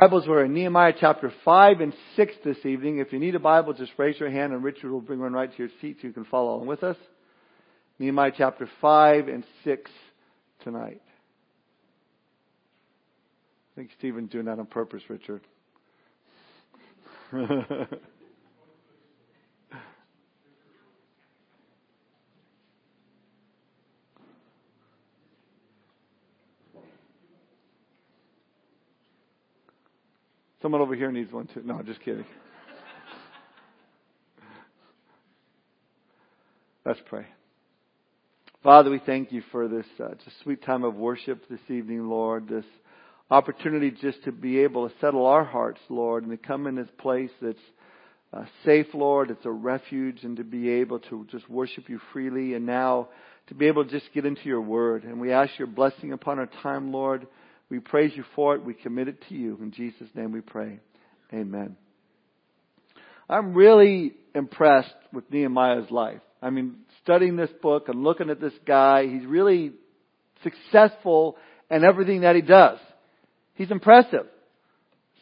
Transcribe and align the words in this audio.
Bibles 0.00 0.28
were 0.28 0.44
in 0.44 0.54
Nehemiah 0.54 0.92
chapter 0.96 1.32
5 1.44 1.80
and 1.80 1.92
6 2.14 2.32
this 2.44 2.64
evening. 2.64 2.98
If 2.98 3.12
you 3.12 3.18
need 3.18 3.34
a 3.34 3.40
Bible, 3.40 3.72
just 3.72 3.90
raise 3.96 4.20
your 4.20 4.30
hand 4.30 4.52
and 4.52 4.62
Richard 4.62 4.92
will 4.92 5.00
bring 5.00 5.18
one 5.18 5.32
right 5.32 5.50
to 5.50 5.58
your 5.58 5.70
seat 5.80 5.96
so 6.00 6.06
you 6.06 6.12
can 6.12 6.24
follow 6.24 6.54
along 6.54 6.68
with 6.68 6.84
us. 6.84 6.96
Nehemiah 7.98 8.30
chapter 8.36 8.70
5 8.80 9.26
and 9.26 9.44
6 9.64 9.90
tonight. 10.62 11.02
I 13.72 13.74
think 13.74 13.90
Stephen's 13.98 14.30
doing 14.30 14.44
that 14.44 14.60
on 14.60 14.66
purpose, 14.66 15.02
Richard. 15.08 15.40
Someone 30.60 30.80
over 30.80 30.94
here 30.96 31.12
needs 31.12 31.32
one 31.32 31.46
too. 31.46 31.62
No, 31.64 31.80
just 31.82 32.00
kidding. 32.00 32.24
Let's 36.84 37.00
pray. 37.06 37.26
Father, 38.64 38.90
we 38.90 38.98
thank 38.98 39.30
you 39.30 39.42
for 39.52 39.68
this 39.68 39.86
uh, 40.02 40.14
just 40.24 40.40
sweet 40.42 40.64
time 40.64 40.82
of 40.82 40.96
worship 40.96 41.48
this 41.48 41.60
evening, 41.68 42.08
Lord. 42.08 42.48
This 42.48 42.64
opportunity 43.30 43.92
just 43.92 44.24
to 44.24 44.32
be 44.32 44.60
able 44.60 44.88
to 44.88 44.94
settle 45.00 45.26
our 45.26 45.44
hearts, 45.44 45.80
Lord, 45.88 46.24
and 46.24 46.32
to 46.32 46.38
come 46.38 46.66
in 46.66 46.74
this 46.74 46.88
place 46.98 47.30
that's 47.40 47.58
uh, 48.32 48.44
safe, 48.64 48.86
Lord. 48.94 49.30
It's 49.30 49.44
a 49.44 49.50
refuge, 49.50 50.24
and 50.24 50.36
to 50.38 50.44
be 50.44 50.70
able 50.70 50.98
to 51.00 51.24
just 51.30 51.48
worship 51.48 51.88
you 51.88 52.00
freely, 52.12 52.54
and 52.54 52.66
now 52.66 53.10
to 53.46 53.54
be 53.54 53.66
able 53.66 53.84
to 53.84 53.90
just 53.90 54.12
get 54.12 54.26
into 54.26 54.46
your 54.46 54.60
word. 54.60 55.04
And 55.04 55.20
we 55.20 55.30
ask 55.30 55.56
your 55.56 55.68
blessing 55.68 56.12
upon 56.12 56.40
our 56.40 56.48
time, 56.62 56.92
Lord. 56.92 57.28
We 57.70 57.80
praise 57.80 58.12
you 58.14 58.24
for 58.34 58.54
it. 58.54 58.64
We 58.64 58.74
commit 58.74 59.08
it 59.08 59.22
to 59.28 59.34
you. 59.34 59.58
In 59.60 59.72
Jesus' 59.72 60.08
name 60.14 60.32
we 60.32 60.40
pray. 60.40 60.80
Amen. 61.32 61.76
I'm 63.28 63.52
really 63.52 64.14
impressed 64.34 64.94
with 65.12 65.30
Nehemiah's 65.30 65.90
life. 65.90 66.20
I 66.40 66.50
mean, 66.50 66.76
studying 67.02 67.36
this 67.36 67.50
book 67.60 67.88
and 67.88 68.02
looking 68.02 68.30
at 68.30 68.40
this 68.40 68.54
guy, 68.66 69.06
he's 69.06 69.26
really 69.26 69.72
successful 70.42 71.36
in 71.70 71.84
everything 71.84 72.22
that 72.22 72.36
he 72.36 72.42
does. 72.42 72.78
He's 73.54 73.70
impressive. 73.70 74.26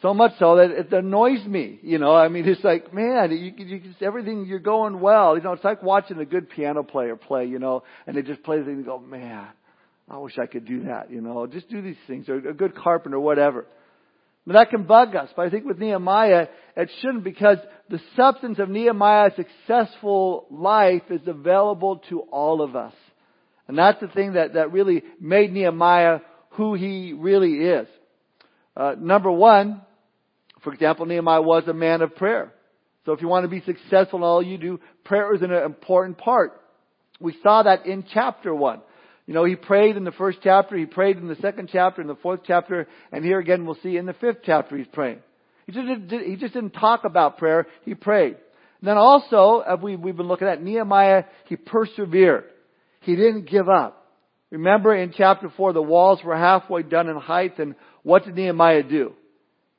So 0.01 0.13
much 0.13 0.33
so 0.37 0.57
that 0.57 0.69
it 0.69 0.93
annoys 0.93 1.43
me. 1.43 1.79
You 1.81 1.97
know, 1.97 2.13
I 2.13 2.27
mean, 2.27 2.47
it's 2.47 2.63
like, 2.63 2.93
man, 2.93 3.31
you, 3.31 3.65
you 3.65 3.79
just, 3.79 4.01
everything, 4.01 4.45
you're 4.45 4.59
going 4.59 4.99
well. 4.99 5.35
You 5.35 5.43
know, 5.43 5.53
it's 5.53 5.63
like 5.63 5.81
watching 5.81 6.19
a 6.19 6.25
good 6.25 6.49
piano 6.51 6.83
player 6.83 7.15
play, 7.15 7.45
you 7.45 7.57
know, 7.57 7.83
and 8.05 8.15
they 8.15 8.21
just 8.21 8.43
play 8.43 8.59
the 8.59 8.65
thing 8.65 8.75
and 8.75 8.85
go, 8.85 8.99
man, 8.99 9.47
I 10.09 10.17
wish 10.17 10.37
I 10.41 10.45
could 10.45 10.65
do 10.65 10.83
that, 10.83 11.11
you 11.11 11.21
know, 11.21 11.47
just 11.47 11.69
do 11.69 11.81
these 11.81 11.97
things, 12.07 12.29
or 12.29 12.35
a 12.35 12.53
good 12.53 12.75
carpenter, 12.75 13.19
whatever. 13.19 13.65
But 14.45 14.53
that 14.53 14.69
can 14.69 14.83
bug 14.83 15.13
us. 15.15 15.29
But 15.35 15.45
I 15.45 15.49
think 15.49 15.65
with 15.65 15.77
Nehemiah, 15.77 16.47
it 16.77 16.89
shouldn't 17.01 17.25
because 17.25 17.57
the 17.89 17.99
substance 18.15 18.59
of 18.59 18.69
Nehemiah's 18.69 19.33
successful 19.35 20.47
life 20.49 21.03
is 21.09 21.27
available 21.27 21.97
to 22.09 22.21
all 22.21 22.61
of 22.61 22.73
us. 22.73 22.93
And 23.67 23.77
that's 23.77 23.99
the 23.99 24.07
thing 24.07 24.33
that, 24.33 24.53
that 24.53 24.71
really 24.71 25.03
made 25.19 25.51
Nehemiah 25.51 26.19
who 26.51 26.75
he 26.75 27.11
really 27.11 27.55
is. 27.55 27.87
Uh, 28.77 28.95
number 28.97 29.29
one, 29.29 29.81
for 30.63 30.73
example, 30.73 31.05
Nehemiah 31.05 31.41
was 31.41 31.63
a 31.67 31.73
man 31.73 32.01
of 32.01 32.15
prayer. 32.15 32.53
So 33.05 33.11
if 33.11 33.21
you 33.21 33.27
want 33.27 33.43
to 33.43 33.49
be 33.49 33.61
successful 33.61 34.19
in 34.19 34.23
all 34.23 34.41
you 34.41 34.57
do, 34.57 34.79
prayer 35.03 35.33
is 35.35 35.41
an 35.41 35.51
important 35.51 36.17
part. 36.17 36.61
We 37.19 37.35
saw 37.43 37.63
that 37.63 37.85
in 37.85 38.05
chapter 38.13 38.55
one. 38.55 38.81
You 39.27 39.33
know, 39.33 39.43
he 39.43 39.57
prayed 39.57 39.97
in 39.97 40.05
the 40.05 40.11
first 40.11 40.39
chapter, 40.41 40.77
he 40.77 40.85
prayed 40.85 41.17
in 41.17 41.27
the 41.27 41.35
second 41.35 41.69
chapter, 41.71 42.01
in 42.01 42.07
the 42.07 42.15
fourth 42.15 42.41
chapter, 42.45 42.87
and 43.11 43.25
here 43.25 43.39
again 43.39 43.65
we'll 43.65 43.77
see 43.83 43.97
in 43.97 44.05
the 44.05 44.13
fifth 44.13 44.37
chapter 44.43 44.77
he's 44.77 44.87
praying. 44.87 45.19
He 45.65 45.73
just, 45.73 46.11
he 46.11 46.37
just 46.37 46.53
didn't 46.53 46.71
talk 46.71 47.03
about 47.03 47.37
prayer, 47.37 47.67
he 47.83 47.93
prayed. 47.93 48.37
And 48.79 48.87
then 48.87 48.97
also, 48.97 49.59
as 49.59 49.79
we, 49.81 49.97
we've 49.97 50.15
been 50.15 50.29
looking 50.29 50.47
at 50.47 50.63
Nehemiah, 50.63 51.25
he 51.47 51.57
persevered. 51.57 52.45
He 53.01 53.17
didn't 53.17 53.49
give 53.49 53.67
up. 53.67 54.05
Remember 54.49 54.95
in 54.95 55.11
chapter 55.15 55.51
4, 55.55 55.73
the 55.73 55.81
walls 55.81 56.23
were 56.23 56.37
halfway 56.37 56.83
done 56.83 57.09
in 57.09 57.17
height, 57.17 57.59
and 57.59 57.75
what 58.03 58.23
did 58.23 58.35
Nehemiah 58.35 58.83
do? 58.83 59.11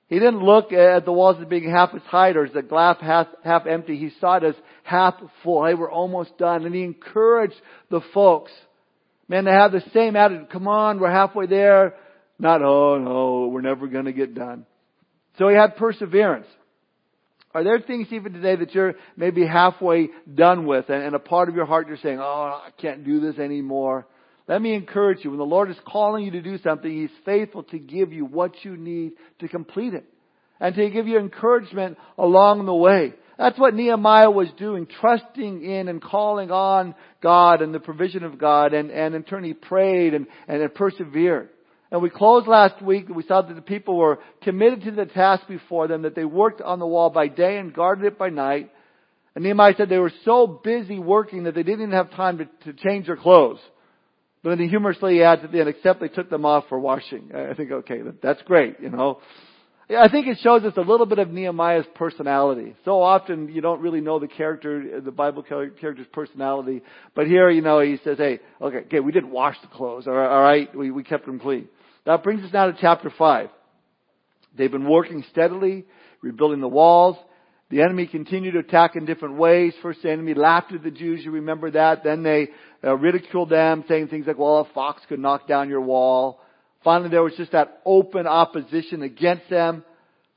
He 0.08 0.18
didn't 0.18 0.42
look 0.42 0.72
at 0.72 1.06
the 1.06 1.12
walls 1.12 1.36
as 1.40 1.46
being 1.48 1.70
half 1.70 1.94
its 1.94 2.04
height 2.06 2.36
or 2.36 2.44
as 2.44 2.52
the 2.52 2.62
glass 2.62 2.96
half, 3.00 3.28
half 3.44 3.66
empty. 3.66 3.96
He 3.96 4.10
saw 4.20 4.36
it 4.36 4.44
as 4.44 4.54
half 4.82 5.14
full. 5.42 5.64
They 5.64 5.74
were 5.74 5.90
almost 5.90 6.36
done. 6.38 6.64
And 6.64 6.74
he 6.74 6.82
encouraged 6.82 7.60
the 7.90 8.00
folks 8.14 8.50
Man, 9.28 9.44
they 9.44 9.50
have 9.50 9.72
the 9.72 9.82
same 9.92 10.16
attitude. 10.16 10.50
Come 10.50 10.68
on, 10.68 10.98
we're 10.98 11.10
halfway 11.10 11.46
there. 11.46 11.94
Not, 12.38 12.62
oh 12.62 12.98
no, 12.98 13.48
we're 13.48 13.60
never 13.60 13.86
going 13.86 14.06
to 14.06 14.12
get 14.12 14.34
done. 14.34 14.64
So 15.38 15.48
he 15.48 15.54
had 15.54 15.76
perseverance. 15.76 16.46
Are 17.54 17.64
there 17.64 17.80
things 17.80 18.08
even 18.10 18.32
today 18.32 18.56
that 18.56 18.74
you're 18.74 18.94
maybe 19.16 19.46
halfway 19.46 20.08
done 20.32 20.66
with 20.66 20.88
and, 20.90 21.02
and 21.02 21.14
a 21.14 21.18
part 21.18 21.48
of 21.48 21.54
your 21.54 21.66
heart 21.66 21.88
you're 21.88 21.96
saying, 21.96 22.18
oh, 22.20 22.62
I 22.64 22.70
can't 22.80 23.04
do 23.04 23.20
this 23.20 23.38
anymore? 23.38 24.06
Let 24.46 24.62
me 24.62 24.74
encourage 24.74 25.24
you. 25.24 25.30
When 25.30 25.38
the 25.38 25.44
Lord 25.44 25.70
is 25.70 25.76
calling 25.86 26.24
you 26.24 26.30
to 26.32 26.40
do 26.40 26.58
something, 26.58 26.90
He's 26.90 27.10
faithful 27.24 27.64
to 27.64 27.78
give 27.78 28.12
you 28.12 28.24
what 28.24 28.52
you 28.64 28.76
need 28.76 29.12
to 29.40 29.48
complete 29.48 29.94
it. 29.94 30.04
And 30.60 30.74
to 30.74 30.90
give 30.90 31.06
you 31.06 31.18
encouragement 31.18 31.98
along 32.16 32.66
the 32.66 32.74
way. 32.74 33.12
That's 33.38 33.58
what 33.58 33.74
Nehemiah 33.74 34.30
was 34.30 34.48
doing, 34.58 34.88
trusting 35.00 35.64
in 35.64 35.88
and 35.88 36.02
calling 36.02 36.50
on 36.50 36.96
God 37.22 37.62
and 37.62 37.72
the 37.72 37.78
provision 37.78 38.24
of 38.24 38.36
God, 38.36 38.74
and, 38.74 38.90
and 38.90 39.14
in 39.14 39.22
turn 39.22 39.44
he 39.44 39.54
prayed 39.54 40.12
and, 40.12 40.26
and 40.48 40.74
persevered. 40.74 41.50
And 41.90 42.02
we 42.02 42.10
closed 42.10 42.48
last 42.48 42.82
week, 42.82 43.08
we 43.08 43.22
saw 43.22 43.40
that 43.40 43.54
the 43.54 43.62
people 43.62 43.96
were 43.96 44.18
committed 44.42 44.82
to 44.82 44.90
the 44.90 45.06
task 45.06 45.46
before 45.46 45.86
them, 45.86 46.02
that 46.02 46.16
they 46.16 46.24
worked 46.24 46.60
on 46.60 46.80
the 46.80 46.86
wall 46.86 47.10
by 47.10 47.28
day 47.28 47.58
and 47.58 47.72
guarded 47.72 48.04
it 48.04 48.18
by 48.18 48.28
night. 48.28 48.70
And 49.34 49.44
Nehemiah 49.44 49.74
said 49.76 49.88
they 49.88 49.98
were 49.98 50.12
so 50.24 50.46
busy 50.46 50.98
working 50.98 51.44
that 51.44 51.54
they 51.54 51.62
didn't 51.62 51.82
even 51.82 51.92
have 51.92 52.10
time 52.10 52.38
to, 52.38 52.48
to 52.64 52.72
change 52.72 53.06
their 53.06 53.16
clothes. 53.16 53.60
But 54.42 54.50
then 54.50 54.58
he 54.58 54.68
humorously 54.68 55.22
adds 55.22 55.44
at 55.44 55.52
the 55.52 55.60
end, 55.60 55.68
except 55.68 56.00
they 56.00 56.08
took 56.08 56.28
them 56.28 56.44
off 56.44 56.64
for 56.68 56.78
washing. 56.78 57.30
I 57.34 57.54
think, 57.54 57.70
okay, 57.70 58.00
that's 58.22 58.42
great, 58.42 58.80
you 58.80 58.90
know. 58.90 59.20
I 59.90 60.08
think 60.10 60.26
it 60.26 60.36
shows 60.42 60.64
us 60.64 60.74
a 60.76 60.82
little 60.82 61.06
bit 61.06 61.18
of 61.18 61.30
Nehemiah's 61.30 61.86
personality. 61.94 62.74
So 62.84 63.00
often 63.00 63.48
you 63.48 63.62
don't 63.62 63.80
really 63.80 64.02
know 64.02 64.18
the 64.18 64.28
character, 64.28 65.00
the 65.00 65.10
Bible 65.10 65.42
character's 65.42 66.06
personality. 66.12 66.82
But 67.14 67.26
here, 67.26 67.48
you 67.48 67.62
know, 67.62 67.80
he 67.80 67.98
says, 68.04 68.18
hey, 68.18 68.40
okay, 68.60 68.78
okay, 68.78 69.00
we 69.00 69.12
didn't 69.12 69.30
wash 69.30 69.56
the 69.62 69.68
clothes, 69.68 70.06
alright? 70.06 70.76
We, 70.76 70.90
we 70.90 71.04
kept 71.04 71.24
them 71.24 71.40
clean. 71.40 71.68
That 72.04 72.22
brings 72.22 72.44
us 72.44 72.52
now 72.52 72.66
to 72.66 72.76
chapter 72.78 73.10
5. 73.16 73.48
They've 74.58 74.70
been 74.70 74.88
working 74.88 75.24
steadily, 75.30 75.86
rebuilding 76.20 76.60
the 76.60 76.68
walls. 76.68 77.16
The 77.70 77.80
enemy 77.80 78.06
continued 78.06 78.52
to 78.52 78.60
attack 78.60 78.94
in 78.94 79.06
different 79.06 79.36
ways. 79.36 79.72
First, 79.82 80.02
the 80.02 80.10
enemy 80.10 80.34
laughed 80.34 80.72
at 80.72 80.82
the 80.82 80.90
Jews. 80.90 81.22
You 81.24 81.30
remember 81.32 81.70
that. 81.70 82.04
Then 82.04 82.22
they 82.22 82.48
uh, 82.84 82.94
ridiculed 82.94 83.50
them, 83.50 83.84
saying 83.88 84.08
things 84.08 84.26
like, 84.26 84.38
well, 84.38 84.66
a 84.70 84.74
fox 84.74 85.02
could 85.08 85.20
knock 85.20 85.46
down 85.46 85.68
your 85.68 85.82
wall. 85.82 86.40
Finally, 86.88 87.10
there 87.10 87.22
was 87.22 87.34
just 87.36 87.52
that 87.52 87.82
open 87.84 88.26
opposition 88.26 89.02
against 89.02 89.50
them. 89.50 89.84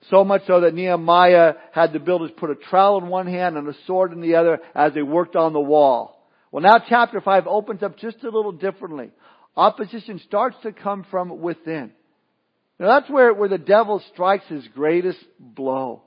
So 0.10 0.26
much 0.26 0.42
so 0.48 0.60
that 0.60 0.74
Nehemiah 0.74 1.54
had 1.72 1.94
the 1.94 2.00
builders 2.00 2.30
put 2.36 2.50
a 2.50 2.56
trowel 2.56 2.98
in 2.98 3.08
one 3.08 3.26
hand 3.26 3.56
and 3.56 3.66
a 3.70 3.76
sword 3.88 4.12
in 4.12 4.20
the 4.20 4.36
other 4.36 4.60
as 4.76 4.94
they 4.94 5.02
worked 5.02 5.38
on 5.38 5.54
the 5.54 5.62
wall. 5.62 6.28
Well, 6.52 6.62
now 6.62 6.84
chapter 6.90 7.22
5 7.22 7.48
opens 7.48 7.84
up 7.84 7.98
just 8.00 8.18
a 8.26 8.30
little 8.30 8.52
differently. 8.52 9.12
Opposition 9.56 10.20
starts 10.28 10.58
to 10.64 10.74
come 10.74 11.06
from 11.10 11.40
within. 11.40 11.94
Now 12.78 13.00
that's 13.00 13.10
where, 13.10 13.34
where 13.34 13.48
the 13.48 13.58
devil 13.58 14.04
strikes 14.12 14.44
his 14.50 14.68
greatest 14.76 15.24
blow. 15.40 16.02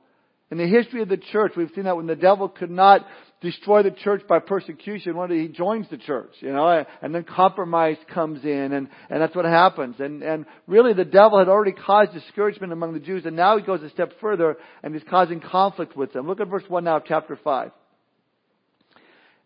In 0.51 0.59
the 0.59 0.67
history 0.67 1.01
of 1.01 1.09
the 1.09 1.17
church, 1.17 1.53
we've 1.57 1.73
seen 1.75 1.85
that 1.85 1.97
when 1.97 2.07
the 2.07 2.17
devil 2.17 2.51
could 2.51 2.71
not 2.71 3.07
destroy 3.45 3.85
the 3.85 3.93
church 3.93 4.23
by 4.29 4.41
persecution, 4.41 5.17
when 5.17 5.31
he 5.31 5.47
joins 5.47 5.89
the 5.91 5.99
church, 5.99 6.33
you 6.41 6.53
know, 6.53 6.85
and 7.01 7.15
then 7.15 7.23
compromise 7.23 7.97
comes 8.13 8.45
in, 8.45 8.73
and, 8.73 8.89
and 9.09 9.23
that's 9.23 9.37
what 9.37 9.45
happens. 9.45 9.97
And, 10.01 10.23
and 10.23 10.47
really 10.67 10.95
the 10.95 11.05
devil 11.05 11.39
had 11.39 11.49
already 11.49 11.73
caused 11.73 12.13
discouragement 12.13 12.73
among 12.73 12.95
the 12.95 12.99
Jews, 12.99 13.25
and 13.27 13.37
now 13.37 13.57
he 13.57 13.63
goes 13.63 13.83
a 13.83 13.91
step 13.91 14.15
further, 14.21 14.57
and 14.83 14.95
he's 14.95 15.05
causing 15.09 15.41
conflict 15.41 15.97
with 15.97 16.13
them. 16.13 16.27
Look 16.27 16.41
at 16.41 16.49
verse 16.49 16.65
1 16.67 16.83
now 16.83 16.97
of 16.97 17.05
chapter 17.07 17.39
5. 17.43 17.71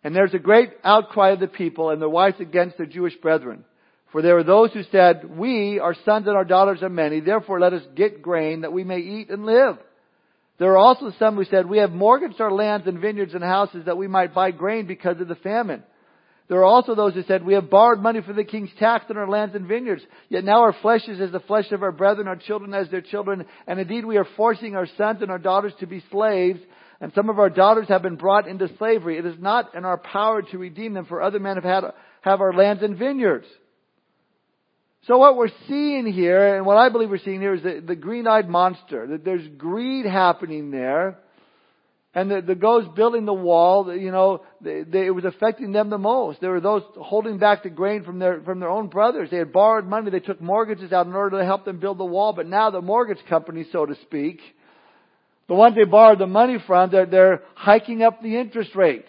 And 0.05 0.15
there's 0.15 0.35
a 0.35 0.39
great 0.39 0.71
outcry 0.85 1.31
of 1.31 1.41
the 1.41 1.49
people 1.49 1.91
and 1.91 2.00
their 2.00 2.09
wives 2.09 2.41
against 2.41 2.79
their 2.79 2.87
Jewish 2.87 3.17
brethren. 3.17 3.65
For 4.12 4.23
there 4.23 4.37
were 4.37 4.45
those 4.45 4.73
who 4.73 4.85
said, 4.85 5.29
We, 5.37 5.81
our 5.81 5.95
sons 6.05 6.27
and 6.27 6.37
our 6.37 6.45
daughters 6.45 6.83
are 6.83 6.89
many, 6.89 7.21
therefore 7.21 7.61
let 7.61 7.75
us 7.75 7.83
get 7.95 8.23
grain 8.23 8.62
that 8.62 8.73
we 8.73 8.85
may 8.85 9.00
eat 9.00 9.29
and 9.29 9.45
live. 9.45 9.77
There 10.59 10.73
are 10.73 10.79
also 10.79 11.13
some 11.19 11.37
who 11.37 11.45
said, 11.45 11.67
we 11.67 11.79
have 11.79 11.93
mortgaged 11.93 12.41
our 12.41 12.51
lands 12.51 12.87
and 12.87 12.99
vineyards 12.99 13.35
and 13.35 13.45
houses 13.45 13.85
that 13.87 13.97
we 13.97 14.09
might 14.09 14.35
buy 14.35 14.51
grain 14.51 14.87
because 14.87 15.21
of 15.21 15.29
the 15.29 15.37
famine. 15.37 15.85
There 16.49 16.59
are 16.59 16.65
also 16.65 16.95
those 16.95 17.15
who 17.15 17.23
said, 17.25 17.45
we 17.45 17.55
have 17.55 17.71
borrowed 17.71 18.01
money 18.01 18.23
for 18.23 18.33
the 18.33 18.43
king's 18.43 18.71
tax 18.79 19.05
on 19.11 19.19
our 19.19 19.29
lands 19.29 19.55
and 19.55 19.67
vineyards. 19.67 20.03
Yet 20.31 20.45
now 20.45 20.63
our 20.63 20.75
flesh 20.81 21.07
is 21.07 21.21
as 21.21 21.31
the 21.31 21.41
flesh 21.41 21.71
of 21.73 21.83
our 21.83 21.93
brethren, 21.93 22.27
our 22.27 22.37
children 22.37 22.75
as 22.75 22.91
their 22.91 23.03
children. 23.03 23.45
And 23.67 23.79
indeed 23.79 24.05
we 24.05 24.17
are 24.17 24.27
forcing 24.37 24.75
our 24.75 24.89
sons 24.97 25.23
and 25.23 25.31
our 25.31 25.39
daughters 25.39 25.75
to 25.81 25.87
be 25.87 26.03
slaves. 26.11 26.61
And 27.01 27.13
some 27.15 27.29
of 27.29 27.39
our 27.39 27.51
daughters 27.51 27.87
have 27.89 28.03
been 28.03 28.17
brought 28.17 28.49
into 28.49 28.69
slavery. 28.79 29.19
It 29.19 29.27
is 29.27 29.39
not 29.39 29.75
in 29.77 29.85
our 29.85 29.99
power 29.99 30.43
to 30.43 30.59
redeem 30.59 30.95
them, 30.95 31.05
for 31.05 31.23
other 31.23 31.39
men 31.39 31.57
have 31.57 31.65
had, 31.65 31.85
have 32.23 32.41
our 32.41 32.53
lands 32.53 32.83
and 32.83 32.99
vineyards. 32.99 33.47
So 35.06 35.17
what 35.17 35.37
we're 35.37 35.50
seeing 35.69 36.06
here, 36.06 36.56
and 36.56 36.67
what 36.67 36.77
I 36.77 36.89
believe 36.89 37.09
we're 37.09 37.19
seeing 37.19 37.41
here 37.41 37.55
is 37.55 37.62
the, 37.62 37.83
the 37.87 37.97
green-eyed 37.97 38.49
monster. 38.49 39.06
That 39.06 39.25
there's 39.25 39.47
greed 39.56 40.05
happening 40.05 40.71
there. 40.71 41.19
And 42.15 42.31
the, 42.31 42.41
the 42.41 42.55
those 42.55 42.89
building 42.97 43.27
the 43.27 43.35
wall, 43.35 43.95
you 43.95 44.11
know, 44.11 44.43
they, 44.61 44.83
they, 44.83 45.06
it 45.06 45.15
was 45.15 45.25
affecting 45.25 45.73
them 45.73 45.89
the 45.89 45.99
most. 45.99 46.41
There 46.41 46.50
were 46.50 46.61
those 46.61 46.83
holding 46.97 47.39
back 47.39 47.62
the 47.62 47.71
grain 47.71 48.03
from 48.03 48.19
their, 48.19 48.41
from 48.41 48.61
their 48.61 48.71
own 48.71 48.89
brothers. 48.89 49.31
They 49.31 49.37
had 49.37 49.53
borrowed 49.53 49.87
money. 49.87 50.11
They 50.11 50.19
took 50.19 50.41
mortgages 50.41 50.93
out 50.93 51.06
in 51.06 51.15
order 51.15 51.39
to 51.39 51.45
help 51.45 51.65
them 51.65 51.79
build 51.79 51.99
the 51.99 52.05
wall. 52.05 52.33
But 52.33 52.47
now 52.47 52.71
the 52.71 52.81
mortgage 52.81 53.25
company, 53.29 53.67
so 53.71 53.87
to 53.87 53.95
speak, 54.03 54.41
the 55.49 55.55
ones 55.55 55.77
they 55.77 55.85
borrowed 55.85 56.19
the 56.19 56.27
money 56.27 56.59
from, 56.67 56.91
they're, 56.91 57.06
they're 57.06 57.43
hiking 57.55 58.03
up 58.03 58.23
the 58.23 58.37
interest 58.37 58.75
rates. 58.75 59.09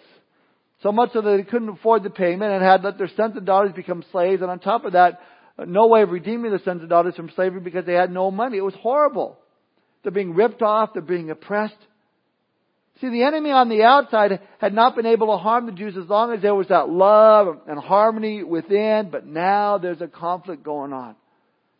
So 0.82 0.92
much 0.92 1.12
so 1.12 1.20
that 1.20 1.36
they 1.36 1.42
couldn't 1.42 1.68
afford 1.68 2.04
the 2.04 2.10
payment 2.10 2.52
and 2.52 2.62
had 2.62 2.84
let 2.84 2.96
their 2.96 3.10
sons 3.16 3.36
and 3.36 3.44
daughters 3.44 3.72
become 3.72 4.04
slaves. 4.12 4.40
And 4.40 4.50
on 4.50 4.60
top 4.60 4.84
of 4.84 4.92
that, 4.92 5.20
no 5.66 5.86
way 5.86 6.02
of 6.02 6.10
redeeming 6.10 6.52
the 6.52 6.60
sons 6.64 6.80
and 6.80 6.88
daughters 6.88 7.14
from 7.14 7.30
slavery 7.34 7.60
because 7.60 7.84
they 7.84 7.94
had 7.94 8.10
no 8.10 8.30
money. 8.30 8.58
It 8.58 8.64
was 8.64 8.74
horrible. 8.74 9.38
They're 10.02 10.12
being 10.12 10.34
ripped 10.34 10.62
off. 10.62 10.90
They're 10.92 11.02
being 11.02 11.30
oppressed. 11.30 11.76
See, 13.00 13.08
the 13.08 13.22
enemy 13.22 13.50
on 13.50 13.70
the 13.70 13.82
outside 13.82 14.40
had 14.58 14.74
not 14.74 14.94
been 14.94 15.06
able 15.06 15.28
to 15.28 15.38
harm 15.38 15.64
the 15.64 15.72
Jews 15.72 15.96
as 15.96 16.08
long 16.08 16.32
as 16.32 16.42
there 16.42 16.54
was 16.54 16.68
that 16.68 16.90
love 16.90 17.60
and 17.66 17.78
harmony 17.78 18.44
within, 18.44 19.08
but 19.10 19.26
now 19.26 19.78
there's 19.78 20.02
a 20.02 20.06
conflict 20.06 20.62
going 20.62 20.92
on. 20.92 21.16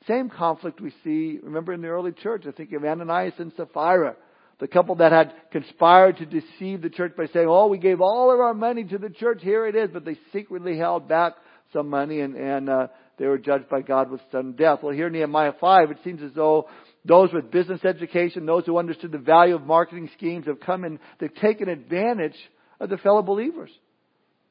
Same 0.09 0.31
conflict 0.31 0.81
we 0.81 0.95
see, 1.05 1.39
remember 1.43 1.75
in 1.75 1.83
the 1.83 1.89
early 1.89 2.13
church, 2.13 2.45
I 2.49 2.53
think 2.53 2.73
of 2.73 2.85
Ananias 2.85 3.35
and 3.37 3.53
Sapphira, 3.55 4.17
the 4.61 4.67
couple 4.67 4.95
that 4.97 5.13
had 5.13 5.35
conspired 5.53 6.17
to 6.19 6.27
deceive 6.27 6.81
the 6.81 6.89
church 6.89 7.13
by 7.17 7.27
saying, 7.35 7.47
oh, 7.47 7.67
we 7.67 7.77
gave 7.77 8.01
all 8.01 8.33
of 8.33 8.41
our 8.41 8.55
money 8.55 8.85
to 8.85 8.97
the 8.97 9.11
church, 9.11 9.41
here 9.43 9.67
it 9.67 9.77
is, 9.77 9.91
but 9.93 10.07
they 10.07 10.17
secretly 10.33 10.79
held 10.79 11.07
back 11.07 11.35
some 11.75 11.91
money 11.91 12.21
and, 12.21 12.35
and 12.35 12.71
uh, 12.71 12.87
they 13.21 13.27
were 13.27 13.37
judged 13.37 13.69
by 13.69 13.83
God 13.83 14.11
with 14.11 14.23
sudden 14.33 14.53
death. 14.53 14.79
Well, 14.83 14.95
here 14.95 15.09
in 15.09 15.13
Nehemiah 15.13 15.53
5, 15.61 15.91
it 15.91 15.99
seems 16.03 16.23
as 16.23 16.33
though 16.35 16.69
those 17.05 17.31
with 17.35 17.51
business 17.51 17.85
education, 17.85 18.47
those 18.47 18.65
who 18.65 18.79
understood 18.79 19.13
the 19.13 19.19
value 19.19 19.55
of 19.55 19.67
marketing 19.67 20.09
schemes 20.17 20.47
have 20.47 20.59
come 20.59 20.85
and 20.85 20.99
they've 21.19 21.35
taken 21.35 21.69
advantage 21.69 22.37
of 22.81 22.89
the 22.89 22.97
fellow 22.97 23.21
believers. 23.21 23.71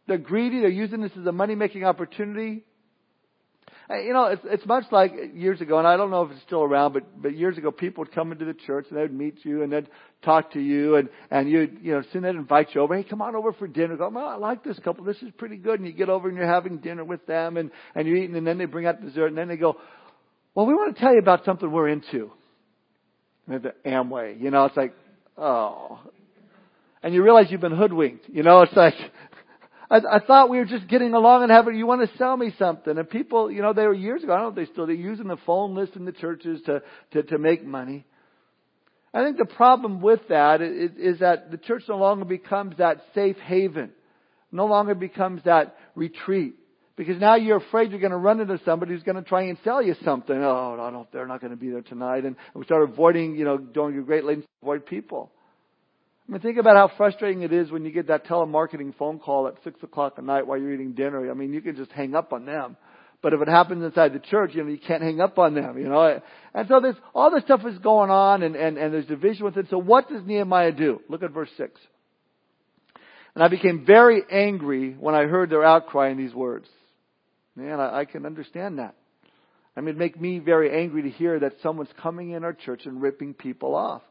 They're 0.07 0.19
greedy. 0.19 0.59
They're 0.59 0.69
using 0.69 1.01
this 1.01 1.11
as 1.19 1.25
a 1.25 1.31
money 1.31 1.55
making 1.55 1.83
opportunity. 1.83 2.63
Uh, 3.89 3.97
you 3.97 4.13
know, 4.13 4.25
it's, 4.25 4.41
it's 4.45 4.65
much 4.67 4.83
like 4.91 5.11
years 5.33 5.61
ago, 5.61 5.79
and 5.79 5.87
I 5.87 5.97
don't 5.97 6.11
know 6.11 6.21
if 6.21 6.31
it's 6.31 6.41
still 6.43 6.61
around, 6.61 6.93
but, 6.93 7.21
but 7.21 7.35
years 7.35 7.57
ago, 7.57 7.71
people 7.71 8.03
would 8.03 8.13
come 8.13 8.31
into 8.31 8.45
the 8.45 8.53
church 8.53 8.85
and 8.89 8.99
they'd 8.99 9.11
meet 9.11 9.43
you 9.43 9.63
and 9.63 9.73
they'd 9.73 9.87
talk 10.23 10.53
to 10.53 10.59
you 10.59 10.97
and, 10.97 11.09
and 11.31 11.49
you'd, 11.49 11.79
you 11.81 11.93
know, 11.93 12.03
soon 12.13 12.21
they'd 12.21 12.35
invite 12.35 12.67
you 12.75 12.81
over. 12.81 12.95
Hey, 12.95 13.03
come 13.03 13.21
on 13.23 13.35
over 13.35 13.51
for 13.51 13.67
dinner. 13.67 13.97
Go, 13.97 14.09
well, 14.09 14.27
I 14.27 14.35
like 14.35 14.63
this 14.63 14.77
couple. 14.79 15.05
This 15.05 15.17
is 15.23 15.31
pretty 15.37 15.57
good. 15.57 15.79
And 15.79 15.87
you 15.87 15.93
get 15.93 16.07
over 16.09 16.27
and 16.27 16.37
you're 16.37 16.45
having 16.45 16.77
dinner 16.77 17.03
with 17.03 17.25
them 17.25 17.57
and, 17.57 17.71
and 17.95 18.07
you're 18.07 18.17
eating 18.17 18.35
and 18.35 18.45
then 18.45 18.59
they 18.59 18.65
bring 18.65 18.85
out 18.85 19.01
dessert 19.01 19.27
and 19.27 19.37
then 19.37 19.47
they 19.47 19.57
go, 19.57 19.75
well, 20.53 20.67
we 20.67 20.75
want 20.75 20.95
to 20.95 21.01
tell 21.01 21.13
you 21.13 21.19
about 21.19 21.43
something 21.45 21.71
we're 21.71 21.89
into 21.89 22.31
And 23.47 23.63
the 23.63 23.73
Amway. 23.85 24.39
You 24.39 24.51
know, 24.51 24.65
it's 24.65 24.77
like, 24.77 24.93
oh. 25.35 25.99
And 27.01 27.13
you 27.13 27.23
realize 27.23 27.47
you've 27.49 27.61
been 27.61 27.75
hoodwinked. 27.75 28.29
You 28.29 28.43
know, 28.43 28.61
it's 28.61 28.75
like, 28.75 28.93
I, 29.89 29.97
I 29.97 30.19
thought 30.19 30.49
we 30.49 30.57
were 30.57 30.65
just 30.65 30.87
getting 30.87 31.13
along 31.13 31.43
and 31.43 31.51
having, 31.51 31.75
you 31.75 31.87
want 31.87 32.09
to 32.09 32.17
sell 32.17 32.37
me 32.37 32.53
something. 32.59 32.97
And 32.97 33.09
people, 33.09 33.49
you 33.49 33.61
know, 33.61 33.73
they 33.73 33.87
were 33.87 33.93
years 33.93 34.23
ago, 34.23 34.33
I 34.33 34.37
don't 34.37 34.55
know 34.55 34.61
if 34.61 34.67
they 34.67 34.71
still, 34.71 34.85
they're 34.85 34.95
using 34.95 35.27
the 35.27 35.37
phone 35.45 35.75
list 35.75 35.95
in 35.95 36.05
the 36.05 36.11
churches 36.11 36.61
to, 36.65 36.83
to, 37.11 37.23
to 37.23 37.37
make 37.37 37.65
money. 37.65 38.05
I 39.13 39.23
think 39.23 39.37
the 39.37 39.45
problem 39.45 40.01
with 40.01 40.21
that 40.29 40.61
is, 40.61 40.91
is 40.97 41.19
that 41.19 41.49
the 41.49 41.57
church 41.57 41.83
no 41.89 41.97
longer 41.97 42.25
becomes 42.25 42.77
that 42.77 43.01
safe 43.15 43.37
haven. 43.37 43.91
No 44.51 44.67
longer 44.67 44.93
becomes 44.93 45.43
that 45.45 45.75
retreat. 45.95 46.55
Because 46.95 47.19
now 47.19 47.35
you're 47.35 47.57
afraid 47.57 47.91
you're 47.91 47.99
going 47.99 48.11
to 48.11 48.17
run 48.17 48.41
into 48.41 48.59
somebody 48.65 48.93
who's 48.93 49.03
going 49.03 49.15
to 49.15 49.27
try 49.27 49.43
and 49.43 49.57
sell 49.63 49.81
you 49.81 49.95
something. 50.03 50.35
Oh, 50.35 50.77
I 50.79 50.91
don't, 50.91 51.11
they're 51.11 51.25
not 51.25 51.39
going 51.39 51.51
to 51.51 51.57
be 51.57 51.69
there 51.69 51.81
tonight. 51.81 52.25
And 52.25 52.35
we 52.53 52.65
start 52.65 52.83
avoiding, 52.83 53.37
you 53.37 53.45
know, 53.45 53.57
doing 53.57 53.97
a 53.97 54.01
great 54.01 54.21
to 54.21 54.43
avoid 54.61 54.85
people. 54.85 55.31
I 56.29 56.31
mean, 56.31 56.41
think 56.41 56.59
about 56.59 56.75
how 56.75 56.95
frustrating 56.95 57.41
it 57.41 57.51
is 57.51 57.71
when 57.71 57.83
you 57.85 57.91
get 57.91 58.07
that 58.09 58.27
telemarketing 58.27 58.95
phone 58.97 59.17
call 59.17 59.47
at 59.47 59.55
six 59.63 59.81
o'clock 59.81 60.13
at 60.19 60.23
night 60.23 60.45
while 60.45 60.59
you're 60.59 60.71
eating 60.71 60.93
dinner. 60.93 61.31
I 61.31 61.33
mean, 61.33 61.53
you 61.53 61.61
can 61.61 61.75
just 61.75 61.91
hang 61.91 62.13
up 62.13 62.33
on 62.33 62.45
them. 62.45 62.77
But 63.23 63.33
if 63.33 63.41
it 63.41 63.47
happens 63.47 63.83
inside 63.83 64.13
the 64.13 64.19
church, 64.19 64.51
you 64.53 64.63
know, 64.63 64.69
you 64.69 64.77
can't 64.77 65.01
hang 65.01 65.21
up 65.21 65.39
on 65.39 65.55
them, 65.55 65.79
you 65.79 65.89
know. 65.89 66.21
And 66.53 66.67
so 66.67 66.81
there's, 66.81 66.95
all 67.15 67.31
this 67.31 67.43
stuff 67.45 67.61
is 67.65 67.79
going 67.79 68.11
on 68.11 68.43
and, 68.43 68.55
and, 68.55 68.77
and 68.77 68.93
there's 68.93 69.07
division 69.07 69.43
with 69.43 69.57
it. 69.57 69.65
So 69.71 69.79
what 69.79 70.07
does 70.07 70.21
Nehemiah 70.23 70.71
do? 70.71 71.01
Look 71.09 71.23
at 71.23 71.31
verse 71.31 71.49
6. 71.57 71.81
And 73.33 73.43
I 73.43 73.47
became 73.47 73.83
very 73.83 74.21
angry 74.31 74.93
when 74.93 75.15
I 75.15 75.23
heard 75.23 75.49
their 75.49 75.63
outcry 75.63 76.09
in 76.09 76.17
these 76.17 76.33
words. 76.33 76.67
Man, 77.55 77.79
I, 77.79 78.01
I 78.01 78.05
can 78.05 78.27
understand 78.27 78.77
that. 78.77 78.93
I 79.75 79.81
mean, 79.81 79.89
it'd 79.89 79.99
make 79.99 80.21
me 80.21 80.37
very 80.37 80.79
angry 80.79 81.01
to 81.03 81.09
hear 81.09 81.39
that 81.39 81.53
someone's 81.63 81.89
coming 81.99 82.31
in 82.31 82.43
our 82.43 82.53
church 82.53 82.85
and 82.85 83.01
ripping 83.01 83.33
people 83.33 83.73
off. 83.73 84.03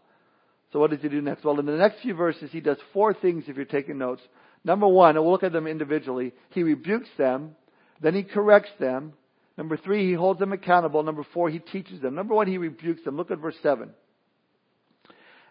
So 0.72 0.78
what 0.78 0.90
does 0.90 1.00
he 1.00 1.08
do 1.08 1.22
next? 1.22 1.44
Well, 1.44 1.58
in 1.58 1.66
the 1.66 1.72
next 1.72 2.02
few 2.02 2.14
verses, 2.14 2.50
he 2.52 2.60
does 2.60 2.76
four 2.92 3.14
things 3.14 3.44
if 3.46 3.56
you're 3.56 3.64
taking 3.64 3.98
notes. 3.98 4.22
Number 4.64 4.86
one, 4.86 5.16
and 5.16 5.24
we'll 5.24 5.32
look 5.32 5.42
at 5.42 5.52
them 5.52 5.66
individually. 5.66 6.32
He 6.50 6.62
rebukes 6.62 7.08
them. 7.16 7.56
Then 8.00 8.14
he 8.14 8.22
corrects 8.22 8.70
them. 8.78 9.14
Number 9.56 9.76
three, 9.76 10.08
he 10.08 10.12
holds 10.12 10.38
them 10.38 10.52
accountable. 10.52 11.02
Number 11.02 11.24
four, 11.34 11.48
he 11.48 11.58
teaches 11.58 12.00
them. 12.00 12.14
Number 12.14 12.34
one, 12.34 12.46
he 12.46 12.58
rebukes 12.58 13.02
them. 13.04 13.16
Look 13.16 13.30
at 13.30 13.38
verse 13.38 13.56
seven. 13.62 13.90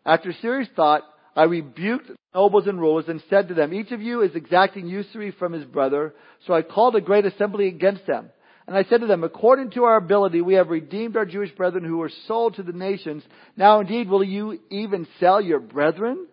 After 0.05 0.31
serious 0.33 0.69
thought, 0.75 1.01
I 1.35 1.43
rebuked 1.43 2.11
nobles 2.33 2.67
and 2.67 2.79
rulers 2.79 3.05
and 3.07 3.21
said 3.29 3.49
to 3.49 3.53
them, 3.53 3.73
each 3.73 3.91
of 3.91 4.01
you 4.01 4.21
is 4.21 4.35
exacting 4.35 4.87
usury 4.87 5.31
from 5.31 5.51
his 5.51 5.65
brother. 5.65 6.13
So 6.45 6.53
I 6.53 6.61
called 6.61 6.95
a 6.95 7.01
great 7.01 7.25
assembly 7.25 7.67
against 7.67 8.07
them. 8.07 8.29
And 8.67 8.75
I 8.75 8.83
said 8.83 8.99
to 8.99 9.07
them, 9.07 9.23
according 9.23 9.71
to 9.71 9.85
our 9.85 9.95
ability, 9.95 10.41
we 10.41 10.55
have 10.55 10.67
redeemed 10.67 11.15
our 11.15 11.25
Jewish 11.25 11.51
brethren 11.51 11.85
who 11.85 11.97
were 11.97 12.11
sold 12.27 12.55
to 12.55 12.63
the 12.63 12.73
nations. 12.73 13.23
Now 13.55 13.79
indeed, 13.79 14.09
will 14.09 14.23
you 14.23 14.59
even 14.69 15.07
sell 15.21 15.39
your 15.39 15.61
brethren? 15.61 16.27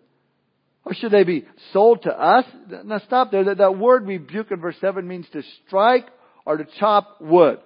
Or 0.85 0.95
should 0.95 1.13
they 1.13 1.23
be 1.23 1.47
sold 1.73 2.03
to 2.03 2.11
us? 2.11 2.45
Now 2.85 2.99
stop 3.07 3.31
there. 3.31 3.45
That, 3.45 3.59
that 3.59 3.79
word 3.79 4.07
rebuke 4.07 4.51
in 4.51 4.61
verse 4.61 4.77
7 4.81 5.07
means 5.07 5.27
to 5.33 5.43
strike 5.67 6.07
or 6.45 6.57
to 6.57 6.67
chop 6.81 7.21
wood. 7.21 7.61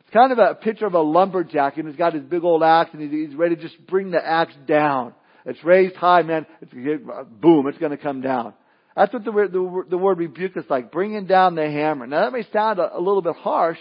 It's 0.00 0.12
kind 0.12 0.30
of 0.30 0.38
a 0.38 0.54
picture 0.54 0.86
of 0.86 0.94
a 0.94 1.00
lumberjack 1.00 1.78
and 1.78 1.88
he's 1.88 1.96
got 1.96 2.12
his 2.12 2.22
big 2.24 2.44
old 2.44 2.62
axe 2.62 2.90
and 2.92 3.10
he's 3.10 3.34
ready 3.34 3.56
to 3.56 3.62
just 3.62 3.86
bring 3.86 4.10
the 4.10 4.24
axe 4.24 4.54
down. 4.66 5.14
It's 5.46 5.64
raised 5.64 5.96
high, 5.96 6.22
man. 6.22 6.46
It's, 6.60 6.72
uh, 6.72 7.24
boom, 7.24 7.66
it's 7.66 7.78
going 7.78 7.92
to 7.92 7.98
come 7.98 8.20
down. 8.20 8.52
That's 8.96 9.12
what 9.12 9.24
the, 9.24 9.30
the, 9.30 9.84
the 9.90 9.98
word 9.98 10.18
rebuke 10.18 10.56
is 10.56 10.64
like, 10.68 10.90
bringing 10.90 11.26
down 11.26 11.54
the 11.54 11.62
hammer. 11.62 12.06
Now 12.06 12.24
that 12.24 12.32
may 12.32 12.44
sound 12.52 12.78
a, 12.78 12.96
a 12.96 12.98
little 12.98 13.22
bit 13.22 13.36
harsh, 13.36 13.78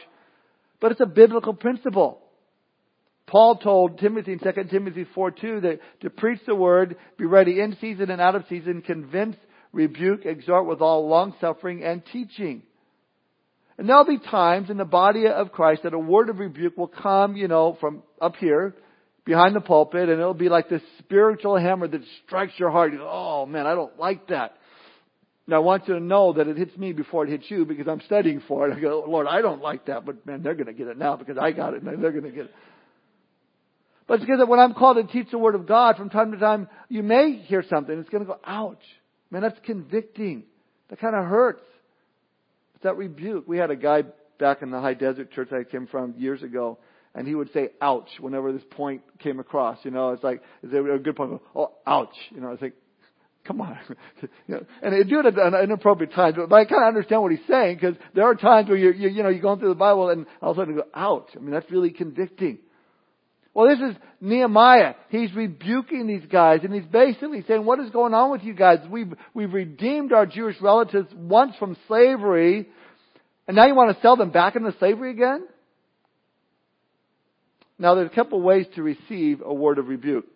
but 0.80 0.92
it's 0.92 1.02
a 1.02 1.06
biblical 1.06 1.54
principle. 1.54 2.20
Paul 3.28 3.58
told 3.58 4.00
Timothy 4.00 4.34
in 4.34 4.40
2 4.40 4.52
Timothy 4.72 5.06
4 5.14 5.32
2 5.32 5.62
that 5.62 5.80
to 6.02 6.10
preach 6.10 6.40
the 6.48 6.56
word, 6.56 6.96
be 7.18 7.26
ready 7.26 7.60
in 7.60 7.78
season 7.80 8.10
and 8.10 8.22
out 8.22 8.36
of 8.36 8.46
season, 8.50 8.82
convince, 8.82 9.36
rebuke, 9.72 10.26
exhort 10.26 10.66
with 10.66 10.82
all 10.82 11.08
long 11.08 11.36
suffering 11.40 11.84
and 11.84 12.02
teaching. 12.12 12.64
And 13.78 13.88
there'll 13.88 14.06
be 14.06 14.20
times 14.20 14.70
in 14.70 14.78
the 14.78 14.86
body 14.86 15.28
of 15.28 15.52
Christ 15.52 15.84
that 15.84 15.94
a 15.94 16.00
word 16.00 16.30
of 16.30 16.40
rebuke 16.40 16.76
will 16.76 16.88
come, 16.88 17.36
you 17.36 17.48
know, 17.48 17.78
from 17.80 18.04
up 18.20 18.36
here, 18.36 18.76
behind 19.26 19.56
the 19.56 19.62
pulpit 19.62 20.10
and 20.10 20.20
it'll 20.20 20.34
be 20.34 20.50
like 20.50 20.70
this 20.70 20.82
spiritual 20.98 21.56
hammer 21.56 21.88
that 21.88 22.02
strikes 22.26 22.54
your 22.58 22.72
heart. 22.72 22.92
You 22.92 23.00
go, 23.00 23.10
oh 23.10 23.46
man, 23.46 23.68
I 23.68 23.76
don't 23.76 23.98
like 24.00 24.28
that. 24.30 24.54
Now 25.50 25.56
I 25.56 25.60
want 25.60 25.88
you 25.88 25.96
to 25.96 26.00
know 26.00 26.34
that 26.34 26.48
it 26.48 26.58
hits 26.58 26.78
me 26.78 26.94
before 26.94 27.26
it 27.26 27.30
hits 27.32 27.46
you 27.50 27.66
because 27.66 27.88
I'm 27.88 28.02
studying 28.02 28.40
for 28.48 28.70
it. 28.70 28.78
I 28.78 28.80
go, 28.80 29.04
Lord, 29.08 29.26
I 29.26 29.42
don't 29.42 29.64
like 29.64 29.88
that, 29.88 30.06
but 30.06 30.24
man, 30.24 30.44
they're 30.44 30.54
going 30.54 30.68
to 30.68 30.74
get 30.74 30.88
it 30.88 30.96
now 30.96 31.16
because 31.16 31.40
I 31.40 31.52
got 31.52 31.74
it 31.74 31.82
and 31.82 32.04
they're 32.04 32.12
going 32.12 32.24
to 32.26 32.32
get 32.32 32.46
it. 32.46 32.56
But 34.08 34.16
it's 34.16 34.26
because 34.26 34.48
when 34.48 34.60
I'm 34.60 34.76
called 34.76 34.98
to 34.98 35.12
teach 35.12 35.32
the 35.32 35.40
Word 35.40 35.56
of 35.56 35.66
God, 35.66 35.98
from 35.98 36.12
time 36.12 36.32
to 36.34 36.38
time, 36.38 36.70
you 36.88 37.02
may 37.02 37.34
hear 37.34 37.64
something. 37.68 37.98
It's 37.98 38.10
going 38.10 38.24
to 38.24 38.28
go, 38.28 38.40
ouch. 38.46 38.84
Man, 39.32 39.42
that's 39.42 39.60
convicting. 39.66 40.44
That 40.90 41.00
kind 41.00 41.16
of 41.16 41.26
hurts. 41.26 41.64
It's 42.76 42.84
that 42.84 42.98
rebuke. 42.98 43.48
We 43.48 43.58
had 43.58 43.72
a 43.72 43.76
guy 43.76 44.04
back 44.38 44.62
in 44.62 44.70
the 44.70 44.80
high 44.80 44.94
desert 44.94 45.32
church 45.32 45.50
I 45.52 45.64
came 45.64 45.88
from 45.88 46.14
years 46.18 46.44
ago 46.44 46.78
and 47.16 47.28
he 47.28 47.34
would 47.34 47.52
say 47.54 47.70
ouch 47.82 48.10
whenever 48.20 48.52
this 48.54 48.62
point 48.70 49.02
came 49.18 49.40
across. 49.40 49.80
You 49.84 49.90
know, 49.90 50.12
it's 50.12 50.24
like, 50.24 50.44
is 50.62 50.72
there 50.72 50.94
a 50.94 51.00
good 51.00 51.16
point? 51.16 51.42
Oh, 51.56 51.72
ouch. 51.88 52.16
You 52.30 52.40
know, 52.40 52.52
it's 52.52 52.62
like, 52.62 52.76
come 53.46 53.62
on. 53.62 53.78
you 54.22 54.30
know, 54.48 54.66
and 54.82 54.94
he'd 54.94 55.10
do 55.10 55.20
it 55.20 55.26
at 55.26 55.38
an 55.38 55.56
inappropriate 55.56 56.14
times, 56.14 56.36
but 56.38 56.56
I 56.56 56.66
kind 56.66 56.84
of 56.84 56.88
understand 56.88 57.22
what 57.22 57.32
he's 57.32 57.48
saying 57.48 57.76
because 57.76 57.96
there 58.14 58.26
are 58.26 58.36
times 58.36 58.70
where 58.70 58.78
you're, 58.78 58.94
you, 58.94 59.10
you 59.10 59.24
know, 59.24 59.30
you're 59.30 59.42
going 59.42 59.60
through 59.60 59.70
the 59.70 59.76
Bible 59.76 60.10
and 60.10 60.26
all 60.42 60.52
of 60.52 60.58
a 60.58 60.62
sudden 60.62 60.76
you 60.76 60.82
go, 60.82 60.88
ouch. 60.94 61.30
I 61.36 61.40
mean, 61.40 61.52
that's 61.52 61.70
really 61.72 61.92
convicting. 61.92 62.60
Well, 63.54 63.68
this 63.68 63.80
is 63.80 63.96
Nehemiah. 64.22 64.94
He's 65.10 65.34
rebuking 65.34 66.08
these 66.08 66.26
guys 66.32 66.60
and 66.64 66.74
he's 66.74 66.86
basically 66.86 67.44
saying, 67.48 67.66
what 67.66 67.80
is 67.80 67.90
going 67.90 68.14
on 68.14 68.32
with 68.32 68.44
you 68.44 68.54
guys? 68.54 68.80
We've, 68.90 69.12
we've 69.34 69.54
redeemed 69.54 70.14
our 70.14 70.26
Jewish 70.26 70.56
relatives 70.62 71.10
once 71.16 71.56
from 71.58 71.76
slavery 71.88 72.70
and 73.50 73.56
now 73.56 73.66
you 73.66 73.74
want 73.74 73.96
to 73.96 74.02
sell 74.04 74.16
them 74.16 74.30
back 74.30 74.56
into 74.56 74.72
slavery 74.78 75.10
again? 75.10 75.48
Now, 77.80 77.96
there's 77.96 78.12
a 78.12 78.14
couple 78.14 78.40
ways 78.44 78.68
to 78.76 78.84
receive 78.84 79.42
a 79.44 79.52
word 79.52 79.80
of 79.80 79.88
rebuke. 79.88 80.28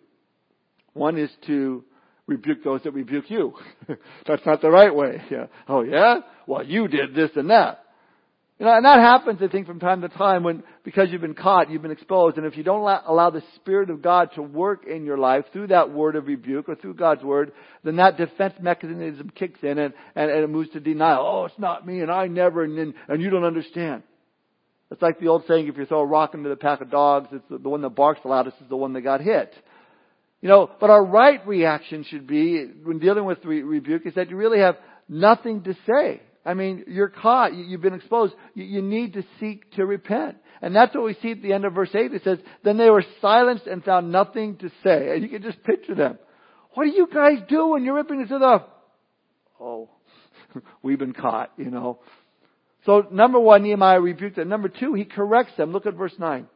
One 0.94 1.16
is 1.16 1.30
to 1.46 1.84
rebuke 2.26 2.64
those 2.64 2.82
that 2.82 2.92
rebuke 2.92 3.30
you. 3.30 3.54
That's 4.26 4.44
not 4.46 4.60
the 4.60 4.70
right 4.70 4.94
way. 4.94 5.22
Yeah. 5.30 5.46
Oh 5.68 5.82
yeah? 5.82 6.20
Well, 6.46 6.64
you 6.64 6.88
did 6.88 7.14
this 7.14 7.30
and 7.36 7.50
that. 7.50 7.84
You 8.58 8.66
know, 8.66 8.76
and 8.76 8.84
that 8.84 9.00
happens, 9.00 9.40
I 9.42 9.48
think, 9.48 9.66
from 9.66 9.80
time 9.80 10.02
to 10.02 10.08
time 10.08 10.44
when, 10.44 10.62
because 10.84 11.08
you've 11.10 11.20
been 11.20 11.34
caught, 11.34 11.70
you've 11.70 11.82
been 11.82 11.90
exposed, 11.90 12.36
and 12.36 12.46
if 12.46 12.56
you 12.56 12.62
don't 12.62 12.82
allow, 12.82 13.02
allow 13.04 13.30
the 13.30 13.42
Spirit 13.56 13.90
of 13.90 14.00
God 14.00 14.30
to 14.36 14.42
work 14.42 14.86
in 14.86 15.04
your 15.04 15.18
life 15.18 15.44
through 15.52 15.66
that 15.68 15.90
word 15.90 16.14
of 16.14 16.28
rebuke 16.28 16.68
or 16.68 16.76
through 16.76 16.94
God's 16.94 17.24
word, 17.24 17.50
then 17.82 17.96
that 17.96 18.16
defense 18.16 18.54
mechanism 18.60 19.32
kicks 19.34 19.58
in 19.64 19.78
and, 19.78 19.92
and, 20.14 20.30
and 20.30 20.44
it 20.44 20.48
moves 20.48 20.70
to 20.70 20.78
denial. 20.78 21.26
Oh, 21.26 21.44
it's 21.46 21.58
not 21.58 21.84
me, 21.84 22.00
and 22.00 22.12
I 22.12 22.28
never, 22.28 22.62
and, 22.62 22.94
and 23.08 23.22
you 23.22 23.28
don't 23.28 23.42
understand. 23.42 24.04
It's 24.92 25.02
like 25.02 25.18
the 25.18 25.28
old 25.28 25.42
saying, 25.48 25.66
if 25.66 25.76
you 25.76 25.86
throw 25.86 26.00
a 26.00 26.06
rock 26.06 26.34
into 26.34 26.48
the 26.48 26.54
pack 26.54 26.80
of 26.80 26.90
dogs, 26.90 27.26
it's 27.32 27.44
the, 27.50 27.58
the 27.58 27.68
one 27.68 27.82
that 27.82 27.90
barks 27.90 28.20
the 28.22 28.28
loudest 28.28 28.58
is 28.60 28.68
the 28.68 28.76
one 28.76 28.92
that 28.92 29.00
got 29.00 29.20
hit. 29.20 29.52
You 30.44 30.50
know, 30.50 30.70
but 30.78 30.90
our 30.90 31.02
right 31.02 31.40
reaction 31.46 32.04
should 32.04 32.26
be, 32.26 32.66
when 32.82 32.98
dealing 32.98 33.24
with 33.24 33.42
re- 33.46 33.62
rebuke, 33.62 34.04
is 34.04 34.12
that 34.16 34.28
you 34.28 34.36
really 34.36 34.58
have 34.58 34.76
nothing 35.08 35.62
to 35.62 35.74
say. 35.86 36.20
I 36.44 36.52
mean, 36.52 36.84
you're 36.86 37.08
caught. 37.08 37.54
You've 37.54 37.80
been 37.80 37.94
exposed. 37.94 38.34
You 38.54 38.82
need 38.82 39.14
to 39.14 39.24
seek 39.40 39.72
to 39.76 39.86
repent. 39.86 40.36
And 40.60 40.76
that's 40.76 40.94
what 40.94 41.04
we 41.04 41.16
see 41.22 41.30
at 41.30 41.40
the 41.40 41.54
end 41.54 41.64
of 41.64 41.72
verse 41.72 41.88
8. 41.94 42.12
It 42.12 42.24
says, 42.24 42.40
Then 42.62 42.76
they 42.76 42.90
were 42.90 43.06
silenced 43.22 43.66
and 43.66 43.82
found 43.82 44.12
nothing 44.12 44.58
to 44.58 44.68
say. 44.82 45.14
And 45.14 45.22
you 45.22 45.30
can 45.30 45.40
just 45.40 45.64
picture 45.64 45.94
them. 45.94 46.18
What 46.74 46.84
do 46.84 46.90
you 46.90 47.08
guys 47.10 47.38
do 47.48 47.68
when 47.68 47.82
You're 47.82 47.94
ripping 47.94 48.20
into 48.20 48.38
the... 48.38 48.64
Oh, 49.58 49.88
we've 50.82 50.98
been 50.98 51.14
caught, 51.14 51.52
you 51.56 51.70
know. 51.70 52.00
So 52.84 53.06
number 53.10 53.40
one, 53.40 53.62
Nehemiah 53.62 53.98
rebuked 53.98 54.36
them. 54.36 54.50
Number 54.50 54.68
two, 54.68 54.92
he 54.92 55.06
corrects 55.06 55.56
them. 55.56 55.72
Look 55.72 55.86
at 55.86 55.94
verse 55.94 56.14
9. 56.18 56.46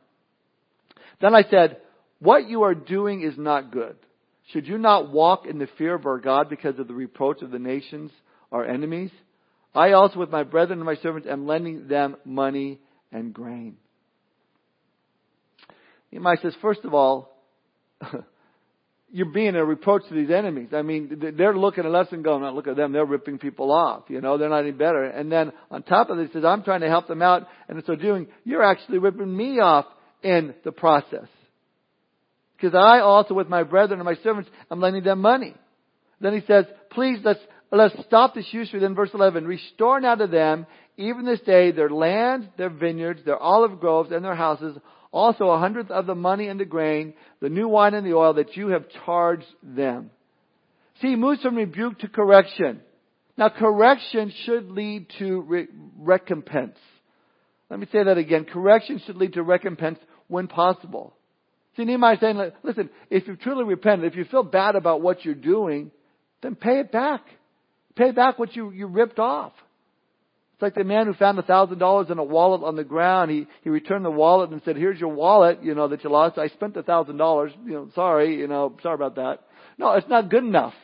Then 1.23 1.35
I 1.35 1.45
said, 1.51 1.79
What 2.21 2.49
you 2.49 2.63
are 2.63 2.75
doing 2.75 3.23
is 3.23 3.35
not 3.37 3.71
good. 3.71 3.97
Should 4.53 4.67
you 4.67 4.79
not 4.79 5.13
walk 5.13 5.47
in 5.47 5.59
the 5.59 5.69
fear 5.79 5.95
of 5.95 6.07
our 6.07 6.19
God 6.19 6.49
because 6.49 6.79
of 6.79 6.89
the 6.89 6.95
reproach 6.95 7.43
of 7.43 7.51
the 7.51 7.59
nations, 7.59 8.11
our 8.51 8.65
enemies? 8.65 9.11
I 9.75 9.93
also 9.93 10.19
with 10.19 10.31
my 10.31 10.43
brethren 10.43 10.79
and 10.79 10.87
my 10.87 10.97
servants 10.97 11.29
am 11.31 11.47
lending 11.47 11.87
them 11.87 12.17
money 12.25 12.81
and 13.13 13.33
grain. 13.33 13.77
Nehemiah 16.11 16.39
says, 16.43 16.55
first 16.63 16.81
of 16.85 16.95
all, 16.95 17.37
you're 19.11 19.33
being 19.33 19.55
a 19.55 19.65
reproach 19.65 20.03
to 20.09 20.15
these 20.15 20.31
enemies. 20.31 20.69
I 20.73 20.83
mean, 20.83 21.35
they're 21.37 21.57
looking 21.57 21.85
at 21.85 21.95
us 21.95 22.09
and 22.11 22.25
going, 22.25 22.43
look 22.55 22.67
at 22.67 22.77
them, 22.77 22.93
they're 22.93 23.05
ripping 23.05 23.39
people 23.39 23.71
off. 23.71 24.05
You 24.09 24.21
know, 24.23 24.39
they're 24.39 24.49
not 24.49 24.61
any 24.61 24.73
better. 24.73 25.05
And 25.05 25.31
then 25.31 25.53
on 25.71 25.83
top 25.83 26.09
of 26.09 26.17
this, 26.17 26.29
he 26.29 26.33
says, 26.35 26.45
I'm 26.45 26.63
trying 26.63 26.81
to 26.81 26.89
help 26.89 27.07
them 27.07 27.21
out, 27.21 27.47
and 27.69 27.79
in 27.79 27.85
so 27.85 27.95
doing, 27.95 28.29
you're 28.45 28.63
actually 28.63 28.99
ripping 28.99 29.35
me 29.35 29.61
off 29.61 29.87
in 30.23 30.55
the 30.65 30.73
process. 30.73 31.29
Because 32.61 32.75
I 32.75 33.01
also, 33.01 33.35
with 33.35 33.49
my 33.49 33.63
brethren 33.63 34.01
and 34.01 34.05
my 34.05 34.17
servants, 34.23 34.51
am 34.71 34.81
lending 34.81 35.05
them 35.05 35.21
money. 35.21 35.55
Then 36.21 36.35
he 36.35 36.45
says, 36.47 36.65
please 36.91 37.19
let's 37.23 37.41
Let's 37.71 37.95
stop 38.07 38.35
this 38.35 38.49
usury 38.51 38.81
then 38.81 38.95
verse 38.95 39.11
11. 39.13 39.47
Restore 39.47 40.01
now 40.01 40.15
to 40.15 40.27
them, 40.27 40.67
even 40.97 41.25
this 41.25 41.41
day, 41.41 41.71
their 41.71 41.91
land, 41.91 42.49
their 42.57 42.71
vineyards, 42.71 43.25
their 43.25 43.39
olive 43.39 43.79
groves, 43.79 44.11
and 44.11 44.25
their 44.25 44.35
houses, 44.35 44.77
also 45.13 45.49
a 45.49 45.59
hundredth 45.59 45.91
of 45.91 46.07
the 46.07 46.15
money 46.15 46.49
and 46.49 46.59
the 46.59 46.65
grain, 46.65 47.13
the 47.41 47.51
new 47.51 47.69
wine 47.69 47.95
and 47.95 48.07
the 48.07 48.15
oil 48.15 48.35
that 48.35 48.57
you 48.57 48.69
have 48.69 48.87
charged 49.05 49.47
them. 49.63 50.11
See, 51.01 51.09
he 51.09 51.17
moves 51.17 51.43
from 51.43 51.57
rebuke 51.57 51.99
to 52.01 52.09
correction. 52.09 52.81
Now, 53.37 53.51
correction 53.51 54.33
should 54.45 54.71
lead 54.71 55.07
to 55.19 55.43
re- 55.43 55.69
recompense. 55.97 56.77
Let 57.71 57.79
me 57.79 57.87
say 57.93 58.03
that 58.03 58.19
again. 58.19 58.47
Correction 58.47 59.01
should 59.05 59.17
lead 59.17 59.35
to 59.35 59.43
recompense 59.43 59.99
when 60.27 60.49
possible. 60.49 61.15
See, 61.79 61.85
Nehemiah 61.85 62.17
saying, 62.21 62.51
listen, 62.65 62.91
if 63.09 63.29
you 63.29 63.37
truly 63.37 63.63
repent, 63.63 64.03
if 64.03 64.17
you 64.17 64.25
feel 64.25 64.43
bad 64.43 64.75
about 64.75 65.01
what 65.01 65.25
you're 65.25 65.37
doing, 65.37 65.93
then 66.43 66.57
pay 66.57 66.81
it 66.81 66.91
back. 66.91 67.21
Pay 67.95 68.11
back 68.11 68.37
what 68.37 68.57
you, 68.57 68.73
you 68.73 68.89
ripped 68.89 69.21
off. 69.21 69.53
It's 70.55 70.63
like 70.63 70.75
the 70.75 70.83
man 70.83 71.07
who 71.07 71.15
found 71.15 71.39
a 71.39 71.43
thousand 71.43 71.79
dollars 71.79 72.09
in 72.11 72.19
a 72.19 72.25
wallet 72.25 72.65
on 72.65 72.75
the 72.75 72.83
ground. 72.83 73.31
He 73.31 73.47
he 73.63 73.71
returned 73.71 74.05
the 74.05 74.11
wallet 74.11 74.51
and 74.51 74.61
said, 74.65 74.75
"Here's 74.75 74.99
your 74.99 75.15
wallet, 75.15 75.63
you 75.63 75.77
know 75.77 75.87
that 75.87 76.03
you 76.03 76.11
lost. 76.11 76.37
I 76.37 76.49
spent 76.49 76.77
a 76.77 76.83
thousand 76.83 77.17
dollars. 77.17 77.53
You 77.65 77.75
know, 77.75 77.91
sorry, 77.95 78.35
you 78.35 78.49
know, 78.49 78.77
sorry 78.83 78.97
about 78.97 79.15
that." 79.15 79.45
No, 79.79 79.93
it's 79.93 80.09
not 80.09 80.31
good 80.31 80.43
enough. 80.43 80.75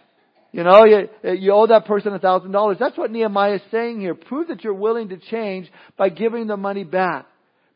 You 0.52 0.62
know, 0.62 0.84
you 0.84 1.08
you 1.24 1.52
owe 1.52 1.66
that 1.66 1.86
person 1.86 2.14
a 2.14 2.20
thousand 2.20 2.52
dollars. 2.52 2.76
That's 2.78 2.96
what 2.96 3.10
Nehemiah 3.10 3.54
is 3.54 3.62
saying 3.72 3.98
here. 3.98 4.14
Prove 4.14 4.46
that 4.46 4.62
you're 4.62 4.74
willing 4.74 5.08
to 5.08 5.16
change 5.16 5.68
by 5.96 6.08
giving 6.08 6.46
the 6.46 6.56
money 6.56 6.84
back. 6.84 7.26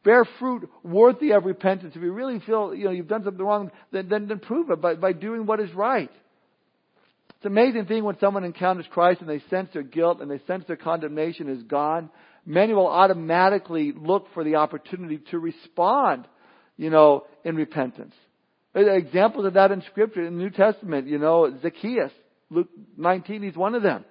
Bear 0.04 0.24
fruit 0.38 0.68
worthy 0.82 1.32
of 1.32 1.44
repentance. 1.44 1.94
If 1.96 2.02
you 2.02 2.12
really 2.12 2.40
feel 2.40 2.74
you 2.74 2.84
know 2.84 2.90
you've 2.90 3.08
done 3.08 3.24
something 3.24 3.44
wrong, 3.44 3.70
then 3.92 4.08
then, 4.08 4.28
then 4.28 4.38
prove 4.38 4.70
it 4.70 4.80
by 4.80 4.94
by 4.94 5.12
doing 5.12 5.46
what 5.46 5.60
is 5.60 5.72
right. 5.74 6.10
It's 7.38 7.44
an 7.44 7.52
amazing 7.52 7.86
thing 7.86 8.02
when 8.02 8.18
someone 8.18 8.42
encounters 8.42 8.86
Christ 8.90 9.20
and 9.20 9.30
they 9.30 9.40
sense 9.48 9.68
their 9.72 9.84
guilt 9.84 10.20
and 10.20 10.28
they 10.28 10.40
sense 10.48 10.64
their 10.66 10.76
condemnation 10.76 11.48
is 11.48 11.62
gone. 11.62 12.10
Many 12.44 12.72
will 12.72 12.88
automatically 12.88 13.92
look 13.92 14.26
for 14.34 14.42
the 14.42 14.56
opportunity 14.56 15.20
to 15.30 15.38
respond, 15.38 16.26
you 16.76 16.90
know, 16.90 17.26
in 17.44 17.54
repentance. 17.54 18.14
Examples 18.74 19.46
of 19.46 19.54
that 19.54 19.70
in 19.70 19.82
Scripture, 19.82 20.24
in 20.24 20.36
the 20.36 20.42
New 20.42 20.50
Testament, 20.50 21.06
you 21.06 21.18
know, 21.18 21.56
Zacchaeus, 21.62 22.10
Luke 22.50 22.68
19, 22.96 23.42
he's 23.42 23.56
one 23.56 23.74
of 23.76 23.82
them. 23.82 24.04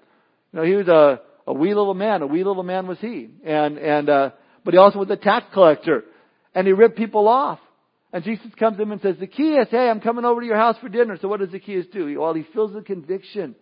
You 0.54 0.60
know, 0.60 0.66
he 0.66 0.74
was 0.76 0.88
a, 0.88 1.20
a 1.48 1.54
wee 1.54 1.74
little 1.74 1.94
man. 1.94 2.22
A 2.22 2.28
wee 2.28 2.44
little 2.44 2.64
man 2.64 2.88
was 2.88 3.00
he. 3.00 3.30
And, 3.44 3.78
and, 3.78 4.10
uh, 4.10 4.30
but 4.68 4.74
he 4.74 4.80
also 4.80 5.00
was 5.00 5.10
a 5.10 5.16
tax 5.16 5.46
collector. 5.54 6.04
And 6.54 6.68
he 6.68 6.74
ripped 6.74 6.98
people 6.98 7.30
off. 7.30 7.60
And 8.12 8.22
Jesus 8.22 8.48
comes 8.60 8.76
to 8.76 8.84
him 8.84 8.92
and 8.92 9.00
says, 9.00 9.16
Zacchaeus, 9.18 9.70
hey, 9.72 9.88
I'm 9.90 10.02
coming 10.02 10.26
over 10.26 10.42
to 10.42 10.46
your 10.46 10.58
house 10.58 10.76
for 10.82 10.90
dinner. 10.90 11.18
So 11.22 11.30
what 11.30 11.40
does 11.40 11.52
Zacchaeus 11.52 11.86
do? 11.94 12.20
Well, 12.20 12.34
he 12.34 12.46
feels 12.54 12.74
the 12.74 12.82
conviction. 12.82 13.56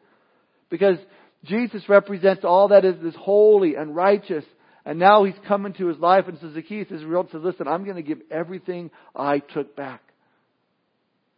Because 0.71 0.97
Jesus 1.43 1.87
represents 1.87 2.43
all 2.43 2.69
that 2.69 2.85
is, 2.85 2.95
is 3.03 3.13
holy 3.15 3.75
and 3.75 3.95
righteous. 3.95 4.43
And 4.83 4.97
now 4.97 5.25
he's 5.25 5.35
come 5.47 5.67
into 5.67 5.85
his 5.85 5.99
life 5.99 6.25
and 6.27 6.39
says, 6.39 6.55
Zacchaeus 6.55 6.89
is 6.89 7.03
real 7.03 7.29
says, 7.31 7.41
listen, 7.43 7.67
I'm 7.67 7.83
going 7.83 7.97
to 7.97 8.01
give 8.01 8.21
everything 8.31 8.89
I 9.15 9.37
took 9.37 9.75
back. 9.75 10.01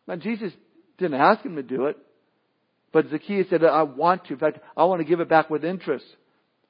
Now 0.07 0.15
Jesus 0.15 0.53
didn't 0.97 1.19
ask 1.19 1.43
him 1.43 1.57
to 1.57 1.63
do 1.63 1.88
it. 1.88 1.97
But 2.93 3.09
Zacchaeus 3.09 3.47
said, 3.50 3.65
I 3.65 3.83
want 3.83 4.27
to. 4.27 4.33
In 4.36 4.39
fact, 4.39 4.59
I 4.77 4.86
want 4.86 5.01
to 5.01 5.05
give 5.05 5.19
it 5.19 5.27
back 5.27 5.50
with 5.50 5.65
interest. 5.65 6.05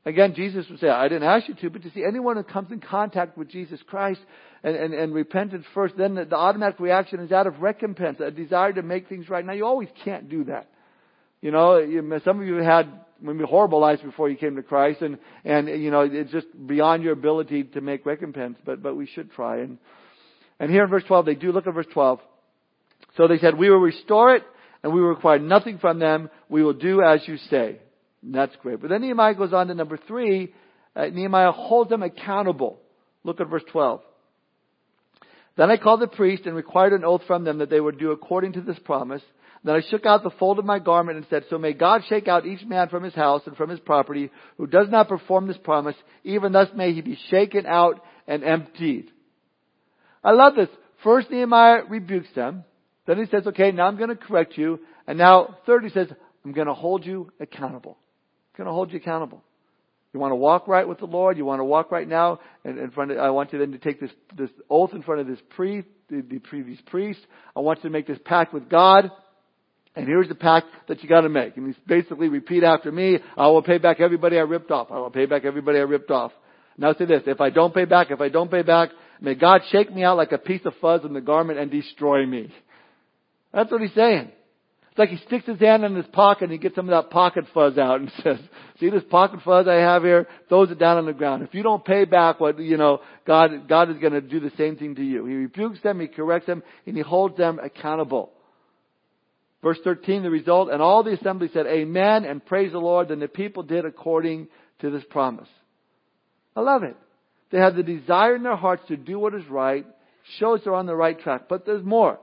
Again, 0.05 0.35
Jesus 0.35 0.65
would 0.69 0.79
say, 0.79 0.87
I 0.87 1.09
didn't 1.09 1.27
ask 1.27 1.49
you 1.49 1.55
to, 1.55 1.69
but 1.69 1.83
you 1.83 1.91
see, 1.93 2.03
anyone 2.05 2.37
who 2.37 2.43
comes 2.43 2.71
in 2.71 2.79
contact 2.79 3.37
with 3.37 3.49
Jesus 3.49 3.79
Christ 3.87 4.21
and, 4.63 4.75
and, 4.75 4.93
and 4.93 5.13
repentance 5.13 5.65
first, 5.73 5.95
then 5.97 6.15
the, 6.15 6.23
the 6.23 6.37
automatic 6.37 6.79
reaction 6.79 7.19
is 7.19 7.31
out 7.33 7.45
of 7.45 7.61
recompense, 7.61 8.19
a 8.21 8.31
desire 8.31 8.71
to 8.71 8.83
make 8.83 9.09
things 9.09 9.27
right. 9.27 9.45
Now, 9.45 9.53
you 9.53 9.65
always 9.65 9.89
can't 10.05 10.29
do 10.29 10.45
that. 10.45 10.69
You 11.41 11.51
know, 11.51 11.77
you, 11.77 12.21
some 12.23 12.41
of 12.41 12.47
you 12.47 12.55
had 12.55 12.87
maybe 13.21 13.43
horrible 13.43 13.79
lives 13.79 14.01
before 14.01 14.29
you 14.29 14.37
came 14.37 14.55
to 14.55 14.63
Christ, 14.63 15.01
and 15.01 15.17
and 15.45 15.67
you 15.67 15.91
know 15.91 16.01
it's 16.01 16.31
just 16.31 16.47
beyond 16.65 17.03
your 17.03 17.13
ability 17.13 17.63
to 17.63 17.81
make 17.81 18.05
recompense. 18.05 18.57
But 18.65 18.81
but 18.81 18.95
we 18.95 19.05
should 19.05 19.31
try. 19.31 19.57
And 19.57 19.77
and 20.59 20.71
here 20.71 20.83
in 20.83 20.89
verse 20.89 21.03
twelve, 21.07 21.25
they 21.25 21.35
do 21.35 21.51
look 21.51 21.67
at 21.67 21.73
verse 21.73 21.87
twelve. 21.93 22.19
So 23.15 23.27
they 23.27 23.37
said, 23.37 23.57
"We 23.57 23.69
will 23.69 23.77
restore 23.77 24.35
it, 24.35 24.43
and 24.83 24.93
we 24.93 25.01
will 25.01 25.09
require 25.09 25.39
nothing 25.39 25.77
from 25.77 25.99
them. 25.99 26.29
We 26.49 26.63
will 26.63 26.73
do 26.73 27.01
as 27.01 27.21
you 27.27 27.37
say." 27.37 27.79
That's 28.23 28.55
great. 28.61 28.81
But 28.81 28.89
then 28.89 29.01
Nehemiah 29.01 29.35
goes 29.35 29.53
on 29.53 29.67
to 29.67 29.75
number 29.75 29.97
three. 30.07 30.53
Uh, 30.95 31.05
Nehemiah 31.07 31.51
holds 31.51 31.89
them 31.89 32.03
accountable. 32.03 32.79
Look 33.23 33.39
at 33.39 33.49
verse 33.49 33.63
twelve. 33.71 34.01
Then 35.55 35.71
I 35.71 35.77
called 35.77 36.01
the 36.01 36.07
priest 36.07 36.45
and 36.45 36.55
required 36.55 36.93
an 36.93 37.03
oath 37.03 37.21
from 37.25 37.43
them 37.43 37.59
that 37.59 37.69
they 37.69 37.79
would 37.79 37.97
do 37.97 38.11
according 38.11 38.53
to 38.53 38.61
this 38.61 38.77
promise. 38.79 39.23
Then 39.63 39.75
I 39.75 39.81
shook 39.89 40.05
out 40.05 40.23
the 40.23 40.29
fold 40.29 40.59
of 40.59 40.65
my 40.65 40.77
garment 40.77 41.17
and 41.17 41.25
said, 41.29 41.45
So 41.49 41.57
may 41.57 41.73
God 41.73 42.03
shake 42.07 42.27
out 42.27 42.45
each 42.45 42.63
man 42.63 42.89
from 42.89 43.03
his 43.03 43.15
house 43.15 43.41
and 43.45 43.57
from 43.57 43.69
his 43.69 43.79
property 43.79 44.29
who 44.57 44.67
does 44.67 44.87
not 44.89 45.09
perform 45.09 45.47
this 45.47 45.57
promise, 45.57 45.95
even 46.23 46.51
thus 46.51 46.69
may 46.75 46.93
he 46.93 47.01
be 47.01 47.17
shaken 47.29 47.65
out 47.65 48.03
and 48.27 48.43
emptied. 48.43 49.09
I 50.23 50.31
love 50.31 50.55
this. 50.55 50.69
First 51.03 51.31
Nehemiah 51.31 51.83
rebukes 51.89 52.29
them. 52.35 52.63
Then 53.07 53.17
he 53.17 53.25
says, 53.25 53.47
okay, 53.47 53.71
now 53.71 53.87
I'm 53.87 53.97
going 53.97 54.09
to 54.09 54.15
correct 54.15 54.57
you. 54.57 54.79
And 55.07 55.17
now 55.17 55.57
third 55.65 55.83
he 55.83 55.89
says, 55.89 56.07
I'm 56.45 56.51
going 56.51 56.67
to 56.67 56.73
hold 56.73 57.05
you 57.05 57.31
accountable. 57.39 57.97
Going 58.57 58.67
to 58.67 58.73
hold 58.73 58.91
you 58.91 58.97
accountable. 58.97 59.43
You 60.13 60.19
want 60.19 60.31
to 60.31 60.35
walk 60.35 60.67
right 60.67 60.87
with 60.87 60.97
the 60.97 61.05
Lord. 61.05 61.37
You 61.37 61.45
want 61.45 61.59
to 61.59 61.65
walk 61.65 61.91
right 61.91 62.07
now. 62.07 62.39
And 62.65 62.79
in 62.79 62.89
front 62.91 63.11
of, 63.11 63.19
I 63.19 63.29
want 63.29 63.53
you 63.53 63.59
then 63.59 63.71
to 63.73 63.77
take 63.77 63.99
this, 63.99 64.09
this 64.35 64.49
oath 64.69 64.93
in 64.93 65.03
front 65.03 65.21
of 65.21 65.27
this 65.27 65.39
priest, 65.51 65.87
the, 66.09 66.21
the 66.27 66.39
previous 66.39 66.79
priest. 66.87 67.19
I 67.55 67.59
want 67.59 67.79
you 67.79 67.83
to 67.83 67.93
make 67.93 68.07
this 68.07 68.17
pact 68.25 68.53
with 68.53 68.67
God. 68.67 69.11
And 69.95 70.07
here's 70.07 70.27
the 70.27 70.35
pact 70.35 70.67
that 70.87 71.03
you 71.03 71.09
got 71.09 71.21
to 71.21 71.29
make. 71.29 71.55
And 71.57 71.67
he's 71.67 71.83
basically 71.85 72.29
repeat 72.29 72.63
after 72.63 72.91
me. 72.91 73.19
I 73.35 73.47
will 73.47 73.61
pay 73.61 73.77
back 73.77 73.99
everybody 73.99 74.37
I 74.37 74.41
ripped 74.41 74.71
off. 74.71 74.87
I 74.91 74.97
will 74.97 75.11
pay 75.11 75.27
back 75.27 75.45
everybody 75.45 75.77
I 75.77 75.81
ripped 75.81 76.09
off. 76.09 76.31
Now 76.77 76.93
say 76.93 77.05
this. 77.05 77.23
If 77.27 77.41
I 77.41 77.49
don't 77.49 77.73
pay 77.73 77.85
back, 77.85 78.09
if 78.09 78.21
I 78.21 78.29
don't 78.29 78.49
pay 78.49 78.61
back, 78.61 78.89
may 79.21 79.35
God 79.35 79.61
shake 79.71 79.93
me 79.93 80.03
out 80.03 80.17
like 80.17 80.31
a 80.31 80.37
piece 80.37 80.61
of 80.65 80.73
fuzz 80.81 81.03
in 81.03 81.13
the 81.13 81.21
garment 81.21 81.59
and 81.59 81.69
destroy 81.69 82.25
me. 82.25 82.53
That's 83.53 83.71
what 83.71 83.81
he's 83.81 83.93
saying. 83.93 84.31
It's 84.97 85.11
like 85.11 85.19
he 85.19 85.27
sticks 85.27 85.45
his 85.45 85.59
hand 85.59 85.83
in 85.83 85.93
his 85.93 86.07
pocket 86.07 86.45
and 86.45 86.51
he 86.51 86.57
gets 86.57 86.73
some 86.73 86.89
of 86.89 87.03
that 87.03 87.11
pocket 87.11 87.45
fuzz 87.53 87.77
out 87.77 87.99
and 87.99 88.11
says, 88.23 88.39
see 88.79 88.89
this 88.89 89.03
pocket 89.11 89.41
fuzz 89.45 89.67
I 89.67 89.75
have 89.75 90.01
here? 90.01 90.27
Throws 90.49 90.71
it 90.71 90.79
down 90.79 90.97
on 90.97 91.05
the 91.05 91.13
ground. 91.13 91.43
If 91.43 91.53
you 91.53 91.61
don't 91.61 91.85
pay 91.85 92.05
back 92.05 92.39
what, 92.39 92.57
you 92.57 92.77
know, 92.77 93.01
God, 93.23 93.67
God 93.69 93.91
is 93.91 93.99
going 93.99 94.13
to 94.13 94.21
do 94.21 94.39
the 94.39 94.51
same 94.57 94.75
thing 94.75 94.95
to 94.95 95.03
you. 95.03 95.23
He 95.27 95.35
rebukes 95.35 95.79
them, 95.81 95.99
he 95.99 96.07
corrects 96.07 96.47
them, 96.47 96.63
and 96.87 96.97
he 96.97 97.03
holds 97.03 97.37
them 97.37 97.59
accountable. 97.61 98.31
Verse 99.61 99.77
13, 99.83 100.23
the 100.23 100.31
result, 100.31 100.71
and 100.71 100.81
all 100.81 101.03
the 101.03 101.13
assembly 101.13 101.51
said, 101.53 101.67
Amen, 101.67 102.25
and 102.25 102.43
praise 102.43 102.71
the 102.71 102.79
Lord. 102.79 103.09
Then 103.09 103.19
the 103.19 103.27
people 103.27 103.61
did 103.61 103.85
according 103.85 104.47
to 104.79 104.89
this 104.89 105.03
promise. 105.11 105.49
I 106.55 106.61
love 106.61 106.81
it. 106.81 106.97
They 107.51 107.59
have 107.59 107.75
the 107.75 107.83
desire 107.83 108.35
in 108.35 108.41
their 108.41 108.55
hearts 108.55 108.81
to 108.87 108.97
do 108.97 109.19
what 109.19 109.35
is 109.35 109.47
right, 109.47 109.85
shows 110.39 110.61
they're 110.63 110.73
on 110.73 110.87
the 110.87 110.95
right 110.95 111.19
track. 111.19 111.43
But 111.47 111.67
there's 111.67 111.85
more. 111.85 112.17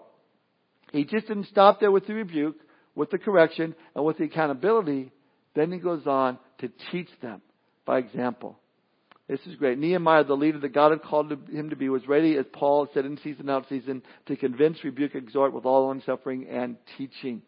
He 0.94 1.04
just 1.04 1.26
didn't 1.26 1.48
stop 1.48 1.80
there 1.80 1.90
with 1.90 2.06
the 2.06 2.14
rebuke, 2.14 2.56
with 2.94 3.10
the 3.10 3.18
correction, 3.18 3.74
and 3.94 4.04
with 4.04 4.18
the 4.18 4.24
accountability. 4.24 5.10
Then 5.54 5.72
he 5.72 5.78
goes 5.78 6.06
on 6.06 6.38
to 6.58 6.70
teach 6.90 7.08
them 7.22 7.42
by 7.86 7.98
example. 7.98 8.58
This 9.28 9.40
is 9.46 9.56
great. 9.56 9.78
Nehemiah, 9.78 10.24
the 10.24 10.34
leader 10.34 10.58
that 10.58 10.74
God 10.74 10.90
had 10.90 11.02
called 11.02 11.32
him 11.32 11.70
to 11.70 11.76
be, 11.76 11.88
was 11.88 12.06
ready, 12.06 12.36
as 12.36 12.44
Paul 12.52 12.88
said 12.92 13.06
in 13.06 13.18
season 13.24 13.48
out 13.48 13.66
season, 13.68 14.02
to 14.26 14.36
convince, 14.36 14.84
rebuke, 14.84 15.14
exhort 15.14 15.54
with 15.54 15.64
all 15.64 15.86
long 15.86 16.02
suffering 16.04 16.46
and 16.50 16.76
teaching. 16.98 17.40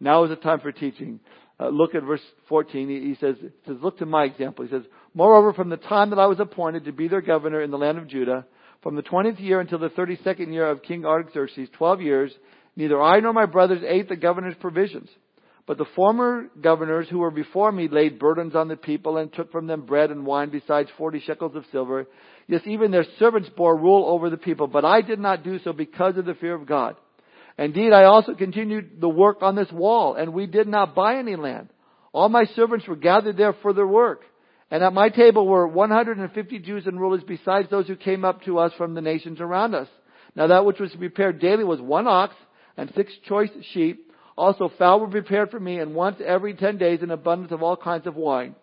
Now 0.00 0.24
is 0.24 0.30
the 0.30 0.36
time 0.36 0.58
for 0.58 0.72
teaching. 0.72 1.20
Uh, 1.60 1.68
look 1.68 1.94
at 1.94 2.02
verse 2.02 2.22
14. 2.48 2.88
He, 2.88 3.00
he 3.00 3.16
says, 3.20 3.36
says, 3.66 3.76
look 3.80 3.98
to 3.98 4.06
my 4.06 4.24
example. 4.24 4.64
He 4.64 4.70
says, 4.70 4.82
moreover, 5.14 5.52
from 5.52 5.68
the 5.68 5.76
time 5.76 6.10
that 6.10 6.18
I 6.18 6.26
was 6.26 6.40
appointed 6.40 6.86
to 6.86 6.92
be 6.92 7.06
their 7.06 7.20
governor 7.20 7.62
in 7.62 7.70
the 7.70 7.78
land 7.78 7.98
of 7.98 8.08
Judah, 8.08 8.46
from 8.82 8.96
the 8.96 9.02
20th 9.02 9.38
year 9.38 9.60
until 9.60 9.78
the 9.78 9.90
32nd 9.90 10.52
year 10.52 10.68
of 10.68 10.82
King 10.82 11.04
Artaxerxes, 11.04 11.68
12 11.76 12.00
years, 12.00 12.32
neither 12.76 13.00
I 13.00 13.20
nor 13.20 13.32
my 13.32 13.46
brothers 13.46 13.82
ate 13.86 14.08
the 14.08 14.16
governor's 14.16 14.56
provisions. 14.60 15.08
But 15.66 15.78
the 15.78 15.86
former 15.94 16.48
governors 16.60 17.08
who 17.08 17.18
were 17.18 17.30
before 17.30 17.70
me 17.70 17.88
laid 17.88 18.18
burdens 18.18 18.56
on 18.56 18.68
the 18.68 18.76
people 18.76 19.18
and 19.18 19.32
took 19.32 19.52
from 19.52 19.66
them 19.66 19.82
bread 19.82 20.10
and 20.10 20.26
wine 20.26 20.50
besides 20.50 20.88
forty 20.98 21.20
shekels 21.20 21.54
of 21.54 21.64
silver. 21.70 22.06
Yes, 22.48 22.62
even 22.64 22.90
their 22.90 23.06
servants 23.18 23.48
bore 23.56 23.76
rule 23.76 24.04
over 24.08 24.30
the 24.30 24.36
people. 24.36 24.66
But 24.66 24.84
I 24.84 25.00
did 25.00 25.20
not 25.20 25.44
do 25.44 25.60
so 25.60 25.72
because 25.72 26.16
of 26.16 26.24
the 26.24 26.34
fear 26.34 26.54
of 26.54 26.66
God. 26.66 26.96
Indeed, 27.56 27.92
I 27.92 28.04
also 28.04 28.34
continued 28.34 29.00
the 29.00 29.08
work 29.08 29.42
on 29.42 29.54
this 29.54 29.70
wall, 29.70 30.14
and 30.14 30.32
we 30.32 30.46
did 30.46 30.66
not 30.66 30.94
buy 30.94 31.18
any 31.18 31.36
land. 31.36 31.68
All 32.12 32.28
my 32.28 32.46
servants 32.56 32.88
were 32.88 32.96
gathered 32.96 33.36
there 33.36 33.54
for 33.62 33.72
their 33.72 33.86
work. 33.86 34.22
And 34.70 34.82
at 34.82 34.92
my 34.92 35.08
table 35.08 35.46
were 35.46 35.66
150 35.66 36.58
Jews 36.60 36.86
and 36.86 36.98
rulers 36.98 37.22
besides 37.26 37.68
those 37.70 37.86
who 37.86 37.96
came 37.96 38.24
up 38.24 38.42
to 38.44 38.58
us 38.58 38.72
from 38.78 38.94
the 38.94 39.00
nations 39.00 39.40
around 39.40 39.74
us. 39.74 39.88
Now 40.34 40.46
that 40.46 40.64
which 40.64 40.78
was 40.78 40.94
prepared 40.96 41.40
daily 41.40 41.64
was 41.64 41.80
one 41.80 42.06
ox 42.06 42.34
and 42.80 42.90
six 42.96 43.12
choice 43.28 43.50
sheep. 43.72 44.10
Also 44.36 44.72
fowl 44.78 45.00
were 45.00 45.08
prepared 45.08 45.50
for 45.50 45.60
me 45.60 45.78
and 45.78 45.94
once 45.94 46.16
every 46.24 46.54
ten 46.54 46.78
days 46.78 47.02
an 47.02 47.10
abundance 47.10 47.52
of 47.52 47.62
all 47.62 47.76
kinds 47.76 48.06
of 48.06 48.16
wine. 48.16 48.54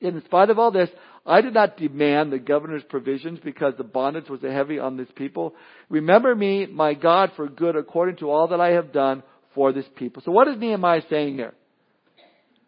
In 0.00 0.20
spite 0.24 0.48
of 0.48 0.58
all 0.58 0.70
this, 0.70 0.88
I 1.26 1.42
did 1.42 1.52
not 1.52 1.76
demand 1.76 2.32
the 2.32 2.38
governor's 2.38 2.82
provisions 2.88 3.38
because 3.44 3.74
the 3.76 3.84
bondage 3.84 4.28
was 4.28 4.40
heavy 4.40 4.78
on 4.78 4.96
this 4.96 5.08
people. 5.14 5.54
Remember 5.90 6.34
me, 6.34 6.66
my 6.66 6.94
God, 6.94 7.30
for 7.36 7.46
good 7.46 7.76
according 7.76 8.16
to 8.16 8.30
all 8.30 8.48
that 8.48 8.60
I 8.60 8.70
have 8.70 8.90
done 8.92 9.22
for 9.54 9.72
this 9.72 9.84
people. 9.96 10.22
So 10.24 10.32
what 10.32 10.48
is 10.48 10.56
Nehemiah 10.58 11.02
saying 11.10 11.34
here? 11.34 11.52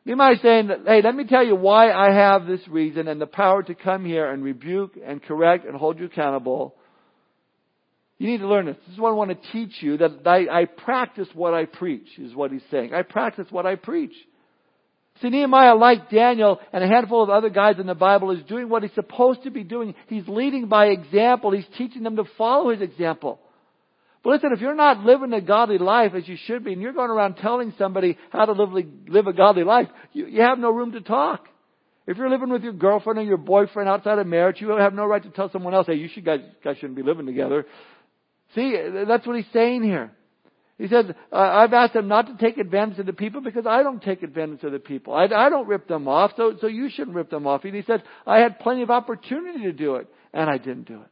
Nehemiah 0.05 0.35
is 0.35 0.43
saying 0.43 0.67
that, 0.69 0.81
hey, 0.87 1.01
let 1.03 1.15
me 1.15 1.25
tell 1.25 1.45
you 1.45 1.57
why 1.57 1.91
I 1.91 2.13
have 2.13 2.47
this 2.47 2.61
reason 2.69 3.09
and 3.09 3.19
the 3.19 3.27
power 3.27 3.63
to 3.63 3.75
come 3.75 4.05
here 4.05 4.31
and 4.31 4.45
rebuke 4.45 4.99
and 5.03 5.23
correct 5.23 5.65
and 5.65 5.75
hold 5.75 5.99
you 5.99 6.05
accountable. 6.05 6.77
You 8.25 8.31
need 8.31 8.39
to 8.41 8.49
learn 8.49 8.65
this. 8.65 8.77
This 8.87 8.95
is 8.95 8.99
what 8.99 9.11
I 9.11 9.13
want 9.13 9.33
to 9.33 9.53
teach 9.53 9.83
you 9.83 9.99
that 9.99 10.27
I, 10.27 10.63
I 10.63 10.65
practice 10.65 11.29
what 11.35 11.53
I 11.53 11.67
preach, 11.67 12.09
is 12.17 12.35
what 12.35 12.53
he's 12.53 12.63
saying. 12.71 12.95
I 12.95 13.03
practice 13.03 13.47
what 13.51 13.67
I 13.67 13.75
preach. 13.77 14.15
See, 15.21 15.29
Nehemiah, 15.29 15.75
like 15.75 16.09
Daniel 16.09 16.59
and 16.73 16.83
a 16.83 16.87
handful 16.87 17.23
of 17.23 17.29
other 17.29 17.51
guys 17.51 17.79
in 17.79 17.87
the 17.87 17.95
Bible, 17.95 18.31
is 18.31 18.43
doing 18.45 18.71
what 18.71 18.83
he's 18.83 18.95
supposed 18.95 19.43
to 19.43 19.51
be 19.51 19.63
doing. 19.63 19.95
He's 20.07 20.27
leading 20.27 20.69
by 20.69 20.87
example. 20.87 21.51
He's 21.51 21.67
teaching 21.77 22.03
them 22.03 22.17
to 22.17 22.25
follow 22.39 22.71
his 22.71 22.81
example. 22.81 23.41
But 24.23 24.31
listen, 24.31 24.53
if 24.55 24.63
you're 24.63 24.75
not 24.75 25.01
living 25.01 25.35
a 25.35 25.43
godly 25.43 25.77
life 25.77 26.13
as 26.15 26.27
you 26.27 26.39
should 26.47 26.65
be, 26.65 26.73
and 26.73 26.81
you're 26.81 26.95
going 26.95 27.11
around 27.11 27.35
telling 27.35 27.75
somebody 27.77 28.17
how 28.31 28.47
to 28.47 28.53
live, 28.53 28.87
live 29.07 29.27
a 29.27 29.35
godly 29.35 29.65
life, 29.65 29.89
you, 30.15 30.29
you 30.29 30.41
have 30.41 30.59
no 30.59 30.71
room 30.71 30.93
to 30.93 31.03
talk. 31.03 31.47
If 32.07 32.17
you're 32.17 32.31
living 32.31 32.49
with 32.49 32.63
your 32.63 32.73
girlfriend 32.73 33.19
or 33.19 33.23
your 33.23 33.37
boyfriend 33.37 33.87
outside 33.87 34.19
of 34.19 34.27
marriage, 34.27 34.63
you 34.63 34.71
have 34.71 34.95
no 34.95 35.05
right 35.05 35.23
to 35.23 35.29
tell 35.29 35.51
someone 35.51 35.75
else, 35.75 35.87
hey, 35.87 35.97
you 35.97 36.09
should, 36.09 36.25
guys, 36.25 36.41
guys 36.63 36.77
shouldn't 36.77 36.97
be 36.97 37.03
living 37.03 37.27
together. 37.27 37.67
See, 38.55 38.77
that's 39.07 39.27
what 39.27 39.37
he's 39.37 39.53
saying 39.53 39.83
here. 39.83 40.13
He 40.79 40.89
says, 40.89 41.07
I've 41.33 41.73
asked 41.73 41.95
them 41.95 42.09
not 42.09 42.27
to 42.27 42.37
take 42.37 42.59
advantage 42.59 42.99
of 42.99 43.07
the 43.07 43.13
people 43.13 43.41
because 43.41 43.65
I 43.67 43.85
don't 43.85 44.03
take 44.03 44.23
advantage 44.25 44.65
of 44.65 44.73
the 44.73 44.81
people. 44.81 45.15
I, 45.15 45.25
I 45.25 45.49
don't 45.49 45.69
rip 45.69 45.87
them 45.87 46.09
off, 46.09 46.33
so, 46.37 46.57
so 46.61 46.67
you 46.67 46.91
shouldn't 46.91 47.17
rip 47.17 47.31
them 47.31 47.47
off. 47.47 47.65
And 47.65 47.75
he 47.75 47.83
said, 47.83 48.03
I 48.27 48.39
had 48.39 48.59
plenty 48.59 48.83
of 48.83 48.91
opportunity 48.91 49.63
to 49.63 49.73
do 49.73 49.97
it, 49.97 50.09
and 50.33 50.51
I 50.51 50.59
didn't 50.59 50.89
do 50.89 51.01
it. 51.01 51.09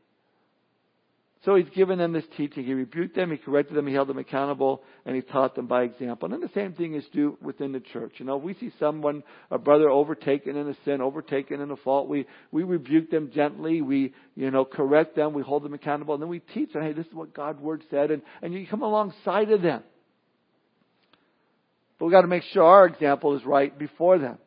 So 1.45 1.57
he's 1.57 1.69
given 1.71 1.99
them 1.99 2.13
this 2.13 2.25
teaching. 2.37 2.65
He 2.65 2.73
rebuked 2.73 3.17
them, 3.17 3.33
he 3.33 3.37
corrected 3.37 3.77
them, 3.77 3.89
he 3.89 3.93
held 3.93 4.09
them 4.09 4.19
accountable, 4.19 4.83
and 5.05 5.17
he 5.17 5.23
taught 5.23 5.57
them 5.57 5.67
by 5.67 5.83
example. 5.83 6.27
And 6.27 6.35
then 6.35 6.41
the 6.41 6.55
same 6.55 6.73
thing 6.75 6.95
is 6.95 7.05
due 7.13 7.37
within 7.43 7.73
the 7.73 7.81
church. 7.81 8.15
You 8.19 8.27
know, 8.27 8.37
we 8.37 8.55
see 8.55 8.71
someone, 8.79 9.25
a 9.51 9.59
brother 9.59 9.91
overtaken 9.91 10.57
in 10.57 10.69
a 10.69 10.77
sin, 10.85 11.01
overtaken 11.01 11.61
in 11.61 11.73
a 11.73 11.77
fault. 11.77 12.09
We, 12.09 12.27
we 12.53 12.63
rebuke 12.63 13.11
them 13.11 13.33
gently. 13.35 13.83
We, 13.83 14.15
you 14.37 14.53
know, 14.53 14.65
correct 14.65 15.17
them. 15.17 15.33
We 15.33 15.43
hold 15.43 15.65
them 15.65 15.75
accountable. 15.75 16.15
And 16.15 16.23
then 16.23 16.31
we 16.31 16.39
teach 16.39 16.73
them, 16.73 16.83
hey, 16.83 16.93
this 16.93 17.07
is 17.07 17.15
what 17.15 17.35
God's 17.35 17.61
word 17.61 17.83
said. 17.91 18.13
And, 18.13 18.23
and 18.41 18.55
you 18.55 18.65
come 18.69 18.83
alongside 18.83 19.51
of 19.51 19.63
them. 19.63 19.83
But 21.99 22.07
we've 22.07 22.13
got 22.13 22.23
to 22.23 22.29
make 22.29 22.45
sure 22.53 22.63
our 22.63 22.87
example 22.87 23.37
is 23.37 23.45
right 23.45 23.77
before 23.77 24.19
them. 24.19 24.39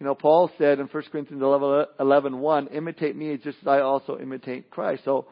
You 0.00 0.06
know, 0.06 0.14
Paul 0.14 0.50
said 0.58 0.80
in 0.80 0.86
1 0.86 1.02
Corinthians 1.10 1.42
11, 1.42 1.86
11 1.98 2.38
1, 2.38 2.66
imitate 2.68 3.16
me 3.16 3.34
just 3.38 3.56
as 3.62 3.68
I 3.68 3.80
also 3.80 4.18
imitate 4.18 4.70
Christ. 4.70 5.02
So, 5.06 5.26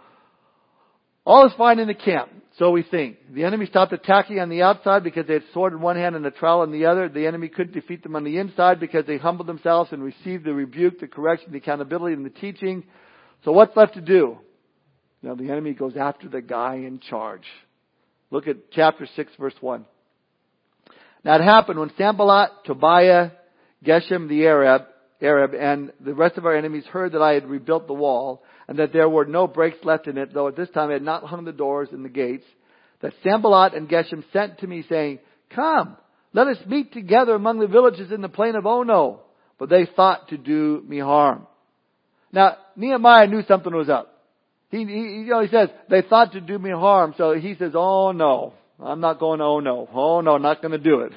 all 1.24 1.46
is 1.46 1.52
fine 1.56 1.78
in 1.78 1.86
the 1.86 1.94
camp, 1.94 2.30
so 2.58 2.70
we 2.70 2.82
think. 2.82 3.18
The 3.32 3.44
enemy 3.44 3.66
stopped 3.66 3.92
attacking 3.92 4.40
on 4.40 4.48
the 4.48 4.62
outside 4.62 5.04
because 5.04 5.26
they 5.26 5.34
had 5.34 5.44
sword 5.54 5.72
in 5.72 5.80
one 5.80 5.96
hand 5.96 6.16
and 6.16 6.26
a 6.26 6.30
trowel 6.30 6.64
in 6.64 6.72
the 6.72 6.86
other. 6.86 7.08
The 7.08 7.26
enemy 7.26 7.48
couldn't 7.48 7.74
defeat 7.74 8.02
them 8.02 8.16
on 8.16 8.24
the 8.24 8.38
inside 8.38 8.80
because 8.80 9.06
they 9.06 9.18
humbled 9.18 9.46
themselves 9.46 9.92
and 9.92 10.02
received 10.02 10.44
the 10.44 10.52
rebuke, 10.52 10.98
the 10.98 11.06
correction, 11.06 11.52
the 11.52 11.58
accountability, 11.58 12.14
and 12.14 12.26
the 12.26 12.30
teaching. 12.30 12.84
So 13.44 13.52
what's 13.52 13.76
left 13.76 13.94
to 13.94 14.00
do? 14.00 14.38
Now 15.22 15.36
the 15.36 15.50
enemy 15.50 15.74
goes 15.74 15.96
after 15.96 16.28
the 16.28 16.42
guy 16.42 16.76
in 16.76 16.98
charge. 16.98 17.44
Look 18.30 18.48
at 18.48 18.72
chapter 18.72 19.06
6 19.14 19.32
verse 19.38 19.54
1. 19.60 19.84
Now 21.24 21.36
it 21.36 21.42
happened 21.42 21.78
when 21.78 21.92
Sanballat, 21.96 22.50
Tobiah, 22.64 23.30
Geshem 23.84 24.28
the 24.28 24.44
Arab, 24.46 24.82
Arab, 25.20 25.54
and 25.54 25.92
the 26.00 26.14
rest 26.14 26.36
of 26.36 26.46
our 26.46 26.56
enemies 26.56 26.84
heard 26.86 27.12
that 27.12 27.22
I 27.22 27.34
had 27.34 27.48
rebuilt 27.48 27.86
the 27.86 27.94
wall 27.94 28.42
and 28.72 28.78
that 28.78 28.94
there 28.94 29.06
were 29.06 29.26
no 29.26 29.46
breaks 29.46 29.76
left 29.84 30.06
in 30.06 30.16
it, 30.16 30.32
though 30.32 30.48
at 30.48 30.56
this 30.56 30.70
time 30.70 30.88
it 30.88 30.94
had 30.94 31.02
not 31.02 31.24
hung 31.24 31.44
the 31.44 31.52
doors 31.52 31.90
and 31.92 32.02
the 32.02 32.08
gates, 32.08 32.46
that 33.02 33.12
Sanballat 33.22 33.74
and 33.74 33.86
Geshem 33.86 34.24
sent 34.32 34.60
to 34.60 34.66
me 34.66 34.82
saying, 34.88 35.18
Come, 35.54 35.98
let 36.32 36.46
us 36.46 36.56
meet 36.66 36.90
together 36.90 37.34
among 37.34 37.58
the 37.58 37.66
villages 37.66 38.10
in 38.10 38.22
the 38.22 38.30
plain 38.30 38.56
of 38.56 38.64
Ono. 38.64 39.20
But 39.58 39.68
they 39.68 39.86
thought 39.94 40.28
to 40.28 40.38
do 40.38 40.82
me 40.88 41.00
harm. 41.00 41.46
Now, 42.32 42.56
Nehemiah 42.74 43.26
knew 43.26 43.42
something 43.46 43.74
was 43.74 43.90
up. 43.90 44.24
He, 44.70 44.78
he, 44.78 44.84
you 44.84 45.26
know, 45.26 45.42
he 45.42 45.48
says, 45.48 45.68
they 45.90 46.00
thought 46.00 46.32
to 46.32 46.40
do 46.40 46.58
me 46.58 46.70
harm, 46.70 47.12
so 47.18 47.34
he 47.34 47.54
says, 47.56 47.72
oh 47.74 48.12
no, 48.12 48.54
I'm 48.80 49.00
not 49.00 49.20
going 49.20 49.40
to 49.40 49.44
oh 49.44 49.60
no. 49.60 49.86
Oh 49.92 50.22
no, 50.22 50.38
not 50.38 50.62
going 50.62 50.72
to 50.72 50.78
do 50.78 51.00
it. 51.00 51.12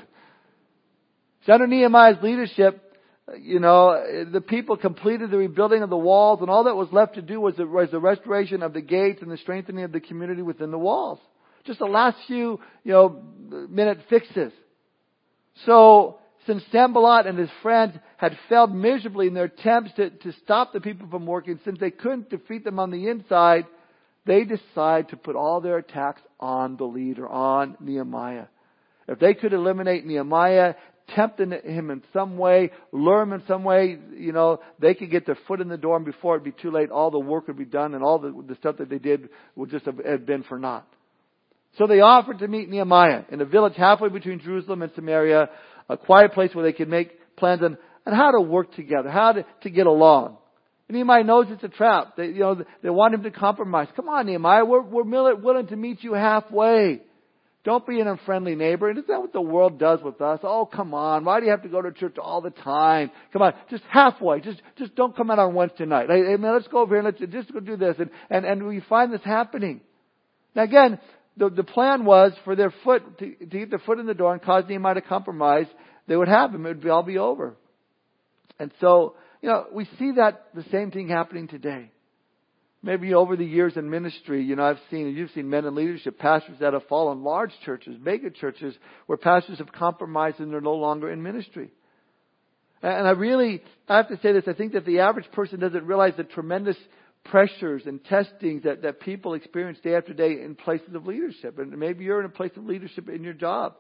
So 1.46 1.54
under 1.54 1.68
Nehemiah's 1.68 2.22
leadership, 2.22 2.82
you 3.40 3.60
know, 3.60 4.26
the 4.32 4.42
people 4.42 4.78
completed 4.78 5.32
the 5.32 5.38
rebuilding 5.38 5.82
of 5.82 5.90
the 5.90 5.98
walls, 5.98 6.42
and 6.42 6.50
all 6.50 6.66
that 6.66 6.76
was 6.76 6.90
left 6.92 7.16
to 7.16 7.22
do 7.22 7.42
was 7.42 7.56
the, 7.56 7.66
was 7.66 7.90
the 7.90 8.00
restoration 8.00 8.62
of 8.62 8.74
the 8.74 8.82
gates 8.82 9.22
and 9.22 9.32
the 9.32 9.38
strengthening 9.38 9.84
of 9.84 9.92
the 9.92 10.00
community 10.00 10.44
within 10.44 10.72
the 10.72 10.78
walls. 10.78 11.20
Just 11.66 11.80
the 11.80 11.86
last 11.86 12.18
few, 12.28 12.60
you 12.84 12.92
know, 12.92 13.24
minute 13.70 14.00
fixes. 14.10 14.52
So, 15.66 16.20
since 16.46 16.62
Sanballat 16.72 17.26
and 17.26 17.40
his 17.40 17.50
friends 17.64 17.96
had 18.18 18.38
failed 18.48 18.74
miserably 18.74 19.26
in 19.26 19.34
their 19.34 19.46
attempts 19.46 19.94
to, 19.96 20.12
to 20.12 20.32
stop 20.44 20.74
the 20.74 20.82
people 20.82 21.08
from 21.10 21.26
working, 21.26 21.60
since 21.66 21.80
they 21.80 21.90
couldn't 21.90 22.30
defeat 22.30 22.64
them 22.64 22.78
on 22.78 22.92
the 22.92 23.08
inside, 23.08 23.66
they 24.28 24.44
decide 24.44 25.10
to 25.10 25.18
put 25.18 25.36
all 25.36 25.62
their 25.62 25.78
attacks 25.78 26.22
on 26.40 26.78
the 26.78 26.84
leader, 26.84 27.28
on 27.28 27.76
Nehemiah. 27.80 28.46
If 29.08 29.18
they 29.18 29.34
could 29.34 29.54
eliminate 29.54 30.06
Nehemiah, 30.06 30.76
tempting 31.14 31.52
him 31.52 31.92
in 31.92 32.04
some 32.14 32.38
way, 32.38 32.72
lure 32.92 33.22
him 33.22 33.34
in 33.34 33.44
some 33.48 33.64
way, 33.64 33.98
you 34.16 34.32
know, 34.32 34.60
they 34.80 34.94
could 34.94 35.12
get 35.12 35.26
their 35.26 35.38
foot 35.48 35.62
in 35.62 35.68
the 35.68 35.78
door 35.78 35.96
and 35.98 36.06
before 36.06 36.36
it'd 36.36 36.44
be 36.44 36.62
too 36.62 36.72
late, 36.72 36.90
all 36.90 37.12
the 37.12 37.20
work 37.20 37.48
would 37.48 37.58
be 37.58 37.66
done 37.66 37.94
and 37.94 38.04
all 38.04 38.18
the, 38.18 38.34
the 38.48 38.56
stuff 38.56 38.78
that 38.78 38.90
they 38.90 38.98
did 38.98 39.30
would 39.56 39.70
just 39.70 39.86
have, 39.86 40.00
have 40.04 40.26
been 40.26 40.44
for 40.44 40.58
naught. 40.58 40.88
So 41.78 41.88
they 41.88 42.00
offered 42.00 42.40
to 42.40 42.48
meet 42.48 42.70
Nehemiah 42.70 43.24
in 43.30 43.42
a 43.42 43.46
village 43.46 43.74
halfway 43.76 44.10
between 44.10 44.40
Jerusalem 44.40 44.82
and 44.82 44.92
Samaria, 44.96 45.50
a 45.90 45.98
quiet 45.98 46.34
place 46.34 46.56
where 46.56 46.64
they 46.64 46.74
could 46.74 46.90
make 46.90 47.36
plans 47.36 47.62
on, 47.62 47.78
on 48.08 48.14
how 48.14 48.32
to 48.32 48.42
work 48.42 48.74
together, 48.76 49.10
how 49.10 49.34
to, 49.34 49.46
to 49.62 49.70
get 49.70 49.86
along. 49.86 50.38
And 50.88 50.96
Nehemiah 50.96 51.24
knows 51.24 51.48
it's 51.50 51.64
a 51.64 51.70
trap. 51.70 52.16
They, 52.16 52.28
you 52.28 52.40
know, 52.40 52.64
they 52.82 52.90
want 52.90 53.14
him 53.14 53.24
to 53.24 53.32
compromise. 53.32 53.88
Come 53.96 54.08
on, 54.08 54.26
Nehemiah, 54.28 54.64
we're, 54.64 54.82
we're 54.82 55.36
willing 55.36 55.68
to 55.68 55.76
meet 55.76 56.04
you 56.04 56.14
halfway. 56.14 57.02
Don't 57.66 57.86
be 57.86 58.00
an 58.00 58.08
unfriendly 58.08 58.54
neighbor. 58.54 58.90
And 58.90 59.00
isn't 59.00 59.08
that 59.08 59.20
what 59.20 59.34
the 59.34 59.42
world 59.42 59.80
does 59.80 60.00
with 60.04 60.22
us? 60.22 60.40
Oh, 60.44 60.68
come 60.68 60.94
on. 60.94 61.26
Why 61.26 61.40
do 61.40 61.48
you 61.48 61.52
have 61.52 61.64
to 61.64 61.68
go 61.68 61.82
to 61.82 61.92
church 61.92 62.18
all 62.22 62.40
the 62.40 62.52
time? 62.52 63.10
Come 63.34 63.42
on. 63.42 63.54
Just 63.72 63.84
halfway. 63.90 64.40
Just, 64.40 64.62
just 64.78 64.96
don't 64.96 65.18
come 65.18 65.32
out 65.32 65.40
on 65.40 65.56
Wednesday 65.56 65.86
night. 65.86 66.08
Hey, 66.08 66.38
man, 66.38 66.54
let's 66.54 66.68
go 66.68 66.82
over 66.82 66.94
here 66.94 67.06
and 67.06 67.18
let's 67.20 67.34
just 67.34 67.52
go 67.52 67.60
do 67.60 67.76
this. 67.76 67.96
And, 67.98 68.12
and, 68.30 68.46
and 68.46 68.68
we 68.68 68.82
find 68.82 69.12
this 69.12 69.24
happening. 69.24 69.82
Now 70.56 70.64
again, 70.64 71.00
the, 71.38 71.50
the 71.50 71.64
plan 71.64 72.06
was 72.06 72.34
for 72.44 72.56
their 72.56 72.72
foot, 72.84 73.18
to, 73.18 73.34
to 73.34 73.46
get 73.46 73.72
their 73.72 73.80
foot 73.80 73.98
in 73.98 74.06
the 74.06 74.14
door 74.14 74.32
and 74.32 74.44
cause 74.44 74.66
Nehemiah 74.70 74.94
to 74.94 75.02
compromise. 75.02 75.66
They 76.08 76.16
would 76.16 76.28
have 76.28 76.54
him. 76.54 76.68
It 76.68 76.70
would 76.70 76.84
be, 76.84 76.90
all 76.90 77.02
be 77.02 77.18
over. 77.18 77.56
And 78.60 78.72
so, 78.80 79.16
you 79.42 79.50
know, 79.50 79.66
we 79.74 79.86
see 79.98 80.12
that 80.18 80.50
the 80.54 80.66
same 80.72 80.92
thing 80.92 81.10
happening 81.10 81.48
today. 81.48 81.90
Maybe 82.86 83.16
over 83.16 83.36
the 83.36 83.44
years 83.44 83.78
in 83.78 83.90
ministry, 83.90 84.44
you 84.44 84.56
know, 84.56 84.64
I've 84.64 84.80
seen, 84.92 85.08
you've 85.08 85.32
seen 85.32 85.50
men 85.50 85.66
in 85.66 85.74
leadership, 85.74 86.20
pastors 86.20 86.60
that 86.60 86.74
have 86.74 86.84
fallen, 86.84 87.24
large 87.24 87.50
churches, 87.66 87.98
mega 88.00 88.30
churches, 88.30 88.76
where 89.08 89.18
pastors 89.18 89.58
have 89.58 89.72
compromised 89.72 90.40
and 90.40 90.54
they're 90.54 90.62
no 90.62 90.76
longer 90.76 91.12
in 91.12 91.24
ministry. 91.24 91.72
And 92.84 93.08
I 93.08 93.12
really, 93.14 93.64
I 93.90 93.98
have 93.98 94.10
to 94.10 94.20
say 94.22 94.34
this, 94.34 94.44
I 94.46 94.54
think 94.54 94.74
that 94.74 94.86
the 94.86 95.00
average 95.00 95.26
person 95.32 95.60
doesn't 95.60 95.84
realize 95.84 96.14
the 96.16 96.26
tremendous 96.26 96.78
pressures 97.24 97.82
and 97.88 98.06
testings 98.06 98.66
that, 98.66 98.84
that 98.84 99.00
people 99.00 99.34
experience 99.34 99.80
day 99.84 99.96
after 99.96 100.14
day 100.14 100.44
in 100.44 100.54
places 100.54 100.94
of 100.94 101.08
leadership. 101.08 101.58
And 101.58 101.76
maybe 101.80 102.04
you're 102.04 102.20
in 102.20 102.28
a 102.28 102.30
place 102.30 102.52
of 102.56 102.66
leadership 102.66 103.10
in 103.10 103.24
your 103.24 103.34
job. 103.34 103.78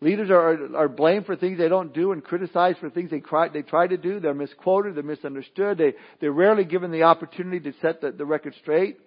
Leaders 0.00 0.30
are, 0.30 0.76
are 0.76 0.88
blamed 0.88 1.26
for 1.26 1.34
things 1.34 1.58
they 1.58 1.68
don't 1.68 1.92
do 1.92 2.12
and 2.12 2.22
criticized 2.22 2.78
for 2.78 2.88
things 2.88 3.10
they 3.10 3.18
try, 3.18 3.48
they 3.48 3.62
try 3.62 3.86
to 3.86 3.96
do. 3.96 4.20
They're 4.20 4.32
misquoted. 4.32 4.94
They're 4.94 5.02
misunderstood. 5.02 5.78
They, 5.78 5.94
they're 6.20 6.32
rarely 6.32 6.64
given 6.64 6.92
the 6.92 7.02
opportunity 7.02 7.58
to 7.70 7.76
set 7.82 8.00
the, 8.00 8.12
the 8.12 8.24
record 8.24 8.54
straight. 8.60 8.98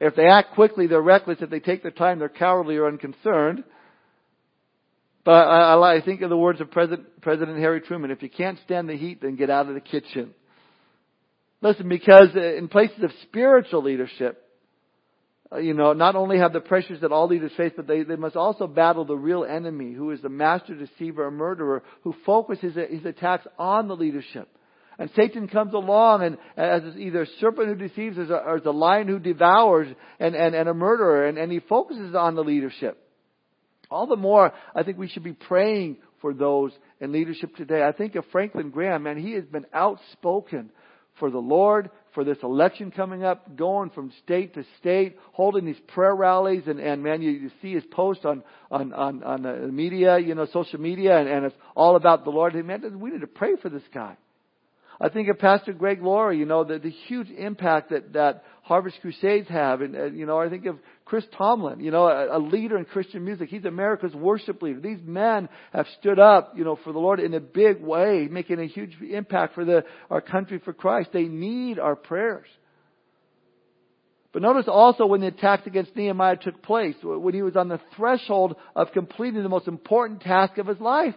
If 0.00 0.14
they 0.14 0.26
act 0.26 0.54
quickly, 0.54 0.86
they're 0.86 1.02
reckless. 1.02 1.38
If 1.40 1.50
they 1.50 1.58
take 1.58 1.82
their 1.82 1.90
time, 1.90 2.20
they're 2.20 2.28
cowardly 2.28 2.76
or 2.76 2.86
unconcerned. 2.86 3.64
But 5.24 5.32
I, 5.32 5.74
I, 5.74 5.96
I 5.96 6.00
think 6.02 6.22
of 6.22 6.30
the 6.30 6.36
words 6.36 6.60
of 6.60 6.70
President, 6.70 7.20
President 7.20 7.58
Harry 7.58 7.80
Truman. 7.80 8.12
If 8.12 8.22
you 8.22 8.30
can't 8.30 8.60
stand 8.64 8.88
the 8.88 8.96
heat, 8.96 9.20
then 9.20 9.34
get 9.34 9.50
out 9.50 9.68
of 9.68 9.74
the 9.74 9.80
kitchen. 9.80 10.34
Listen, 11.60 11.88
because 11.88 12.28
in 12.36 12.68
places 12.68 13.02
of 13.02 13.10
spiritual 13.22 13.82
leadership, 13.82 14.40
uh, 14.40 14.47
Uh, 15.50 15.58
you 15.58 15.72
know, 15.72 15.92
not 15.94 16.14
only 16.14 16.38
have 16.38 16.52
the 16.52 16.60
pressures 16.60 17.00
that 17.00 17.12
all 17.12 17.26
leaders 17.26 17.52
face, 17.56 17.72
but 17.74 17.86
they, 17.86 18.02
they 18.02 18.16
must 18.16 18.36
also 18.36 18.66
battle 18.66 19.04
the 19.04 19.16
real 19.16 19.44
enemy, 19.44 19.92
who 19.92 20.10
is 20.10 20.20
the 20.20 20.28
master 20.28 20.74
deceiver 20.74 21.26
or 21.26 21.30
murderer, 21.30 21.82
who 22.02 22.14
focuses 22.26 22.74
his 22.74 23.04
attacks 23.04 23.46
on 23.58 23.88
the 23.88 23.96
leadership. 23.96 24.48
And 24.98 25.10
Satan 25.14 25.46
comes 25.46 25.74
along 25.74 26.24
and 26.24 26.38
as 26.56 26.82
either 26.96 27.22
a 27.22 27.26
serpent 27.40 27.68
who 27.68 27.88
deceives 27.88 28.18
or 28.18 28.56
as 28.56 28.66
a 28.66 28.72
lion 28.72 29.06
who 29.06 29.20
devours 29.20 29.86
and, 30.18 30.34
and, 30.34 30.54
and 30.54 30.68
a 30.68 30.74
murderer, 30.74 31.26
and, 31.28 31.38
and 31.38 31.52
he 31.52 31.60
focuses 31.60 32.14
on 32.14 32.34
the 32.34 32.42
leadership. 32.42 32.98
All 33.90 34.06
the 34.06 34.16
more, 34.16 34.52
I 34.74 34.82
think 34.82 34.98
we 34.98 35.08
should 35.08 35.22
be 35.22 35.32
praying 35.32 35.98
for 36.20 36.34
those 36.34 36.72
in 37.00 37.12
leadership 37.12 37.54
today. 37.56 37.82
I 37.82 37.92
think 37.92 38.16
of 38.16 38.24
Franklin 38.32 38.70
Graham, 38.70 39.04
man, 39.04 39.16
he 39.16 39.32
has 39.32 39.44
been 39.44 39.66
outspoken 39.72 40.70
for 41.18 41.30
the 41.30 41.38
Lord, 41.38 41.90
for 42.14 42.24
this 42.24 42.38
election 42.42 42.90
coming 42.90 43.24
up, 43.24 43.56
going 43.56 43.90
from 43.90 44.12
state 44.24 44.54
to 44.54 44.64
state, 44.80 45.16
holding 45.32 45.64
these 45.64 45.80
prayer 45.88 46.14
rallies, 46.14 46.62
and, 46.66 46.80
and 46.80 47.02
man, 47.02 47.22
you, 47.22 47.30
you 47.30 47.50
see 47.62 47.74
his 47.74 47.84
post 47.84 48.24
on, 48.24 48.42
on, 48.70 48.92
on, 48.92 49.22
on 49.22 49.42
the 49.42 49.52
media, 49.68 50.18
you 50.18 50.34
know, 50.34 50.46
social 50.52 50.80
media, 50.80 51.18
and, 51.18 51.28
and 51.28 51.44
it's 51.46 51.56
all 51.76 51.96
about 51.96 52.24
the 52.24 52.30
Lord. 52.30 52.54
Man, 52.54 52.98
we 53.00 53.10
need 53.10 53.20
to 53.20 53.26
pray 53.26 53.56
for 53.60 53.68
this 53.68 53.82
guy. 53.92 54.16
I 55.00 55.08
think 55.08 55.28
of 55.28 55.38
Pastor 55.38 55.72
Greg 55.72 56.02
Laurie, 56.02 56.38
you 56.38 56.44
know, 56.44 56.64
the, 56.64 56.78
the 56.78 56.90
huge 56.90 57.30
impact 57.30 57.90
that, 57.90 58.14
that 58.14 58.42
Harvest 58.62 58.98
Crusades 59.00 59.48
have. 59.48 59.80
And, 59.80 60.18
you 60.18 60.26
know, 60.26 60.38
I 60.38 60.48
think 60.48 60.66
of 60.66 60.78
Chris 61.04 61.24
Tomlin, 61.36 61.78
you 61.80 61.92
know, 61.92 62.06
a, 62.06 62.36
a, 62.36 62.40
leader 62.40 62.76
in 62.76 62.84
Christian 62.84 63.24
music. 63.24 63.48
He's 63.48 63.64
America's 63.64 64.12
worship 64.12 64.60
leader. 64.60 64.80
These 64.80 64.98
men 65.04 65.48
have 65.72 65.86
stood 66.00 66.18
up, 66.18 66.54
you 66.56 66.64
know, 66.64 66.76
for 66.82 66.92
the 66.92 66.98
Lord 66.98 67.20
in 67.20 67.32
a 67.34 67.40
big 67.40 67.80
way, 67.80 68.28
making 68.28 68.58
a 68.58 68.66
huge 68.66 68.96
impact 69.00 69.54
for 69.54 69.64
the, 69.64 69.84
our 70.10 70.20
country 70.20 70.60
for 70.64 70.72
Christ. 70.72 71.10
They 71.12 71.24
need 71.24 71.78
our 71.78 71.94
prayers. 71.94 72.48
But 74.32 74.42
notice 74.42 74.66
also 74.68 75.06
when 75.06 75.20
the 75.20 75.28
attacks 75.28 75.66
against 75.66 75.96
Nehemiah 75.96 76.36
took 76.36 76.60
place, 76.62 76.96
when 77.02 77.34
he 77.34 77.42
was 77.42 77.56
on 77.56 77.68
the 77.68 77.80
threshold 77.96 78.56
of 78.74 78.92
completing 78.92 79.42
the 79.42 79.48
most 79.48 79.68
important 79.68 80.22
task 80.22 80.58
of 80.58 80.66
his 80.66 80.80
life. 80.80 81.14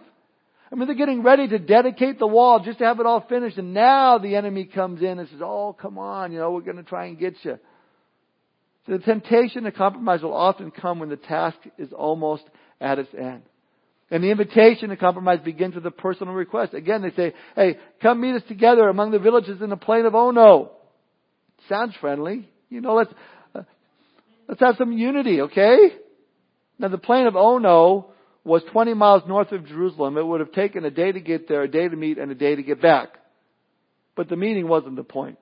I 0.72 0.74
mean, 0.74 0.86
they're 0.86 0.96
getting 0.96 1.22
ready 1.22 1.46
to 1.48 1.58
dedicate 1.58 2.18
the 2.18 2.26
wall 2.26 2.60
just 2.60 2.78
to 2.78 2.84
have 2.86 2.98
it 2.98 3.04
all 3.04 3.20
finished, 3.28 3.58
and 3.58 3.74
now 3.74 4.16
the 4.16 4.36
enemy 4.36 4.64
comes 4.64 5.02
in 5.02 5.18
and 5.18 5.28
says, 5.28 5.40
"Oh, 5.42 5.76
come 5.78 5.98
on, 5.98 6.32
you 6.32 6.38
know, 6.38 6.50
we're 6.50 6.62
going 6.62 6.78
to 6.78 6.82
try 6.82 7.06
and 7.06 7.18
get 7.18 7.34
you." 7.42 7.58
So 8.86 8.92
the 8.92 8.98
temptation 8.98 9.64
to 9.64 9.72
compromise 9.72 10.22
will 10.22 10.32
often 10.32 10.70
come 10.70 10.98
when 10.98 11.10
the 11.10 11.16
task 11.16 11.58
is 11.76 11.92
almost 11.92 12.44
at 12.80 12.98
its 12.98 13.10
end. 13.12 13.42
And 14.10 14.24
the 14.24 14.30
invitation 14.30 14.88
to 14.88 14.96
compromise 14.96 15.40
begins 15.44 15.74
with 15.74 15.86
a 15.86 15.90
personal 15.90 16.32
request. 16.32 16.72
Again, 16.72 17.02
they 17.02 17.10
say, 17.10 17.34
"Hey, 17.54 17.78
come 18.00 18.22
meet 18.22 18.34
us 18.34 18.42
together 18.48 18.88
among 18.88 19.10
the 19.10 19.18
villages 19.18 19.60
in 19.60 19.68
the 19.68 19.76
plain 19.76 20.06
of 20.06 20.14
Ono." 20.14 20.70
Sounds 21.68 21.94
friendly, 21.96 22.48
you 22.70 22.80
know. 22.80 22.94
Let's 22.94 23.12
uh, 23.54 23.62
let's 24.48 24.60
have 24.60 24.76
some 24.76 24.92
unity, 24.92 25.42
okay? 25.42 25.96
Now, 26.78 26.88
the 26.88 26.98
plain 26.98 27.26
of 27.26 27.36
Ono 27.36 28.11
was 28.44 28.62
20 28.72 28.94
miles 28.94 29.22
north 29.26 29.52
of 29.52 29.66
Jerusalem. 29.66 30.16
It 30.16 30.26
would 30.26 30.40
have 30.40 30.52
taken 30.52 30.84
a 30.84 30.90
day 30.90 31.12
to 31.12 31.20
get 31.20 31.48
there, 31.48 31.62
a 31.62 31.68
day 31.68 31.88
to 31.88 31.96
meet, 31.96 32.18
and 32.18 32.30
a 32.30 32.34
day 32.34 32.56
to 32.56 32.62
get 32.62 32.82
back. 32.82 33.18
But 34.16 34.28
the 34.28 34.36
meeting 34.36 34.68
wasn't 34.68 34.96
the 34.96 35.04
point. 35.04 35.38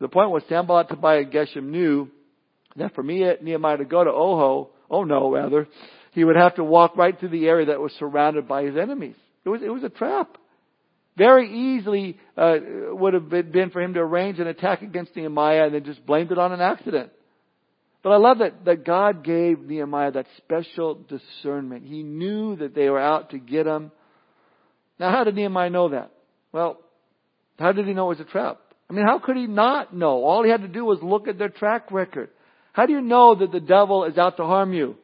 The 0.00 0.08
point 0.08 0.30
was 0.30 0.42
Sanballat, 0.48 0.88
Tobiah, 0.88 1.20
and 1.20 1.32
Geshem 1.32 1.64
knew 1.64 2.10
that 2.76 2.94
for 2.94 3.02
me, 3.02 3.24
Nehemiah 3.42 3.78
to 3.78 3.84
go 3.84 4.04
to 4.04 4.10
Oho, 4.10 4.70
oh 4.90 5.04
no, 5.04 5.32
rather, 5.32 5.68
he 6.12 6.24
would 6.24 6.36
have 6.36 6.56
to 6.56 6.64
walk 6.64 6.96
right 6.96 7.18
through 7.18 7.30
the 7.30 7.46
area 7.46 7.66
that 7.66 7.80
was 7.80 7.92
surrounded 7.98 8.48
by 8.48 8.64
his 8.64 8.76
enemies. 8.76 9.16
It 9.44 9.48
was, 9.48 9.62
it 9.62 9.68
was 9.68 9.82
a 9.82 9.88
trap. 9.88 10.36
Very 11.16 11.76
easily 11.76 12.18
uh, 12.36 12.56
would 12.90 13.14
have 13.14 13.28
been 13.28 13.70
for 13.70 13.80
him 13.80 13.94
to 13.94 14.00
arrange 14.00 14.40
an 14.40 14.48
attack 14.48 14.82
against 14.82 15.14
Nehemiah 15.14 15.66
and 15.66 15.74
then 15.74 15.84
just 15.84 16.04
blamed 16.04 16.32
it 16.32 16.38
on 16.38 16.52
an 16.52 16.60
accident. 16.60 17.10
But 18.04 18.10
I 18.10 18.16
love 18.18 18.38
that, 18.38 18.66
that 18.66 18.84
God 18.84 19.24
gave 19.24 19.60
Nehemiah 19.60 20.12
that 20.12 20.26
special 20.36 20.94
discernment. 21.08 21.86
He 21.86 22.02
knew 22.02 22.54
that 22.56 22.74
they 22.74 22.90
were 22.90 23.00
out 23.00 23.30
to 23.30 23.38
get 23.38 23.66
him. 23.66 23.90
Now, 25.00 25.10
how 25.10 25.24
did 25.24 25.34
Nehemiah 25.34 25.70
know 25.70 25.88
that? 25.88 26.12
Well, 26.52 26.78
how 27.58 27.72
did 27.72 27.86
he 27.86 27.94
know 27.94 28.04
it 28.12 28.18
was 28.18 28.20
a 28.20 28.30
trap? 28.30 28.60
I 28.90 28.92
mean, 28.92 29.06
how 29.06 29.20
could 29.20 29.38
he 29.38 29.46
not 29.46 29.96
know? 29.96 30.22
All 30.22 30.44
he 30.44 30.50
had 30.50 30.60
to 30.60 30.68
do 30.68 30.84
was 30.84 30.98
look 31.02 31.28
at 31.28 31.38
their 31.38 31.48
track 31.48 31.90
record. 31.90 32.28
How 32.74 32.84
do 32.84 32.92
you 32.92 33.00
know 33.00 33.36
that 33.36 33.52
the 33.52 33.60
devil 33.60 34.04
is 34.04 34.18
out 34.18 34.36
to 34.36 34.44
harm 34.44 34.74
you? 34.74 34.96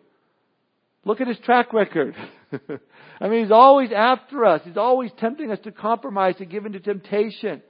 Look 1.06 1.22
at 1.22 1.26
his 1.26 1.38
track 1.38 1.72
record. 1.72 2.14
I 3.20 3.28
mean, 3.28 3.44
he's 3.44 3.50
always 3.50 3.92
after 3.96 4.44
us. 4.44 4.60
He's 4.62 4.76
always 4.76 5.10
tempting 5.18 5.50
us 5.50 5.58
to 5.64 5.72
compromise, 5.72 6.36
to 6.36 6.44
give 6.44 6.66
in 6.66 6.72
to 6.72 6.80
temptation. 6.80 7.62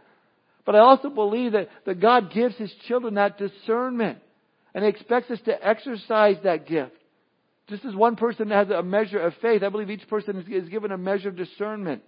But 0.67 0.75
I 0.75 0.81
also 0.81 1.09
believe 1.09 1.53
that, 1.53 1.69
that 1.87 2.01
God 2.01 2.33
gives 2.33 2.57
his 2.57 2.73
children 2.89 3.15
that 3.15 3.39
discernment. 3.39 4.19
And 4.75 4.85
He 4.85 4.91
expects 4.91 5.31
us 5.31 5.41
to 5.47 5.67
exercise 5.67 6.37
that 6.45 6.67
gift. 6.67 6.93
Just 7.69 7.85
as 7.85 7.95
one 7.95 8.17
person 8.17 8.51
has 8.51 8.69
a 8.69 8.83
measure 8.83 9.21
of 9.21 9.33
faith, 9.41 9.63
I 9.63 9.69
believe 9.69 9.91
each 9.91 10.09
person 10.09 10.45
is, 10.49 10.69
given 10.69 10.91
a 10.91 10.99
measure 10.99 11.29
of 11.29 11.37
discernment. 11.37 12.03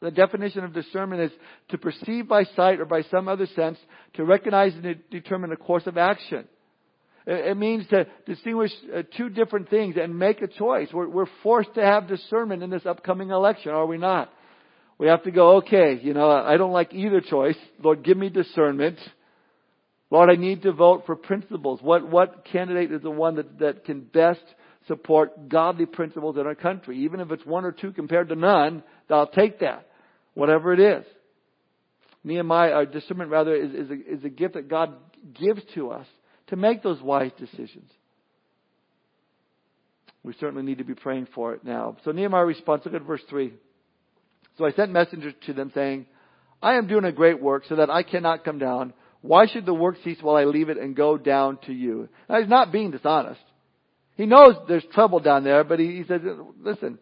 The 0.00 0.10
definition 0.10 0.64
of 0.64 0.72
discernment 0.72 1.20
is 1.20 1.38
to 1.68 1.78
perceive 1.78 2.26
by 2.26 2.44
sight 2.56 2.80
or 2.80 2.86
by 2.86 3.02
some 3.02 3.28
other 3.28 3.46
sense, 3.54 3.78
to 4.14 4.24
recognize 4.24 4.74
and 4.74 4.96
determine 5.10 5.52
a 5.52 5.56
course 5.56 5.86
of 5.86 5.98
action. 5.98 6.48
It 7.26 7.56
means 7.58 7.86
to 7.88 8.06
distinguish 8.24 8.72
uh, 8.94 9.02
two 9.16 9.28
different 9.28 9.68
things 9.68 9.96
and 10.00 10.18
make 10.18 10.40
a 10.40 10.48
choice. 10.48 10.88
We're, 10.92 11.08
we're 11.08 11.28
forced 11.42 11.74
to 11.74 11.82
have 11.82 12.08
discernment 12.08 12.62
in 12.62 12.70
this 12.70 12.86
upcoming 12.86 13.30
election, 13.30 13.72
are 13.72 13.84
we 13.84 13.98
not? 13.98 14.32
We 14.96 15.08
have 15.08 15.22
to 15.24 15.30
go, 15.30 15.56
okay, 15.58 15.98
you 16.02 16.14
know, 16.14 16.30
I 16.30 16.56
don't 16.56 16.72
like 16.72 16.94
either 16.94 17.20
choice. 17.20 17.56
Lord, 17.82 18.02
give 18.02 18.16
me 18.16 18.30
discernment. 18.30 18.98
Lord, 20.10 20.28
I 20.28 20.34
need 20.34 20.62
to 20.62 20.72
vote 20.72 21.04
for 21.06 21.14
principles. 21.14 21.80
What, 21.80 22.08
what 22.08 22.44
candidate 22.44 22.92
is 22.92 23.02
the 23.02 23.10
one 23.10 23.36
that, 23.36 23.58
that 23.60 23.84
can 23.84 24.00
best 24.00 24.42
support 24.88 25.48
godly 25.48 25.86
principles 25.86 26.36
in 26.36 26.46
our 26.46 26.56
country? 26.56 27.04
Even 27.04 27.20
if 27.20 27.30
it's 27.30 27.46
one 27.46 27.64
or 27.64 27.72
two 27.72 27.92
compared 27.92 28.28
to 28.30 28.34
none, 28.34 28.82
I'll 29.08 29.28
take 29.28 29.60
that. 29.60 29.86
Whatever 30.34 30.72
it 30.72 30.80
is. 30.80 31.04
Nehemiah, 32.24 32.72
our 32.72 32.86
discernment 32.86 33.30
rather, 33.30 33.54
is, 33.54 33.72
is, 33.72 33.90
a, 33.90 34.14
is 34.14 34.24
a 34.24 34.28
gift 34.28 34.54
that 34.54 34.68
God 34.68 34.94
gives 35.34 35.62
to 35.74 35.90
us 35.90 36.06
to 36.48 36.56
make 36.56 36.82
those 36.82 37.00
wise 37.00 37.30
decisions. 37.38 37.90
We 40.22 40.34
certainly 40.38 40.64
need 40.64 40.78
to 40.78 40.84
be 40.84 40.94
praying 40.94 41.28
for 41.34 41.54
it 41.54 41.64
now. 41.64 41.96
So 42.04 42.12
Nehemiah 42.12 42.44
responds, 42.44 42.84
look 42.84 42.94
at 42.94 43.02
verse 43.02 43.22
3. 43.30 43.54
So 44.58 44.66
I 44.66 44.72
sent 44.72 44.90
messengers 44.90 45.34
to 45.46 45.52
them 45.54 45.70
saying, 45.74 46.06
I 46.62 46.74
am 46.74 46.88
doing 46.88 47.04
a 47.04 47.12
great 47.12 47.40
work 47.40 47.64
so 47.68 47.76
that 47.76 47.88
I 47.88 48.02
cannot 48.02 48.44
come 48.44 48.58
down. 48.58 48.92
Why 49.22 49.46
should 49.46 49.66
the 49.66 49.74
work 49.74 49.96
cease 50.02 50.18
while 50.20 50.36
I 50.36 50.44
leave 50.44 50.70
it 50.70 50.78
and 50.78 50.96
go 50.96 51.18
down 51.18 51.58
to 51.66 51.72
you? 51.72 52.08
Now, 52.28 52.40
he's 52.40 52.48
not 52.48 52.72
being 52.72 52.90
dishonest. 52.90 53.40
He 54.16 54.26
knows 54.26 54.54
there's 54.68 54.84
trouble 54.92 55.20
down 55.20 55.44
there, 55.44 55.64
but 55.64 55.78
he, 55.78 55.96
he 55.96 56.04
says, 56.04 56.20
listen, 56.62 56.98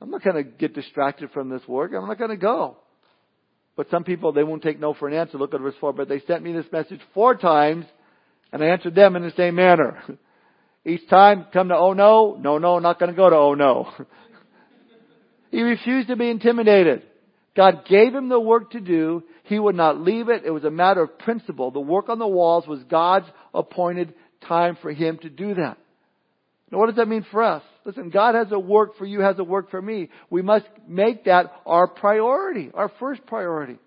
I'm 0.00 0.10
not 0.10 0.22
going 0.22 0.36
to 0.36 0.44
get 0.44 0.74
distracted 0.74 1.30
from 1.32 1.48
this 1.48 1.66
work. 1.66 1.92
I'm 1.94 2.06
not 2.06 2.18
going 2.18 2.30
to 2.30 2.36
go. 2.36 2.76
But 3.76 3.90
some 3.90 4.04
people, 4.04 4.32
they 4.32 4.42
won't 4.42 4.62
take 4.62 4.80
no 4.80 4.94
for 4.94 5.08
an 5.08 5.14
answer. 5.14 5.38
Look 5.38 5.54
at 5.54 5.60
verse 5.60 5.74
4. 5.80 5.92
But 5.92 6.08
they 6.08 6.20
sent 6.20 6.42
me 6.42 6.52
this 6.52 6.66
message 6.72 7.00
four 7.14 7.34
times, 7.34 7.84
and 8.52 8.62
I 8.62 8.68
answered 8.68 8.94
them 8.94 9.16
in 9.16 9.22
the 9.22 9.32
same 9.36 9.56
manner. 9.56 10.02
Each 10.84 11.06
time, 11.08 11.46
come 11.52 11.68
to 11.68 11.76
oh 11.76 11.94
no, 11.94 12.38
no, 12.40 12.58
no, 12.58 12.78
not 12.78 13.00
going 13.00 13.10
to 13.10 13.16
go 13.16 13.28
to 13.28 13.36
oh 13.36 13.54
no. 13.54 13.92
he 15.50 15.62
refused 15.62 16.08
to 16.08 16.16
be 16.16 16.30
intimidated. 16.30 17.02
God 17.56 17.86
gave 17.88 18.14
him 18.14 18.28
the 18.28 18.38
work 18.38 18.72
to 18.72 18.80
do. 18.80 19.22
He 19.44 19.58
would 19.58 19.74
not 19.74 19.98
leave 19.98 20.28
it. 20.28 20.44
It 20.44 20.50
was 20.50 20.64
a 20.64 20.70
matter 20.70 21.02
of 21.02 21.18
principle. 21.18 21.70
The 21.70 21.80
work 21.80 22.08
on 22.08 22.18
the 22.18 22.26
walls 22.26 22.66
was 22.66 22.82
God's 22.84 23.26
appointed 23.54 24.14
time 24.46 24.76
for 24.82 24.92
him 24.92 25.18
to 25.22 25.30
do 25.30 25.54
that. 25.54 25.78
Now 26.70 26.78
what 26.78 26.86
does 26.86 26.96
that 26.96 27.08
mean 27.08 27.24
for 27.30 27.42
us? 27.42 27.62
Listen, 27.84 28.10
God 28.10 28.34
has 28.34 28.50
a 28.50 28.58
work 28.58 28.98
for 28.98 29.06
you, 29.06 29.20
has 29.20 29.38
a 29.38 29.44
work 29.44 29.70
for 29.70 29.80
me. 29.80 30.10
We 30.28 30.42
must 30.42 30.66
make 30.86 31.24
that 31.24 31.52
our 31.64 31.86
priority, 31.86 32.70
our 32.74 32.90
first 33.00 33.24
priority. 33.26 33.78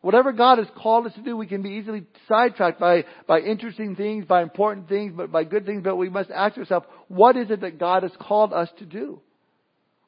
Whatever 0.00 0.32
God 0.32 0.58
has 0.58 0.66
called 0.76 1.06
us 1.06 1.14
to 1.14 1.22
do, 1.22 1.34
we 1.34 1.46
can 1.46 1.62
be 1.62 1.70
easily 1.70 2.04
sidetracked 2.28 2.78
by, 2.78 3.04
by 3.26 3.40
interesting 3.40 3.96
things, 3.96 4.26
by 4.26 4.42
important 4.42 4.86
things, 4.86 5.14
but 5.16 5.32
by 5.32 5.44
good 5.44 5.64
things, 5.64 5.82
but 5.82 5.96
we 5.96 6.10
must 6.10 6.30
ask 6.30 6.58
ourselves, 6.58 6.84
what 7.08 7.36
is 7.36 7.50
it 7.50 7.62
that 7.62 7.78
God 7.78 8.02
has 8.02 8.12
called 8.20 8.52
us 8.52 8.68
to 8.80 8.84
do? 8.84 9.20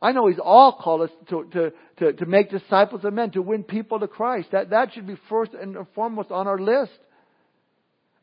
I 0.00 0.12
know 0.12 0.26
He's 0.26 0.38
all 0.42 0.72
called 0.72 1.02
us 1.02 1.10
to, 1.30 1.48
to, 1.52 1.72
to, 1.98 2.12
to 2.12 2.26
make 2.26 2.50
disciples 2.50 3.04
of 3.04 3.12
men, 3.12 3.30
to 3.32 3.42
win 3.42 3.64
people 3.64 4.00
to 4.00 4.08
Christ. 4.08 4.48
That, 4.52 4.70
that 4.70 4.92
should 4.92 5.06
be 5.06 5.16
first 5.28 5.52
and 5.54 5.76
foremost 5.94 6.30
on 6.30 6.46
our 6.46 6.58
list. 6.58 6.92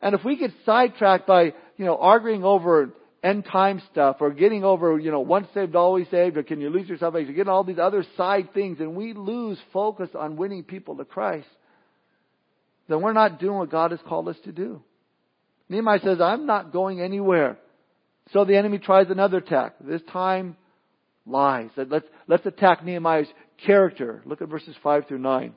And 0.01 0.13
if 0.13 0.23
we 0.23 0.37
get 0.37 0.51
sidetracked 0.65 1.25
by, 1.25 1.53
you 1.77 1.85
know, 1.85 1.97
arguing 1.97 2.43
over 2.43 2.91
end 3.23 3.45
time 3.45 3.81
stuff 3.91 4.17
or 4.19 4.31
getting 4.31 4.63
over, 4.63 4.99
you 4.99 5.11
know, 5.11 5.21
once 5.21 5.47
saved, 5.53 5.75
always 5.75 6.07
saved, 6.11 6.37
or 6.37 6.43
can 6.43 6.59
you 6.59 6.69
lose 6.69 6.89
your 6.89 6.97
salvation, 6.97 7.33
getting 7.33 7.49
all 7.49 7.63
these 7.63 7.79
other 7.79 8.05
side 8.17 8.53
things, 8.53 8.79
and 8.79 8.95
we 8.95 9.13
lose 9.13 9.57
focus 9.71 10.09
on 10.13 10.35
winning 10.35 10.63
people 10.63 10.97
to 10.97 11.05
Christ, 11.05 11.47
then 12.89 13.01
we're 13.01 13.13
not 13.13 13.39
doing 13.39 13.57
what 13.57 13.71
God 13.71 13.91
has 13.91 13.99
called 14.05 14.27
us 14.27 14.35
to 14.43 14.51
do. 14.51 14.83
Nehemiah 15.69 15.99
says, 16.03 16.19
I'm 16.19 16.45
not 16.45 16.73
going 16.73 16.99
anywhere. 16.99 17.57
So 18.31 18.43
the 18.45 18.57
enemy 18.57 18.77
tries 18.77 19.09
another 19.09 19.37
attack. 19.37 19.75
This 19.79 20.01
time, 20.11 20.57
lies. 21.25 21.69
Let's, 21.75 22.05
let's 22.27 22.45
attack 22.45 22.83
Nehemiah's 22.83 23.27
character. 23.65 24.21
Look 24.25 24.41
at 24.41 24.49
verses 24.49 24.75
5 24.83 25.07
through 25.07 25.19
9. 25.19 25.53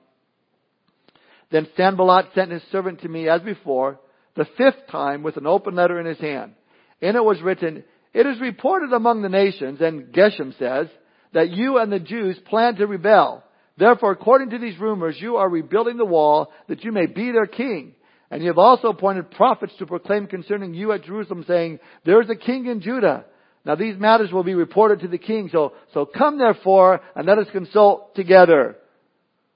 Then 1.50 1.68
Sanballat 1.76 2.26
sent 2.35 2.50
his 2.50 2.62
servant 2.72 3.00
to 3.02 3.09
me 3.09 3.29
as 3.29 3.40
before, 3.42 4.00
the 4.35 4.46
fifth 4.57 4.88
time 4.90 5.22
with 5.22 5.37
an 5.37 5.46
open 5.46 5.74
letter 5.74 5.98
in 6.00 6.07
his 6.07 6.18
hand. 6.18 6.55
In 7.00 7.16
it 7.16 7.24
was 7.24 7.40
written, 7.40 7.85
It 8.12 8.26
is 8.26 8.40
reported 8.40 8.92
among 8.92 9.22
the 9.22 9.29
nations, 9.29 9.81
and 9.81 10.12
Geshem 10.12 10.59
says, 10.59 10.88
that 11.37 11.50
you 11.50 11.76
and 11.76 11.92
the 11.92 12.00
Jews 12.00 12.38
plan 12.46 12.76
to 12.76 12.87
rebel. 12.87 13.44
Therefore, 13.76 14.12
according 14.12 14.50
to 14.50 14.59
these 14.59 14.79
rumors, 14.79 15.16
you 15.20 15.37
are 15.37 15.48
rebuilding 15.48 15.98
the 15.98 16.05
wall 16.07 16.50
that 16.66 16.83
you 16.83 16.92
may 16.92 17.05
be 17.05 17.31
their 17.31 17.46
king. 17.46 17.94
And 18.31 18.42
you 18.42 18.48
have 18.48 18.59
also 18.59 18.88
appointed 18.88 19.31
prophets 19.33 19.74
to 19.79 19.87
proclaim 19.87 20.29
concerning 20.29 20.72
you 20.72 20.92
at 20.92 21.05
Jerusalem, 21.05 21.44
saying, 21.46 21.79
There 22.07 22.22
is 22.22 22.31
a 22.31 22.37
king 22.37 22.66
in 22.66 22.81
Judah. 22.81 23.26
Now 23.66 23.74
these 23.74 23.98
matters 23.98 24.31
will 24.31 24.44
be 24.44 24.55
reported 24.55 25.00
to 25.00 25.09
the 25.09 25.18
king, 25.18 25.50
so, 25.52 25.72
so 25.92 26.07
come 26.07 26.38
therefore 26.38 27.00
and 27.16 27.26
let 27.26 27.38
us 27.38 27.48
consult 27.50 28.14
together. 28.14 28.76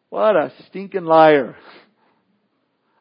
What 0.09 0.35
a 0.35 0.53
stinking 0.69 1.05
liar. 1.05 1.55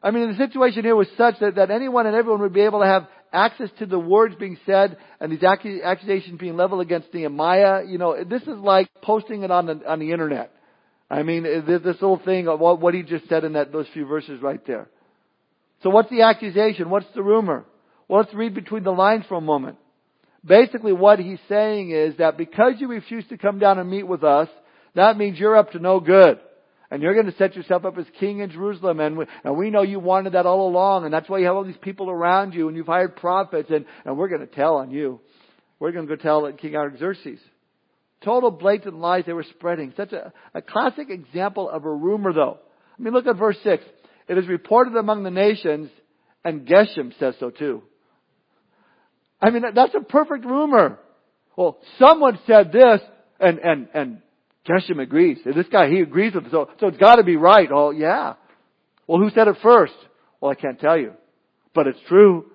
I 0.00 0.12
mean, 0.12 0.30
the 0.30 0.38
situation 0.38 0.84
here 0.84 0.94
was 0.94 1.08
such 1.18 1.40
that, 1.40 1.56
that 1.56 1.72
anyone 1.72 2.06
and 2.06 2.14
everyone 2.14 2.42
would 2.42 2.52
be 2.52 2.60
able 2.60 2.78
to 2.78 2.86
have 2.86 3.08
access 3.32 3.70
to 3.80 3.86
the 3.86 3.98
words 3.98 4.36
being 4.36 4.56
said 4.64 4.98
and 5.18 5.32
these 5.32 5.42
accusations 5.42 6.38
being 6.38 6.56
leveled 6.56 6.80
against 6.80 7.12
Nehemiah. 7.12 7.82
You 7.86 7.98
know, 7.98 8.22
this 8.22 8.42
is 8.42 8.58
like 8.58 8.88
posting 9.02 9.42
it 9.42 9.50
on 9.50 9.66
the, 9.66 9.80
on 9.84 9.98
the 9.98 10.12
internet. 10.12 10.52
I 11.10 11.24
mean, 11.24 11.42
this 11.42 11.82
little 11.84 12.20
thing 12.24 12.46
what, 12.46 12.80
what 12.80 12.94
he 12.94 13.02
just 13.02 13.28
said 13.28 13.42
in 13.42 13.54
that, 13.54 13.72
those 13.72 13.86
few 13.92 14.06
verses 14.06 14.40
right 14.40 14.64
there. 14.64 14.88
So 15.82 15.90
what's 15.90 16.08
the 16.08 16.22
accusation? 16.22 16.88
What's 16.88 17.12
the 17.16 17.22
rumor? 17.24 17.64
Well, 18.06 18.20
let's 18.20 18.32
read 18.32 18.54
between 18.54 18.84
the 18.84 18.92
lines 18.92 19.24
for 19.28 19.34
a 19.34 19.40
moment. 19.40 19.76
Basically 20.44 20.92
what 20.92 21.18
he's 21.18 21.38
saying 21.48 21.90
is 21.90 22.16
that 22.16 22.38
because 22.38 22.74
you 22.78 22.88
refuse 22.88 23.26
to 23.28 23.36
come 23.36 23.58
down 23.58 23.78
and 23.78 23.90
meet 23.90 24.06
with 24.06 24.24
us, 24.24 24.48
that 24.94 25.16
means 25.16 25.38
you're 25.38 25.56
up 25.56 25.72
to 25.72 25.78
no 25.78 26.00
good. 26.00 26.40
And 26.90 27.02
you're 27.02 27.14
going 27.14 27.26
to 27.26 27.36
set 27.36 27.54
yourself 27.54 27.84
up 27.84 27.96
as 27.98 28.06
king 28.18 28.40
in 28.40 28.50
Jerusalem. 28.50 28.98
And 28.98 29.16
we, 29.16 29.26
and 29.44 29.56
we 29.56 29.70
know 29.70 29.82
you 29.82 30.00
wanted 30.00 30.32
that 30.32 30.46
all 30.46 30.68
along. 30.68 31.04
And 31.04 31.14
that's 31.14 31.28
why 31.28 31.38
you 31.38 31.46
have 31.46 31.54
all 31.54 31.64
these 31.64 31.76
people 31.80 32.10
around 32.10 32.52
you 32.52 32.66
and 32.66 32.76
you've 32.76 32.86
hired 32.86 33.14
prophets. 33.16 33.70
And, 33.70 33.84
and 34.04 34.18
we're 34.18 34.28
going 34.28 34.40
to 34.40 34.48
tell 34.48 34.76
on 34.76 34.90
you. 34.90 35.20
We're 35.78 35.92
going 35.92 36.08
to 36.08 36.16
go 36.16 36.20
tell 36.20 36.50
King 36.52 36.74
Artaxerxes. 36.74 37.38
Total 38.22 38.50
blatant 38.50 38.98
lies 38.98 39.24
they 39.24 39.32
were 39.32 39.44
spreading. 39.44 39.92
Such 39.96 40.12
a, 40.12 40.32
a 40.52 40.60
classic 40.60 41.10
example 41.10 41.70
of 41.70 41.84
a 41.84 41.90
rumor 41.90 42.32
though. 42.32 42.58
I 42.98 43.02
mean, 43.02 43.14
look 43.14 43.26
at 43.26 43.36
verse 43.36 43.56
6. 43.62 43.82
It 44.28 44.38
is 44.38 44.46
reported 44.46 44.94
among 44.94 45.22
the 45.22 45.30
nations, 45.30 45.90
and 46.44 46.66
Geshem 46.66 47.18
says 47.18 47.34
so 47.40 47.50
too. 47.50 47.82
I 49.40 49.50
mean, 49.50 49.62
that's 49.74 49.94
a 49.94 50.00
perfect 50.00 50.44
rumor. 50.44 50.98
Well, 51.56 51.78
someone 51.98 52.38
said 52.46 52.72
this, 52.72 53.00
and, 53.38 53.58
and, 53.58 53.88
and 53.94 54.22
Geshem 54.68 55.00
agrees. 55.00 55.38
This 55.44 55.66
guy, 55.70 55.88
he 55.88 56.00
agrees 56.00 56.34
with 56.34 56.46
it, 56.46 56.52
so, 56.52 56.70
so 56.78 56.88
it's 56.88 56.98
gotta 56.98 57.22
be 57.22 57.36
right. 57.36 57.68
Oh, 57.72 57.90
yeah. 57.90 58.34
Well, 59.06 59.20
who 59.20 59.30
said 59.30 59.48
it 59.48 59.56
first? 59.62 59.94
Well, 60.40 60.50
I 60.50 60.54
can't 60.54 60.78
tell 60.78 60.98
you. 60.98 61.12
But 61.74 61.86
it's 61.86 61.98
true. 62.08 62.46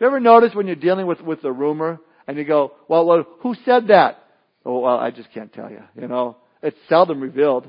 You 0.00 0.06
ever 0.06 0.20
notice 0.20 0.54
when 0.54 0.66
you're 0.66 0.76
dealing 0.76 1.06
with, 1.06 1.20
with 1.20 1.44
a 1.44 1.52
rumor, 1.52 2.00
and 2.26 2.36
you 2.36 2.44
go, 2.44 2.72
well, 2.88 3.06
well, 3.06 3.24
who 3.40 3.54
said 3.64 3.88
that? 3.88 4.22
Oh, 4.66 4.80
well, 4.80 4.98
I 4.98 5.10
just 5.10 5.32
can't 5.32 5.52
tell 5.52 5.70
you. 5.70 5.82
You 6.00 6.08
know, 6.08 6.36
it's 6.62 6.76
seldom 6.88 7.20
revealed. 7.20 7.68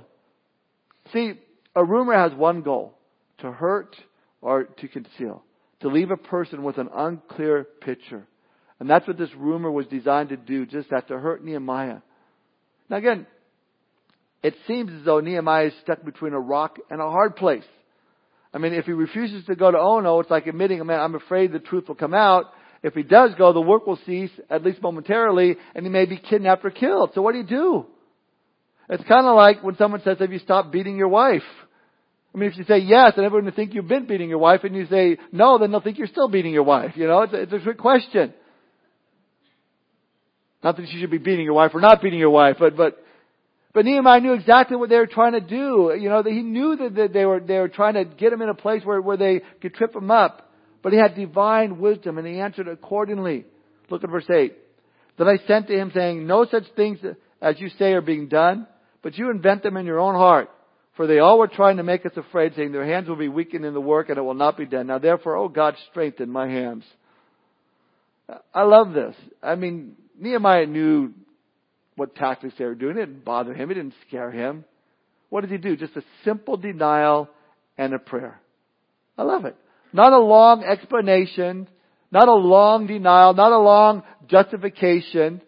See, 1.13 1.33
a 1.75 1.83
rumor 1.83 2.13
has 2.13 2.33
one 2.38 2.61
goal. 2.61 2.93
To 3.39 3.51
hurt 3.51 3.95
or 4.41 4.63
to 4.63 4.88
conceal 4.88 5.43
to 5.86 5.91
leave 5.91 6.10
a 6.10 6.17
person 6.17 6.63
with 6.63 6.80
an 6.80 6.89
unclear 6.91 7.63
picture. 7.63 8.26
And 8.80 8.89
that's 8.89 9.08
what 9.08 9.19
this 9.19 9.30
rumor 9.38 9.71
was 9.71 9.86
designed 9.86 10.30
to 10.30 10.36
do, 10.36 10.65
just 10.65 10.89
that 10.89 11.10
to 11.10 11.19
hurt 11.19 11.45
Nehemiah. 11.45 12.00
Now 12.89 12.98
again, 12.98 13.28
it 14.41 14.56
seems 14.65 14.91
as 14.91 15.06
though 15.06 15.19
Nehemiah 15.19 15.67
is 15.67 15.74
stuck 15.84 16.04
between 16.04 16.34
a 16.34 16.39
rock 16.39 16.80
and 16.89 17.00
a 17.00 17.10
hard 17.12 17.36
place. 17.36 17.63
I 18.52 18.58
mean, 18.58 18.74
if 18.74 18.86
he 18.86 18.93
refuses 18.93 19.45
to 19.45 19.56
go 19.56 19.69
to 19.69 19.78
Ono, 19.78 20.21
it's 20.21 20.32
like 20.32 20.48
admitting, 20.48 20.84
man, 20.88 21.00
I'm 21.00 21.13
afraid 21.13 21.52
the 21.52 21.60
truth 21.60 21.88
will 21.88 21.93
come 21.93 22.15
out. 22.15 22.45
If 22.82 22.95
he 22.95 23.04
does 23.04 23.36
go, 23.38 23.54
the 23.54 23.62
work 23.62 23.86
will 23.86 24.00
cease, 24.08 24.32
at 24.50 24.63
least 24.63 24.82
momentarily, 24.82 25.56
and 25.76 25.86
he 25.86 25.91
may 25.91 26.06
be 26.06 26.17
kidnapped 26.17 26.65
or 26.65 26.71
killed. 26.71 27.12
So 27.13 27.21
what 27.21 27.34
do 27.34 27.38
you 27.38 27.43
do? 27.43 27.86
It's 28.89 29.04
kind 29.04 29.28
of 29.28 29.36
like 29.36 29.63
when 29.63 29.78
someone 29.78 30.02
says, 30.04 30.17
have 30.17 30.32
you 30.32 30.39
stopped 30.39 30.71
beating 30.71 30.98
your 30.98 31.10
wife? 31.10 31.43
I 32.36 32.38
mean, 32.38 32.52
if 32.52 32.58
you 32.58 32.65
say 32.65 32.80
yes, 32.80 33.13
then 33.15 33.24
everyone 33.24 33.45
will 33.45 33.54
think 33.54 33.74
you've 33.74 33.88
been 33.88 34.08
beating 34.08 34.28
your 34.28 34.39
wife, 34.39 34.65
and 34.65 34.76
you 34.76 34.86
say 34.88 35.17
no, 35.32 35.58
then 35.58 35.71
they'll 35.71 35.80
think 35.80 35.98
you're 35.98 36.08
still 36.08 36.28
beating 36.28 36.54
your 36.54 36.63
wife. 36.63 36.91
You 36.95 37.08
know, 37.08 37.21
it's 37.21 37.34
a, 37.34 37.41
it's 37.43 37.54
a 37.54 37.60
trick 37.60 37.78
question. 37.78 38.34
Not 40.62 40.76
that 40.76 40.88
you 40.89 41.00
should 41.00 41.12
be 41.12 41.17
beating 41.17 41.45
your 41.45 41.54
wife 41.54 41.71
or 41.74 41.80
not 41.80 42.02
beating 42.02 42.19
your 42.19 42.32
wife, 42.32 42.58
but 42.60 42.76
but 42.76 43.02
but 43.74 43.86
Nehemiah 43.86 44.19
knew 44.19 44.34
exactly 44.34 44.76
what 44.76 44.89
they 44.89 44.98
were 44.98 45.08
trying 45.08 45.32
to 45.32 45.39
do. 45.39 45.95
You 45.98 46.10
know, 46.10 46.24
he 46.24 46.41
knew 46.41 46.76
that, 46.76 46.95
that 46.95 47.13
they 47.13 47.26
were 47.26 47.39
they 47.39 47.58
were 47.58 47.69
trying 47.69 47.93
to 47.93 48.04
get 48.04 48.34
him 48.34 48.41
in 48.41 48.50
a 48.50 48.54
place 48.54 48.84
where 48.84 49.00
where 49.00 49.15
they 49.15 49.41
could 49.62 49.74
trip 49.74 49.95
him 49.95 50.12
up. 50.12 50.52
But 50.84 50.91
he 50.91 51.00
had 51.00 51.15
divine 51.15 51.80
wisdom, 51.80 52.17
and 52.17 52.28
he 52.28 52.39
answered 52.39 52.67
accordingly. 52.67 53.45
Look 53.89 54.04
at 54.04 54.10
verse 54.10 54.30
eight. 54.30 54.58
Then 55.17 55.28
I 55.28 55.38
sent 55.48 55.67
to 55.67 55.74
him 55.74 55.91
saying, 55.95 56.28
No 56.28 56.45
such 56.45 56.65
things 56.76 57.00
as 57.41 57.60
you 57.60 57.69
say 57.69 57.93
are 57.93 58.02
being 58.02 58.28
done, 58.28 58.67
but 59.02 59.17
you 59.17 59.30
invent 59.30 59.63
them 59.63 59.78
in 59.78 59.86
your 59.86 60.00
own 60.00 60.15
heart. 60.15 60.50
For 60.95 61.08
they 61.08 61.19
all 61.19 61.38
were 61.38 61.47
trying 61.47 61.77
to 61.77 61.84
make 61.84 62.05
us 62.05 62.13
afraid, 62.15 62.53
saying 62.55 62.71
their 62.71 62.86
hands 62.86 63.10
will 63.10 63.17
be 63.17 63.27
weakened 63.27 63.65
in 63.65 63.73
the 63.73 63.81
work 63.81 64.10
and 64.10 64.17
it 64.17 64.21
will 64.21 64.34
not 64.34 64.58
be 64.58 64.65
done. 64.65 64.88
Now 64.88 64.97
therefore, 64.97 65.36
oh 65.36 65.49
God, 65.49 65.75
strengthen 65.91 66.29
my 66.29 66.47
hands. 66.47 66.84
I 68.53 68.63
love 68.63 68.93
this. 68.93 69.15
I 69.43 69.55
mean, 69.55 69.95
Nehemiah 70.19 70.65
knew 70.65 71.13
what 71.95 72.15
tactics 72.15 72.55
they 72.58 72.65
were 72.65 72.75
doing. 72.75 72.97
It 72.97 73.05
didn't 73.05 73.25
bother 73.25 73.53
him. 73.53 73.71
It 73.71 73.75
didn't 73.75 73.93
scare 74.08 74.31
him. 74.31 74.65
What 75.29 75.41
did 75.41 75.51
he 75.51 75.58
do? 75.58 75.75
Just 75.75 75.95
a 75.95 76.03
simple 76.23 76.58
denial 76.58 77.29
and 77.77 77.93
a 77.93 77.99
prayer. 77.99 78.39
I 79.17 79.23
love 79.23 79.45
it. 79.45 79.55
Not 79.93 80.13
a 80.13 80.19
long 80.19 80.63
explanation, 80.63 81.67
not 82.12 82.27
a 82.27 82.34
long 82.34 82.88
denial, 82.88 83.34
not 83.34 83.51
a 83.51 83.60
long 83.60 84.03
justification. 84.27 85.41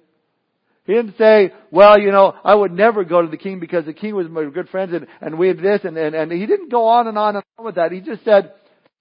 He 0.87 0.93
didn't 0.93 1.17
say, 1.17 1.51
well, 1.69 1.99
you 1.99 2.11
know, 2.11 2.33
I 2.45 2.55
would 2.55 2.71
never 2.71 3.03
go 3.03 3.21
to 3.21 3.27
the 3.27 3.35
king 3.35 3.59
because 3.59 3.85
the 3.85 3.93
king 3.93 4.15
was 4.15 4.29
my 4.29 4.45
good 4.45 4.69
friends 4.69 4.93
and, 4.93 5.05
and 5.19 5.37
we 5.37 5.49
had 5.49 5.59
this 5.59 5.81
and, 5.83 5.97
and, 5.97 6.15
and 6.15 6.31
he 6.31 6.45
didn't 6.45 6.71
go 6.71 6.85
on 6.85 7.07
and 7.07 7.17
on 7.17 7.35
and 7.35 7.43
on 7.59 7.65
with 7.65 7.75
that. 7.75 7.91
He 7.91 7.99
just 7.99 8.23
said, 8.23 8.53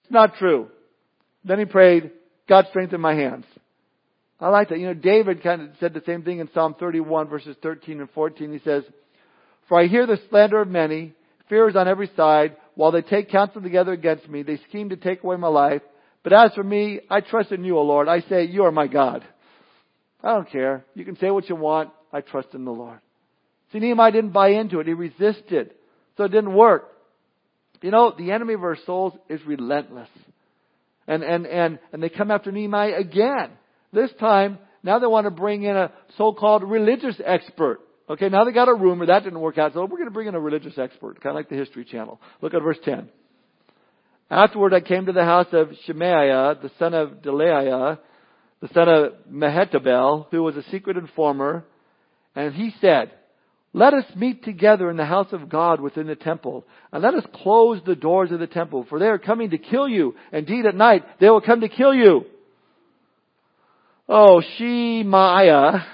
it's 0.02 0.10
not 0.10 0.34
true. 0.34 0.66
Then 1.44 1.60
he 1.60 1.64
prayed, 1.64 2.10
God 2.48 2.66
strengthen 2.70 3.00
my 3.00 3.14
hands. 3.14 3.44
I 4.40 4.48
like 4.48 4.70
that. 4.70 4.80
You 4.80 4.86
know, 4.86 4.94
David 4.94 5.44
kind 5.44 5.62
of 5.62 5.68
said 5.78 5.94
the 5.94 6.02
same 6.04 6.24
thing 6.24 6.40
in 6.40 6.50
Psalm 6.52 6.74
31 6.78 7.28
verses 7.28 7.56
13 7.62 8.00
and 8.00 8.10
14. 8.10 8.52
He 8.52 8.58
says, 8.64 8.82
For 9.68 9.80
I 9.80 9.86
hear 9.86 10.08
the 10.08 10.18
slander 10.28 10.60
of 10.60 10.68
many, 10.68 11.14
fear 11.48 11.68
is 11.68 11.76
on 11.76 11.86
every 11.86 12.10
side, 12.16 12.56
while 12.74 12.90
they 12.90 13.02
take 13.02 13.30
counsel 13.30 13.62
together 13.62 13.92
against 13.92 14.28
me, 14.28 14.42
they 14.42 14.58
scheme 14.68 14.88
to 14.88 14.96
take 14.96 15.22
away 15.22 15.36
my 15.36 15.46
life. 15.46 15.82
But 16.24 16.32
as 16.32 16.52
for 16.54 16.64
me, 16.64 17.00
I 17.08 17.20
trust 17.20 17.52
in 17.52 17.62
you, 17.62 17.78
O 17.78 17.82
Lord. 17.82 18.08
I 18.08 18.22
say, 18.22 18.44
you 18.46 18.64
are 18.64 18.72
my 18.72 18.88
God. 18.88 19.24
I 20.26 20.32
don't 20.32 20.50
care. 20.50 20.84
You 20.96 21.04
can 21.04 21.16
say 21.18 21.30
what 21.30 21.48
you 21.48 21.54
want. 21.54 21.90
I 22.12 22.20
trust 22.20 22.48
in 22.52 22.64
the 22.64 22.72
Lord. 22.72 22.98
See, 23.72 23.78
Nehemiah 23.78 24.10
didn't 24.10 24.32
buy 24.32 24.48
into 24.48 24.80
it. 24.80 24.88
He 24.88 24.92
resisted. 24.92 25.70
So 26.16 26.24
it 26.24 26.32
didn't 26.32 26.52
work. 26.52 26.88
You 27.80 27.92
know, 27.92 28.12
the 28.16 28.32
enemy 28.32 28.54
of 28.54 28.64
our 28.64 28.76
souls 28.86 29.12
is 29.28 29.40
relentless. 29.46 30.08
And, 31.06 31.22
and, 31.22 31.46
and, 31.46 31.78
and 31.92 32.02
they 32.02 32.08
come 32.08 32.32
after 32.32 32.50
Nehemiah 32.50 32.96
again. 32.96 33.50
This 33.92 34.10
time, 34.18 34.58
now 34.82 34.98
they 34.98 35.06
want 35.06 35.26
to 35.26 35.30
bring 35.30 35.62
in 35.62 35.76
a 35.76 35.92
so-called 36.18 36.64
religious 36.64 37.20
expert. 37.24 37.78
Okay, 38.10 38.28
now 38.28 38.42
they 38.42 38.50
got 38.50 38.68
a 38.68 38.74
rumor. 38.74 39.06
That 39.06 39.22
didn't 39.22 39.38
work 39.38 39.58
out. 39.58 39.74
So 39.74 39.82
we're 39.82 39.98
going 39.98 40.06
to 40.06 40.10
bring 40.10 40.26
in 40.26 40.34
a 40.34 40.40
religious 40.40 40.76
expert, 40.76 41.20
kind 41.20 41.36
of 41.36 41.36
like 41.36 41.48
the 41.48 41.54
History 41.56 41.84
Channel. 41.84 42.20
Look 42.42 42.52
at 42.52 42.62
verse 42.62 42.78
10. 42.84 43.08
Afterward 44.28 44.74
I 44.74 44.80
came 44.80 45.06
to 45.06 45.12
the 45.12 45.24
house 45.24 45.46
of 45.52 45.70
Shemaiah, 45.84 46.58
the 46.60 46.72
son 46.80 46.94
of 46.94 47.22
Delaiah, 47.22 47.98
the 48.60 48.68
son 48.72 48.88
of 48.88 49.12
Mehetabel, 49.30 50.26
who 50.30 50.42
was 50.42 50.56
a 50.56 50.62
secret 50.70 50.96
informer, 50.96 51.64
and 52.34 52.54
he 52.54 52.74
said, 52.80 53.12
let 53.72 53.92
us 53.92 54.04
meet 54.16 54.42
together 54.42 54.88
in 54.88 54.96
the 54.96 55.04
house 55.04 55.32
of 55.32 55.50
God 55.50 55.82
within 55.82 56.06
the 56.06 56.14
temple, 56.14 56.64
and 56.92 57.02
let 57.02 57.14
us 57.14 57.24
close 57.34 57.78
the 57.84 57.94
doors 57.94 58.32
of 58.32 58.40
the 58.40 58.46
temple, 58.46 58.86
for 58.88 58.98
they 58.98 59.06
are 59.06 59.18
coming 59.18 59.50
to 59.50 59.58
kill 59.58 59.86
you. 59.86 60.14
Indeed, 60.32 60.64
at 60.64 60.74
night 60.74 61.04
they 61.20 61.28
will 61.28 61.42
come 61.42 61.60
to 61.60 61.68
kill 61.68 61.92
you. 61.92 62.24
Oh, 64.08 64.40
Shemaiah, 64.56 65.86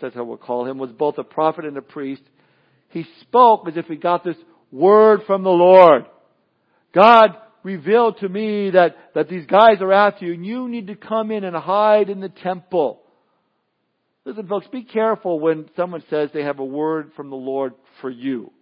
that's 0.00 0.14
how 0.14 0.24
we'll 0.24 0.38
call 0.38 0.66
him, 0.66 0.78
was 0.78 0.90
both 0.90 1.18
a 1.18 1.24
prophet 1.24 1.66
and 1.66 1.76
a 1.76 1.82
priest. 1.82 2.22
He 2.88 3.06
spoke 3.20 3.68
as 3.68 3.76
if 3.76 3.86
he 3.86 3.96
got 3.96 4.24
this 4.24 4.36
word 4.72 5.20
from 5.26 5.44
the 5.44 5.50
Lord. 5.50 6.06
God 6.92 7.36
revealed 7.62 8.18
to 8.18 8.28
me 8.28 8.70
that, 8.70 8.96
that 9.14 9.28
these 9.28 9.46
guys 9.46 9.80
are 9.80 9.92
after 9.92 10.26
you 10.26 10.34
and 10.34 10.46
you 10.46 10.68
need 10.68 10.86
to 10.88 10.94
come 10.94 11.30
in 11.30 11.44
and 11.44 11.56
hide 11.56 12.08
in 12.08 12.20
the 12.20 12.28
temple. 12.28 13.02
Listen 14.24 14.46
folks, 14.46 14.66
be 14.68 14.82
careful 14.82 15.40
when 15.40 15.68
someone 15.76 16.02
says 16.10 16.30
they 16.32 16.42
have 16.42 16.58
a 16.58 16.64
word 16.64 17.12
from 17.16 17.30
the 17.30 17.36
Lord 17.36 17.74
for 18.00 18.10
you. 18.10 18.52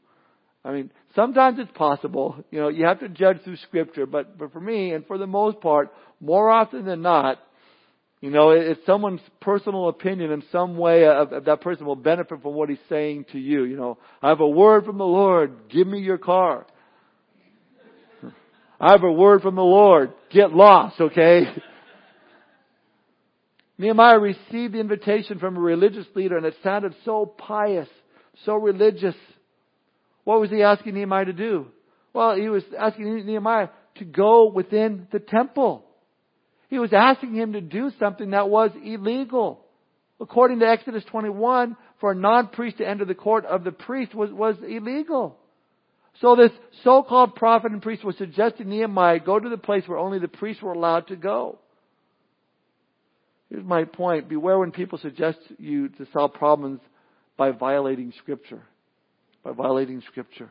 I 0.65 0.73
mean, 0.73 0.91
sometimes 1.15 1.59
it's 1.61 1.71
possible, 1.73 2.45
you 2.51 2.61
know, 2.61 2.69
you 2.69 2.87
have 2.87 3.01
to 3.01 3.09
judge 3.09 3.43
through 3.43 3.57
scripture, 3.59 4.07
but, 4.07 4.37
but 4.37 4.53
for 4.53 4.61
me, 4.61 4.93
and 4.93 5.07
for 5.07 5.17
the 5.17 5.27
most 5.27 5.61
part, 5.61 5.93
more 6.21 6.51
often 6.51 6.85
than 6.85 7.03
not, 7.03 7.39
you 8.21 8.31
know, 8.31 8.51
it's 8.51 8.85
someone's 8.87 9.21
personal 9.41 9.89
opinion 9.89 10.33
in 10.33 10.43
some 10.51 10.77
way 10.77 11.07
of, 11.07 11.33
of 11.33 11.45
that 11.45 11.61
person 11.61 11.87
will 11.87 11.95
benefit 11.95 12.43
from 12.43 12.55
what 12.55 12.69
he's 12.69 12.79
saying 12.89 13.27
to 13.33 13.39
you. 13.39 13.65
You 13.65 13.77
know, 13.77 13.99
I 14.23 14.31
have 14.31 14.41
a 14.41 14.49
word 14.49 14.85
from 14.85 14.99
the 14.99 15.05
Lord, 15.05 15.69
give 15.69 15.87
me 15.87 16.01
your 16.01 16.19
car. 16.19 16.67
I 18.81 18.93
have 18.93 19.03
a 19.03 19.13
word 19.13 19.43
from 19.43 19.55
the 19.55 19.63
Lord. 19.63 20.13
Get 20.31 20.53
lost, 20.53 21.01
okay? 21.01 21.47
Nehemiah 23.79 24.19
received 24.19 24.75
the 24.75 24.81
invitation 24.81 25.39
from 25.39 25.57
a 25.57 25.61
religious 25.61 26.07
leader 26.15 26.37
and 26.37 26.47
it 26.47 26.55
sounded 26.63 26.95
so 27.05 27.27
pious, 27.27 27.89
so 28.45 28.55
religious. 28.55 29.15
What 30.25 30.41
was 30.41 30.51
he 30.51 30.63
asking 30.63 30.95
Nehemiah 30.95 31.27
to 31.27 31.33
do? 31.33 31.67
Well, 32.13 32.37
he 32.37 32.49
was 32.49 32.65
asking 32.79 33.27
Nehemiah 33.27 33.69
to 33.97 34.05
go 34.05 34.51
within 34.51 35.09
the 35.13 35.19
temple. 35.21 35.85
He 36.69 36.79
was 36.79 36.93
asking 36.93 37.35
him 37.35 37.53
to 37.53 37.61
do 37.61 37.91
something 37.99 38.31
that 38.31 38.49
was 38.49 38.71
illegal. 38.83 39.65
According 40.21 40.61
to 40.61 40.67
Exodus 40.67 41.05
21, 41.11 41.77
for 42.01 42.13
a 42.13 42.15
non-priest 42.15 42.79
to 42.79 42.89
enter 42.89 43.05
the 43.05 43.15
court 43.15 43.45
of 43.45 43.65
the 43.65 43.73
priest 43.73 44.15
was, 44.15 44.31
was 44.33 44.57
illegal. 44.67 45.39
So 46.21 46.35
this 46.35 46.53
so-called 46.83 47.35
prophet 47.35 47.73
and 47.73 47.83
priest 47.83 48.05
was 48.05 48.17
suggesting 48.17 48.69
Nehemiah 48.69 49.21
go 49.21 49.39
to 49.39 49.49
the 49.49 49.59
place 49.59 49.85
where 49.87 49.99
only 49.99 50.19
the 50.19 50.29
priests 50.29 50.63
were 50.63 50.73
allowed 50.73 51.09
to 51.09 51.17
go. 51.17 51.59
Here's 53.51 53.65
my 53.65 53.85
point. 53.85 54.29
Beware 54.29 54.59
when 54.59 54.73
people 54.73 54.99
suggest 54.99 55.39
you 55.59 55.89
to 55.91 56.07
solve 56.13 56.35
problems 56.35 56.81
by 57.37 57.51
violating 57.51 58.13
scripture. 58.19 58.63
By 59.45 59.53
violating 59.53 60.03
scripture. 60.09 60.51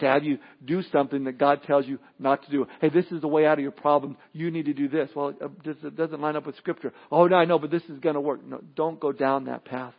To 0.00 0.06
have 0.06 0.24
you 0.24 0.38
do 0.64 0.82
something 0.90 1.24
that 1.24 1.38
God 1.38 1.62
tells 1.64 1.86
you 1.86 2.00
not 2.18 2.44
to 2.44 2.50
do. 2.50 2.66
Hey, 2.80 2.88
this 2.88 3.06
is 3.12 3.20
the 3.20 3.28
way 3.28 3.46
out 3.46 3.58
of 3.58 3.62
your 3.62 3.70
problem. 3.70 4.16
You 4.32 4.50
need 4.50 4.64
to 4.64 4.74
do 4.74 4.88
this. 4.88 5.08
Well, 5.14 5.34
uh, 5.40 5.48
it 5.64 5.96
doesn't 5.96 6.20
line 6.20 6.34
up 6.34 6.46
with 6.46 6.56
scripture. 6.56 6.92
Oh, 7.12 7.26
no, 7.28 7.36
I 7.36 7.44
know, 7.44 7.60
but 7.60 7.70
this 7.70 7.84
is 7.84 8.00
going 8.00 8.16
to 8.16 8.20
work. 8.20 8.44
No, 8.44 8.60
don't 8.74 8.98
go 8.98 9.12
down 9.12 9.44
that 9.44 9.64
path. 9.64 9.94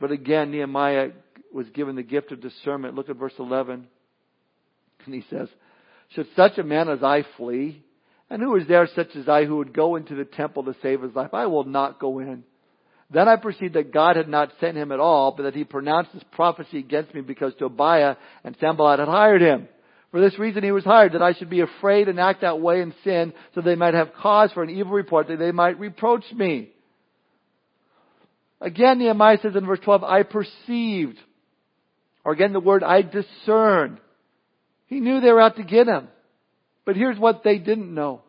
But 0.00 0.10
again, 0.10 0.52
Nehemiah 0.52 1.10
was 1.52 1.68
given 1.70 1.96
the 1.96 2.02
gift 2.02 2.32
of 2.32 2.40
discernment. 2.40 2.94
Look 2.94 3.08
at 3.08 3.16
verse 3.16 3.32
11. 3.38 3.86
And 5.06 5.14
he 5.14 5.24
says, 5.30 5.48
Should 6.10 6.26
such 6.36 6.58
a 6.58 6.62
man 6.62 6.88
as 6.88 7.02
I 7.02 7.24
flee? 7.36 7.82
And 8.28 8.40
who 8.40 8.54
is 8.56 8.68
there 8.68 8.88
such 8.94 9.16
as 9.16 9.28
I 9.28 9.44
who 9.44 9.56
would 9.56 9.74
go 9.74 9.96
into 9.96 10.14
the 10.14 10.24
temple 10.24 10.64
to 10.64 10.76
save 10.82 11.02
his 11.02 11.14
life? 11.14 11.34
I 11.34 11.46
will 11.46 11.64
not 11.64 11.98
go 11.98 12.20
in. 12.20 12.44
Then 13.12 13.28
I 13.28 13.36
perceived 13.36 13.74
that 13.74 13.92
God 13.92 14.14
had 14.14 14.28
not 14.28 14.52
sent 14.60 14.76
him 14.76 14.92
at 14.92 15.00
all, 15.00 15.32
but 15.32 15.42
that 15.42 15.56
he 15.56 15.64
pronounced 15.64 16.12
this 16.14 16.22
prophecy 16.30 16.78
against 16.78 17.12
me 17.12 17.22
because 17.22 17.52
Tobiah 17.58 18.14
and 18.44 18.56
Sanballat 18.60 19.00
had 19.00 19.08
hired 19.08 19.42
him. 19.42 19.68
For 20.12 20.20
this 20.20 20.38
reason 20.38 20.62
he 20.62 20.72
was 20.72 20.84
hired, 20.84 21.12
that 21.12 21.22
I 21.22 21.34
should 21.34 21.50
be 21.50 21.60
afraid 21.60 22.08
and 22.08 22.20
act 22.20 22.42
that 22.42 22.60
way 22.60 22.80
in 22.80 22.94
sin, 23.04 23.32
so 23.54 23.60
they 23.60 23.74
might 23.76 23.94
have 23.94 24.14
cause 24.14 24.52
for 24.52 24.62
an 24.62 24.70
evil 24.70 24.92
report, 24.92 25.28
that 25.28 25.38
they 25.38 25.52
might 25.52 25.78
reproach 25.78 26.24
me. 26.32 26.70
Again, 28.60 28.98
Nehemiah 28.98 29.38
says 29.42 29.56
in 29.56 29.66
verse 29.66 29.78
12, 29.84 30.04
I 30.04 30.22
perceived. 30.22 31.18
Or 32.30 32.32
again, 32.32 32.52
the 32.52 32.60
word 32.60 32.84
I 32.84 33.02
discerned. 33.02 33.98
He 34.86 35.00
knew 35.00 35.20
they 35.20 35.32
were 35.32 35.40
out 35.40 35.56
to 35.56 35.64
get 35.64 35.88
him. 35.88 36.06
But 36.86 36.94
here's 36.94 37.18
what 37.18 37.42
they 37.42 37.58
didn't 37.58 37.92
know. 37.92 38.22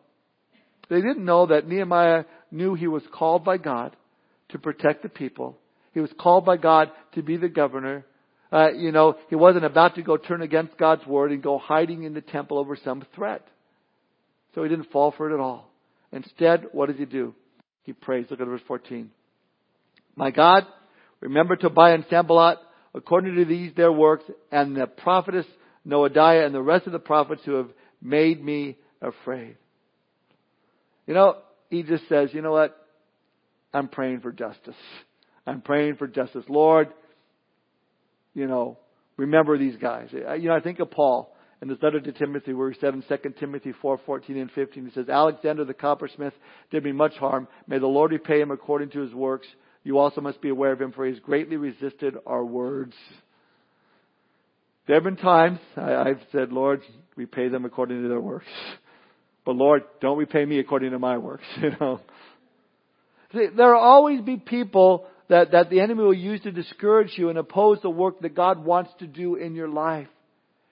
They 0.89 1.01
didn't 1.01 1.23
know 1.23 1.45
that 1.45 1.67
Nehemiah 1.67 2.23
knew 2.49 2.73
he 2.73 2.87
was 2.87 3.03
called 3.13 3.45
by 3.45 3.57
God 3.57 3.95
to 4.49 4.57
protect 4.57 5.03
the 5.03 5.09
people. 5.09 5.55
He 5.93 5.99
was 5.99 6.09
called 6.19 6.45
by 6.45 6.57
God 6.57 6.89
to 7.13 7.21
be 7.21 7.37
the 7.37 7.47
governor. 7.47 8.03
Uh, 8.51 8.71
you 8.71 8.91
know, 8.91 9.17
he 9.29 9.35
wasn't 9.35 9.65
about 9.65 9.93
to 9.93 10.01
go 10.01 10.17
turn 10.17 10.41
against 10.41 10.79
God's 10.79 11.05
word 11.05 11.31
and 11.31 11.43
go 11.43 11.59
hiding 11.59 12.01
in 12.01 12.15
the 12.15 12.21
temple 12.21 12.57
over 12.57 12.75
some 12.83 13.05
threat. 13.13 13.47
So 14.55 14.63
he 14.63 14.69
didn't 14.69 14.89
fall 14.89 15.13
for 15.15 15.29
it 15.29 15.35
at 15.35 15.39
all. 15.39 15.69
Instead, 16.11 16.65
what 16.71 16.89
does 16.89 16.97
he 16.97 17.05
do? 17.05 17.35
He 17.83 17.93
prays. 17.93 18.25
Look 18.31 18.41
at 18.41 18.47
verse 18.47 18.61
14. 18.67 19.11
My 20.15 20.31
God, 20.31 20.65
remember 21.19 21.55
Tobiah 21.55 21.93
and 21.93 22.05
Sanballat 22.09 22.57
according 22.93 23.36
to 23.36 23.45
these 23.45 23.73
their 23.75 23.91
works 23.91 24.23
and 24.51 24.75
the 24.75 24.88
prophetess 24.88 25.45
Noadiah 25.88 26.45
and 26.45 26.54
the 26.54 26.62
rest 26.62 26.86
of 26.86 26.93
the 26.93 26.99
prophets 26.99 27.41
who 27.45 27.54
have 27.54 27.69
made 28.01 28.43
me 28.43 28.77
afraid. 29.01 29.58
You 31.08 31.13
know, 31.13 31.38
he 31.69 31.84
just 31.84 32.08
says, 32.08 32.30
you 32.34 32.41
know 32.41 32.51
what? 32.51 32.77
I'm 33.73 33.88
praying 33.88 34.21
for 34.21 34.32
justice. 34.32 34.75
I'm 35.47 35.62
praying 35.62 35.95
for 35.95 36.08
justice. 36.08 36.43
Lord, 36.49 36.89
you 38.34 38.47
know, 38.47 38.77
remember 39.17 39.58
these 39.58 39.75
guys. 39.77 40.10
You 40.12 40.49
know, 40.49 40.56
I 40.56 40.60
think 40.60 40.80
of 40.80 40.91
Paul 40.91 41.36
in 41.62 41.69
his 41.69 41.77
letter 41.82 41.99
to 41.99 42.12
Timothy 42.12 42.54
where 42.54 42.71
he 42.71 42.80
said 42.80 42.93
in 42.93 43.04
2 43.04 43.34
Timothy 43.39 43.73
4, 43.82 43.99
14 44.06 44.38
and 44.38 44.51
15, 44.51 44.86
he 44.86 44.91
says, 44.91 45.10
Alexander 45.10 45.65
the 45.65 45.73
coppersmith 45.73 46.34
did 46.69 46.84
me 46.84 46.91
much 46.91 47.15
harm. 47.15 47.47
May 47.67 47.80
the 47.80 47.88
Lord 47.88 48.12
repay 48.12 48.41
him 48.41 48.51
according 48.51 48.91
to 48.91 49.01
his 49.01 49.13
works. 49.13 49.47
You 49.84 49.98
also 49.98 50.22
must 50.22 50.41
be 50.41 50.50
aware 50.50 50.72
of 50.72 50.82
him 50.82 50.91
for 50.91 51.06
he 51.06 51.12
has 51.12 51.20
greatly 51.20 51.58
resisted 51.58 52.15
our 52.26 52.46
words. 52.46 52.94
There 54.88 54.96
have 54.96 55.04
been 55.04 55.15
times 55.15 55.60
I, 55.76 56.08
have 56.08 56.22
said, 56.32 56.52
Lord, 56.52 56.82
repay 57.15 57.48
them 57.50 57.65
according 57.65 58.02
to 58.04 58.10
their 58.10 58.20
works. 58.20 58.48
But 59.46 59.56
Lord, 59.56 59.84
don't 60.02 60.17
repay 60.17 60.46
me 60.46 60.60
according 60.60 60.91
to 60.91 61.00
my 61.00 61.17
works, 61.17 61.46
you 61.62 61.72
know. 61.80 62.00
See, 63.34 63.48
there 63.56 63.74
will 63.74 63.82
always 63.82 64.22
be 64.22 64.38
people 64.38 65.08
that, 65.30 65.52
that 65.54 65.70
the 65.70 65.80
enemy 65.80 66.04
will 66.04 66.13
use 66.13 66.41
to 66.41 66.52
discourage 66.52 67.13
you 67.15 67.30
and 67.30 67.38
oppose 67.38 67.80
the 67.82 67.89
work 67.89 68.20
that 68.22 68.36
God 68.36 68.63
wants 68.63 68.91
to 69.00 69.08
do 69.08 69.36
in 69.36 69.56
your 69.56 69.70
life. 69.70 70.10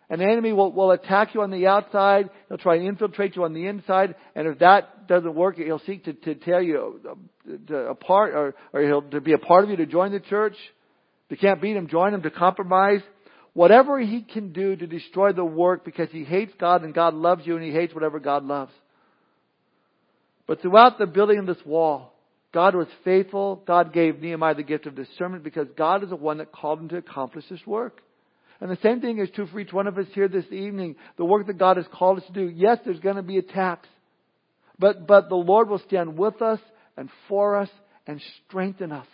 The 0.10 0.24
enemy 0.24 0.54
will, 0.54 0.72
will 0.72 0.91
attack 0.91 1.36
you 1.36 1.43
on 1.43 1.52
the 1.52 1.67
outside. 1.67 2.30
He'll 2.48 2.58
try 2.58 2.76
and 2.76 2.88
infiltrate 2.88 3.36
you 3.36 3.43
on 3.43 3.54
the 3.54 3.67
inside. 3.67 4.15
And 4.36 4.48
if 4.48 4.60
that 4.60 5.08
doesn't 5.08 5.36
work, 5.36 5.58
he'll 5.58 5.82
seek 5.86 6.06
to, 6.06 6.13
to 6.13 6.36
tear 6.36 6.62
you 6.62 7.00
apart 7.89 8.34
or, 8.34 8.56
or 8.74 8.82
he'll 8.82 9.04
to 9.04 9.22
be 9.22 9.34
a 9.34 9.38
part 9.38 9.63
of 9.63 9.69
you 9.69 9.78
to 9.78 9.86
join 9.86 10.12
the 10.12 10.19
church. 10.19 10.56
If 11.30 11.32
you 11.32 11.38
can't 11.38 11.62
beat 11.62 11.76
him, 11.76 11.88
join 11.88 12.13
him 12.13 12.24
to 12.24 12.32
compromise. 12.32 13.02
Whatever 13.54 14.00
he 14.00 14.22
can 14.22 14.52
do 14.52 14.76
to 14.76 14.88
destroy 14.88 15.32
the 15.32 15.45
work 15.45 15.86
because 15.86 16.10
he 16.12 16.24
hates 16.24 16.54
God 16.60 16.84
and 16.84 16.93
God 16.93 17.13
loves 17.13 17.45
you 17.45 17.56
and 17.56 17.63
he 17.63 17.72
hates 17.72 17.93
whatever 17.93 18.19
God 18.19 18.43
loves. 18.43 18.72
But 20.48 20.62
throughout 20.62 20.98
the 20.98 21.06
building 21.06 21.38
of 21.38 21.45
this 21.45 21.63
wall, 21.65 22.15
God 22.52 22.74
was 22.74 22.88
faithful. 23.04 23.62
God 23.67 23.93
gave 23.93 24.19
Nehemiah 24.19 24.56
the 24.56 24.63
gift 24.63 24.88
of 24.88 24.95
discernment 24.95 25.43
because 25.43 25.67
God 25.78 26.04
is 26.04 26.10
the 26.10 26.15
one 26.15 26.39
that 26.39 26.52
called 26.52 26.80
him 26.80 26.89
to 26.89 26.98
accomplish 26.98 27.45
this 27.50 27.65
work. 27.67 28.02
And 28.62 28.69
the 28.69 28.78
same 28.84 29.00
thing 29.00 29.19
is 29.19 29.30
true 29.30 29.48
for 29.48 29.60
each 29.60 29.72
one 29.72 29.88
of 29.88 29.98
us 29.98 30.08
here 30.13 30.28
this 30.28 30.52
evening. 30.52 30.95
The 31.17 31.26
work 31.26 31.48
that 31.48 31.58
God 31.58 31.78
has 31.78 31.86
called 31.93 32.17
us 32.19 32.26
to 32.28 32.34
do. 32.34 32.50
Yes, 32.50 32.80
there's 32.84 33.00
going 33.00 33.15
to 33.15 33.24
be 33.24 33.38
attacks. 33.38 33.88
But, 34.78 35.08
but 35.08 35.30
the 35.30 35.36
Lord 35.36 35.69
will 35.69 35.80
stand 35.80 36.17
with 36.17 36.41
us 36.41 36.60
and 36.98 37.10
for 37.28 37.58
us 37.58 37.69
and 38.06 38.22
strengthen 38.48 38.91
us. 38.91 39.08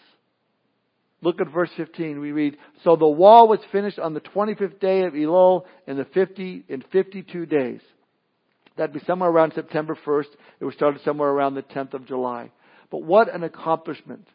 Look 1.22 1.42
at 1.42 1.52
verse 1.52 1.70
15. 1.78 2.20
We 2.20 2.32
read, 2.32 2.58
So 2.84 2.96
the 2.96 3.08
wall 3.08 3.48
was 3.48 3.60
finished 3.72 4.00
on 4.00 4.14
the 4.14 4.22
25th 4.22 4.80
day 4.80 5.04
of 5.06 5.14
Elul 5.14 5.66
in 5.88 5.98
the 5.98 6.06
50, 6.06 6.66
in 6.68 6.84
52 6.92 7.46
days. 7.46 7.82
That'd 8.78 8.94
be 8.94 9.06
somewhere 9.08 9.30
around 9.30 9.54
September 9.54 9.98
1st. 10.06 10.28
It 10.60 10.66
was 10.66 10.76
started 10.76 11.02
somewhere 11.04 11.30
around 11.30 11.56
the 11.56 11.64
10th 11.64 11.94
of 11.94 12.06
July. 12.06 12.52
But 12.92 13.04
what 13.04 13.34
an 13.34 13.44
accomplishment. 13.44 14.28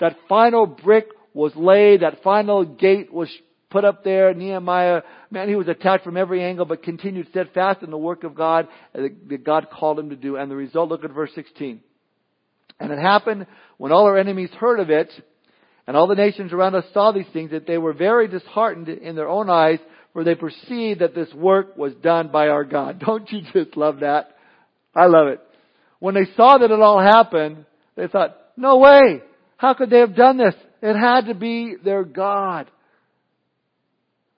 That 0.00 0.16
final 0.28 0.66
brick 0.66 1.06
was 1.32 1.52
laid, 1.54 2.02
that 2.02 2.22
final 2.22 2.64
gate 2.64 3.12
was 3.12 3.30
put 3.76 3.84
up 3.84 4.04
there. 4.04 4.32
Nehemiah, 4.32 5.02
man, 5.30 5.50
he 5.50 5.54
was 5.54 5.68
attacked 5.68 6.02
from 6.02 6.16
every 6.16 6.42
angle, 6.42 6.64
but 6.64 6.82
continued 6.82 7.28
steadfast 7.28 7.82
in 7.82 7.90
the 7.90 7.98
work 7.98 8.24
of 8.24 8.34
God 8.34 8.68
that 8.94 9.44
God 9.44 9.68
called 9.70 9.98
him 9.98 10.08
to 10.08 10.16
do. 10.16 10.36
And 10.36 10.50
the 10.50 10.56
result, 10.56 10.88
look 10.88 11.04
at 11.04 11.12
verse 11.12 11.30
16. 11.34 11.82
And 12.80 12.90
it 12.90 12.98
happened 12.98 13.46
when 13.76 13.92
all 13.92 14.06
our 14.06 14.16
enemies 14.16 14.48
heard 14.58 14.80
of 14.80 14.88
it, 14.88 15.10
and 15.86 15.94
all 15.94 16.06
the 16.06 16.14
nations 16.14 16.54
around 16.54 16.74
us 16.74 16.84
saw 16.94 17.12
these 17.12 17.26
things, 17.34 17.50
that 17.50 17.66
they 17.66 17.76
were 17.76 17.92
very 17.92 18.28
disheartened 18.28 18.88
in 18.88 19.14
their 19.14 19.28
own 19.28 19.50
eyes, 19.50 19.78
for 20.14 20.24
they 20.24 20.34
perceived 20.34 21.00
that 21.00 21.14
this 21.14 21.32
work 21.34 21.76
was 21.76 21.92
done 21.96 22.28
by 22.28 22.48
our 22.48 22.64
God. 22.64 22.98
Don't 23.06 23.30
you 23.30 23.42
just 23.52 23.76
love 23.76 24.00
that? 24.00 24.36
I 24.94 25.04
love 25.04 25.28
it. 25.28 25.40
When 25.98 26.14
they 26.14 26.24
saw 26.34 26.56
that 26.56 26.70
it 26.70 26.80
all 26.80 27.00
happened, 27.00 27.66
they 27.94 28.06
thought, 28.06 28.38
no 28.56 28.78
way! 28.78 29.20
How 29.58 29.74
could 29.74 29.90
they 29.90 29.98
have 29.98 30.16
done 30.16 30.38
this? 30.38 30.54
It 30.80 30.94
had 30.94 31.26
to 31.26 31.34
be 31.34 31.76
their 31.82 32.04
God. 32.04 32.70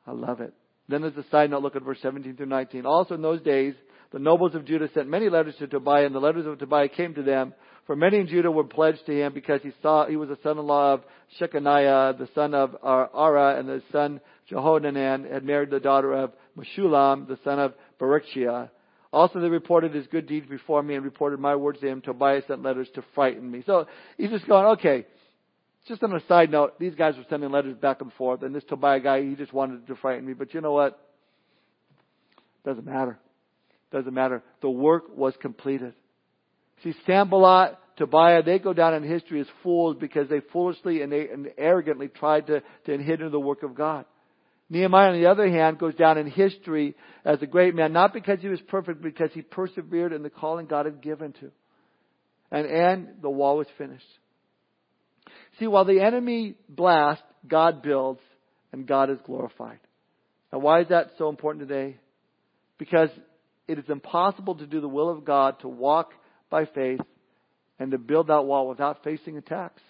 I 0.08 0.12
love 0.12 0.40
it. 0.40 0.54
Then 0.88 1.02
there's 1.02 1.16
a 1.16 1.30
side 1.30 1.50
note, 1.50 1.62
look 1.62 1.76
at 1.76 1.82
verse 1.82 1.98
17 2.00 2.36
through 2.36 2.46
19. 2.46 2.86
Also 2.86 3.14
in 3.14 3.20
those 3.20 3.42
days, 3.42 3.74
the 4.10 4.18
nobles 4.18 4.54
of 4.54 4.64
Judah 4.64 4.88
sent 4.94 5.06
many 5.06 5.28
letters 5.28 5.54
to 5.58 5.66
Tobiah, 5.66 6.06
and 6.06 6.14
the 6.14 6.18
letters 6.18 6.46
of 6.46 6.58
Tobiah 6.58 6.88
came 6.88 7.14
to 7.14 7.22
them. 7.22 7.52
For 7.86 7.94
many 7.94 8.18
in 8.18 8.26
Judah 8.26 8.50
were 8.50 8.64
pledged 8.64 9.04
to 9.04 9.12
him 9.12 9.34
because 9.34 9.60
he 9.62 9.70
saw 9.82 10.06
he 10.06 10.16
was 10.16 10.30
a 10.30 10.38
son-in-law 10.42 10.94
of 10.94 11.02
Shechaniah, 11.38 12.16
the 12.16 12.28
son 12.34 12.54
of 12.54 12.74
Arah, 12.82 13.58
and 13.58 13.68
the 13.68 13.82
son 13.92 14.20
Jehohanan 14.50 15.30
had 15.30 15.44
married 15.44 15.70
the 15.70 15.80
daughter 15.80 16.14
of 16.14 16.32
Meshullam, 16.56 17.28
the 17.28 17.38
son 17.44 17.58
of 17.58 17.74
Berechiah. 18.00 18.70
Also 19.12 19.40
they 19.40 19.48
reported 19.48 19.94
his 19.94 20.06
good 20.06 20.26
deeds 20.26 20.46
before 20.48 20.82
me 20.82 20.94
and 20.94 21.04
reported 21.04 21.38
my 21.38 21.56
words 21.56 21.80
to 21.80 21.86
him. 21.86 22.00
Tobiah 22.00 22.42
sent 22.46 22.62
letters 22.62 22.88
to 22.94 23.04
frighten 23.14 23.50
me. 23.50 23.62
So 23.66 23.86
he's 24.16 24.30
just 24.30 24.46
going, 24.46 24.66
okay, 24.78 25.06
just 25.88 26.02
on 26.02 26.14
a 26.14 26.24
side 26.26 26.50
note, 26.50 26.78
these 26.78 26.94
guys 26.94 27.16
were 27.16 27.24
sending 27.28 27.50
letters 27.50 27.76
back 27.76 28.00
and 28.00 28.12
forth, 28.12 28.42
and 28.42 28.54
this 28.54 28.64
Tobiah 28.64 29.00
guy, 29.00 29.22
he 29.22 29.34
just 29.34 29.52
wanted 29.52 29.86
to 29.86 29.96
frighten 29.96 30.26
me. 30.26 30.34
But 30.34 30.54
you 30.54 30.60
know 30.60 30.72
what? 30.72 31.00
Doesn't 32.64 32.86
matter. 32.86 33.18
Doesn't 33.90 34.12
matter. 34.12 34.42
The 34.60 34.70
work 34.70 35.16
was 35.16 35.34
completed. 35.40 35.94
See, 36.84 36.94
Sanballat, 37.06 37.78
Tobiah, 37.96 38.42
they 38.42 38.58
go 38.58 38.72
down 38.72 38.94
in 38.94 39.02
history 39.02 39.40
as 39.40 39.46
fools 39.62 39.96
because 39.98 40.28
they 40.28 40.40
foolishly 40.52 41.02
and, 41.02 41.10
they, 41.10 41.28
and 41.28 41.48
arrogantly 41.56 42.08
tried 42.08 42.46
to, 42.48 42.62
to 42.86 42.98
hinder 42.98 43.28
the 43.30 43.40
work 43.40 43.62
of 43.62 43.74
God. 43.74 44.04
Nehemiah, 44.70 45.12
on 45.12 45.20
the 45.20 45.30
other 45.30 45.48
hand, 45.48 45.78
goes 45.78 45.94
down 45.94 46.18
in 46.18 46.30
history 46.30 46.94
as 47.24 47.40
a 47.40 47.46
great 47.46 47.74
man, 47.74 47.92
not 47.92 48.12
because 48.12 48.38
he 48.40 48.48
was 48.48 48.60
perfect, 48.68 49.00
but 49.00 49.14
because 49.14 49.30
he 49.32 49.40
persevered 49.40 50.12
in 50.12 50.22
the 50.22 50.30
calling 50.30 50.66
God 50.66 50.84
had 50.84 51.00
given 51.00 51.32
to. 51.40 51.50
And, 52.50 52.66
and 52.66 53.08
the 53.22 53.30
wall 53.30 53.56
was 53.56 53.66
finished. 53.78 54.04
See, 55.58 55.66
while 55.66 55.84
the 55.84 56.00
enemy 56.00 56.54
blasts, 56.68 57.24
God 57.46 57.82
builds, 57.82 58.20
and 58.72 58.86
God 58.86 59.10
is 59.10 59.18
glorified. 59.24 59.80
Now, 60.52 60.60
why 60.60 60.80
is 60.80 60.88
that 60.88 61.12
so 61.18 61.28
important 61.28 61.68
today? 61.68 61.96
Because 62.78 63.10
it 63.66 63.78
is 63.78 63.84
impossible 63.88 64.56
to 64.56 64.66
do 64.66 64.80
the 64.80 64.88
will 64.88 65.10
of 65.10 65.24
God, 65.24 65.60
to 65.60 65.68
walk 65.68 66.12
by 66.50 66.64
faith, 66.66 67.00
and 67.78 67.90
to 67.90 67.98
build 67.98 68.28
that 68.28 68.44
wall 68.44 68.68
without 68.68 69.04
facing 69.04 69.36
attacks. 69.36 69.82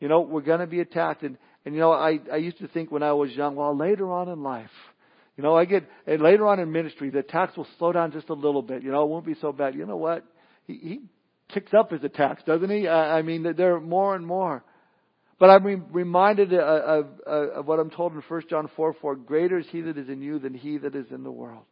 You 0.00 0.08
know, 0.08 0.20
we're 0.20 0.42
going 0.42 0.60
to 0.60 0.66
be 0.66 0.80
attacked. 0.80 1.22
And, 1.22 1.38
and 1.64 1.74
you 1.74 1.80
know, 1.80 1.92
I, 1.92 2.18
I 2.32 2.36
used 2.36 2.58
to 2.58 2.68
think 2.68 2.90
when 2.90 3.02
I 3.02 3.12
was 3.12 3.30
young, 3.30 3.56
well, 3.56 3.76
later 3.76 4.10
on 4.10 4.28
in 4.28 4.42
life, 4.42 4.70
you 5.36 5.42
know, 5.42 5.56
I 5.56 5.64
get, 5.64 5.84
and 6.06 6.22
later 6.22 6.46
on 6.46 6.60
in 6.60 6.70
ministry, 6.70 7.10
the 7.10 7.18
attacks 7.20 7.56
will 7.56 7.66
slow 7.78 7.92
down 7.92 8.12
just 8.12 8.28
a 8.28 8.34
little 8.34 8.62
bit. 8.62 8.82
You 8.82 8.92
know, 8.92 9.02
it 9.02 9.08
won't 9.08 9.26
be 9.26 9.34
so 9.40 9.52
bad. 9.52 9.74
You 9.74 9.84
know 9.86 9.96
what? 9.96 10.24
He, 10.66 10.74
he 10.74 11.00
kicks 11.54 11.72
up 11.72 11.90
his 11.90 12.04
attacks, 12.04 12.42
doesn't 12.44 12.68
he? 12.68 12.88
I, 12.88 13.18
I 13.18 13.22
mean, 13.22 13.54
there 13.56 13.76
are 13.76 13.80
more 13.80 14.14
and 14.14 14.26
more. 14.26 14.64
But 15.38 15.50
I'm 15.50 15.86
reminded 15.92 16.52
uh, 16.52 16.58
of, 16.58 17.06
of, 17.26 17.48
of 17.50 17.66
what 17.66 17.80
I'm 17.80 17.90
told 17.90 18.12
in 18.12 18.22
1 18.26 18.42
John 18.50 18.70
4 18.76 18.94
4 19.00 19.16
Greater 19.16 19.58
is 19.58 19.66
he 19.70 19.80
that 19.82 19.96
is 19.96 20.08
in 20.08 20.20
you 20.22 20.38
than 20.38 20.54
he 20.54 20.78
that 20.78 20.94
is 20.94 21.06
in 21.10 21.22
the 21.22 21.30
world. 21.30 21.64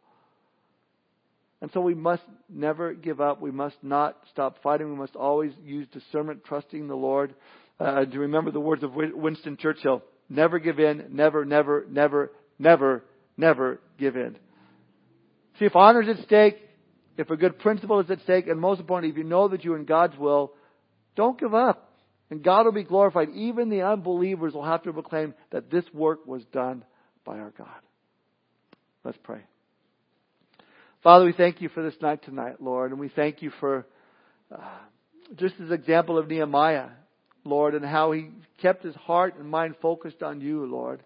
And 1.61 1.71
so 1.73 1.81
we 1.81 1.95
must 1.95 2.25
never 2.49 2.93
give 2.93 3.21
up. 3.21 3.41
We 3.41 3.53
must 3.53 3.77
not 3.83 4.17
stop 4.33 4.63
fighting. 4.63 4.91
We 4.91 4.97
must 4.97 5.15
always 5.15 5.53
use 5.65 5.87
discernment, 5.93 6.45
trusting 6.45 6.89
the 6.89 6.97
Lord. 6.97 7.35
Uh, 7.79 7.85
uh 7.85 8.05
to 8.07 8.19
remember 8.19 8.51
the 8.51 8.61
words 8.61 8.83
of 8.83 8.93
Winston 8.95 9.57
Churchill 9.57 10.03
never 10.29 10.59
give 10.59 10.81
in, 10.81 11.07
never, 11.11 11.45
never, 11.45 11.87
never, 11.89 12.33
never, 12.59 13.05
never 13.37 13.81
give 13.99 14.17
in. 14.17 14.37
See, 15.59 15.67
if 15.67 15.77
honor 15.77 16.03
is 16.03 16.19
at 16.19 16.25
stake, 16.25 16.57
if 17.17 17.31
a 17.31 17.37
good 17.37 17.59
principle 17.59 18.01
is 18.01 18.11
at 18.11 18.21
stake, 18.23 18.47
and 18.47 18.61
most 18.61 18.81
importantly, 18.81 19.11
if 19.11 19.19
you 19.19 19.29
know 19.29 19.49
that 19.49 19.65
you're 19.65 19.77
in 19.77 19.85
God's 19.85 20.17
will, 20.17 20.53
don't 21.17 21.39
give 21.39 21.55
up. 21.55 21.91
And 22.31 22.43
God 22.43 22.65
will 22.65 22.73
be 22.73 22.85
glorified. 22.85 23.29
Even 23.35 23.69
the 23.69 23.83
unbelievers 23.83 24.55
will 24.55 24.65
have 24.65 24.83
to 24.85 24.93
proclaim 24.93 25.35
that 25.51 25.71
this 25.71 25.85
work 25.93 26.27
was 26.27 26.43
done 26.47 26.85
by 27.25 27.39
our 27.39 27.53
God. 27.57 27.69
Let's 29.05 29.19
pray. 29.23 29.41
Father, 31.03 31.27
we 31.27 31.33
thank 31.33 31.61
you 31.61 31.69
for 31.69 31.83
this 31.83 32.01
night 32.01 32.25
tonight, 32.25 32.63
Lord, 32.63 32.93
and 32.93 33.01
we 33.01 33.09
thank 33.09 33.43
you 33.43 33.51
for 33.61 33.87
uh, 34.51 34.59
just 35.37 35.59
this 35.59 35.71
example 35.71 36.17
of 36.17 36.29
Nehemiah, 36.29 36.89
Lord, 37.45 37.75
and 37.75 37.85
how 37.85 38.13
he 38.13 38.31
kept 38.63 38.85
his 38.85 38.95
heart 38.95 39.37
and 39.37 39.51
mind 39.51 39.75
focused 39.83 40.23
on 40.23 40.41
you, 40.41 40.65
Lord. 40.65 41.03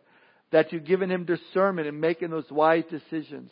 That 0.53 0.73
you've 0.73 0.85
given 0.85 1.11
him 1.11 1.25
discernment 1.25 1.89
in 1.89 1.99
making 1.99 2.31
those 2.31 2.49
wise 2.51 2.85
decisions. 2.91 3.51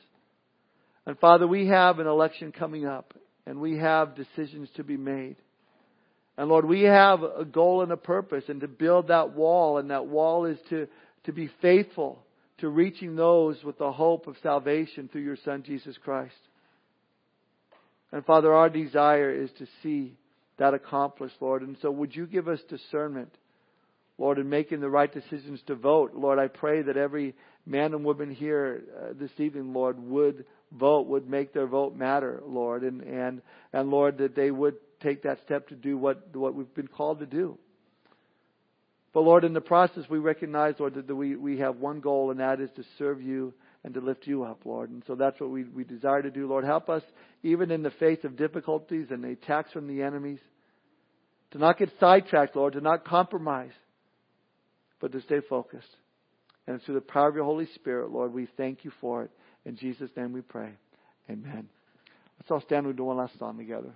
And 1.07 1.19
Father, 1.19 1.47
we 1.47 1.69
have 1.69 1.99
an 1.99 2.07
election 2.07 2.53
coming 2.53 2.87
up, 2.87 3.15
and 3.47 3.61
we 3.61 3.79
have 3.79 4.17
decisions 4.17 4.69
to 4.77 4.85
be 4.85 4.97
made. 4.97 5.37
And 6.37 6.49
Lord, 6.49 6.65
we 6.65 6.83
have 6.83 7.23
a 7.23 7.45
goal 7.45 7.83
and 7.83 7.93
a 7.93 7.97
purpose, 7.97 8.45
and 8.49 8.61
to 8.63 8.69
build 8.69 9.09
that 9.09 9.35
wall, 9.35 9.79
and 9.79 9.91
that 9.91 10.07
wall 10.07 10.47
is 10.47 10.59
to, 10.71 10.89
to 11.25 11.33
be 11.33 11.51
faithful 11.61 12.25
to 12.59 12.69
reaching 12.69 13.17
those 13.17 13.63
with 13.65 13.79
the 13.79 13.93
hope 13.93 14.27
of 14.27 14.37
salvation 14.43 15.09
through 15.11 15.23
your 15.23 15.37
Son, 15.45 15.63
Jesus 15.65 15.97
Christ. 16.03 16.35
And 18.13 18.25
Father, 18.25 18.53
our 18.55 18.71
desire 18.71 19.31
is 19.31 19.51
to 19.59 19.67
see 19.83 20.17
that 20.59 20.73
accomplished, 20.73 21.35
Lord. 21.41 21.63
And 21.63 21.77
so 21.83 21.91
would 21.91 22.15
you 22.15 22.27
give 22.27 22.49
us 22.49 22.61
discernment, 22.69 23.35
Lord, 24.19 24.39
in 24.39 24.49
making 24.49 24.81
the 24.81 24.89
right 24.89 25.13
decisions 25.13 25.61
to 25.67 25.75
vote? 25.75 26.13
Lord, 26.15 26.39
I 26.39 26.47
pray 26.47 26.83
that 26.83 26.97
every 26.97 27.35
man 27.67 27.93
and 27.93 28.05
woman 28.05 28.31
here 28.31 28.85
uh, 28.97 29.13
this 29.19 29.33
evening, 29.39 29.73
Lord, 29.73 29.99
would 29.99 30.45
vote, 30.79 31.07
would 31.07 31.29
make 31.29 31.53
their 31.53 31.67
vote 31.67 31.97
matter, 31.97 32.43
Lord. 32.47 32.83
And, 32.83 33.01
and, 33.03 33.43
and 33.73 33.91
Lord, 33.91 34.19
that 34.19 34.35
they 34.35 34.51
would 34.51 34.77
take 35.01 35.23
that 35.23 35.39
step 35.45 35.69
to 35.69 35.75
do 35.75 35.97
what, 35.97 36.35
what 36.35 36.55
we've 36.55 36.75
been 36.75 36.89
called 36.89 37.21
to 37.21 37.27
do. 37.27 37.59
But 39.13 39.21
Lord, 39.21 39.45
in 39.45 39.53
the 39.53 39.61
process, 39.61 40.05
we 40.11 40.19
recognize, 40.19 40.75
Lord, 40.79 40.95
that 40.95 41.15
we, 41.15 41.37
we 41.37 41.59
have 41.59 41.77
one 41.77 42.01
goal, 42.01 42.33
and 42.33 42.41
that 42.41 42.61
is 42.61 42.71
to 42.77 42.85
serve 42.99 43.23
you 43.23 43.55
and 43.85 43.95
to 43.95 44.01
lift 44.01 44.27
you 44.27 44.43
up, 44.43 44.63
Lord. 44.65 44.91
And 44.91 45.05
so 45.07 45.15
that's 45.15 45.39
what 45.39 45.51
we, 45.51 45.65
we 45.65 45.85
desire 45.85 46.23
to 46.23 46.31
do. 46.31 46.49
Lord, 46.49 46.65
help 46.65 46.89
us, 46.89 47.03
even 47.43 47.71
in 47.71 47.83
the 47.83 47.93
face 47.93 48.19
of 48.25 48.37
difficulties 48.37 49.09
and 49.11 49.23
the 49.23 49.29
attacks 49.29 49.71
from 49.71 49.87
the 49.87 50.03
enemies, 50.03 50.41
to 51.53 51.59
not 51.59 51.79
get 51.79 51.93
sidetracked, 52.01 52.57
Lord, 52.57 52.73
to 52.73 52.81
not 52.81 53.05
compromise, 53.05 53.71
but 55.01 55.13
to 55.13 55.21
stay 55.21 55.41
focused. 55.49 55.97
And 56.67 56.83
through 56.83 56.95
the 56.95 57.01
power 57.03 57.29
of 57.29 57.37
your 57.37 57.45
Holy 57.45 57.69
Spirit, 57.75 58.11
Lord, 58.11 58.33
we 58.33 58.49
thank 58.57 58.85
you 58.85 58.91
for 59.01 59.25
it. 59.25 59.31
In 59.65 59.77
Jesus' 59.77 60.11
name 60.17 60.33
we 60.33 60.41
pray. 60.41 60.71
Amen. 61.31 61.69
Let's 62.39 62.51
all 62.51 62.61
stand. 62.61 62.87
and 62.87 62.97
do 62.97 63.05
one 63.05 63.17
last 63.17 63.39
song 63.39 63.57
together. 63.57 63.93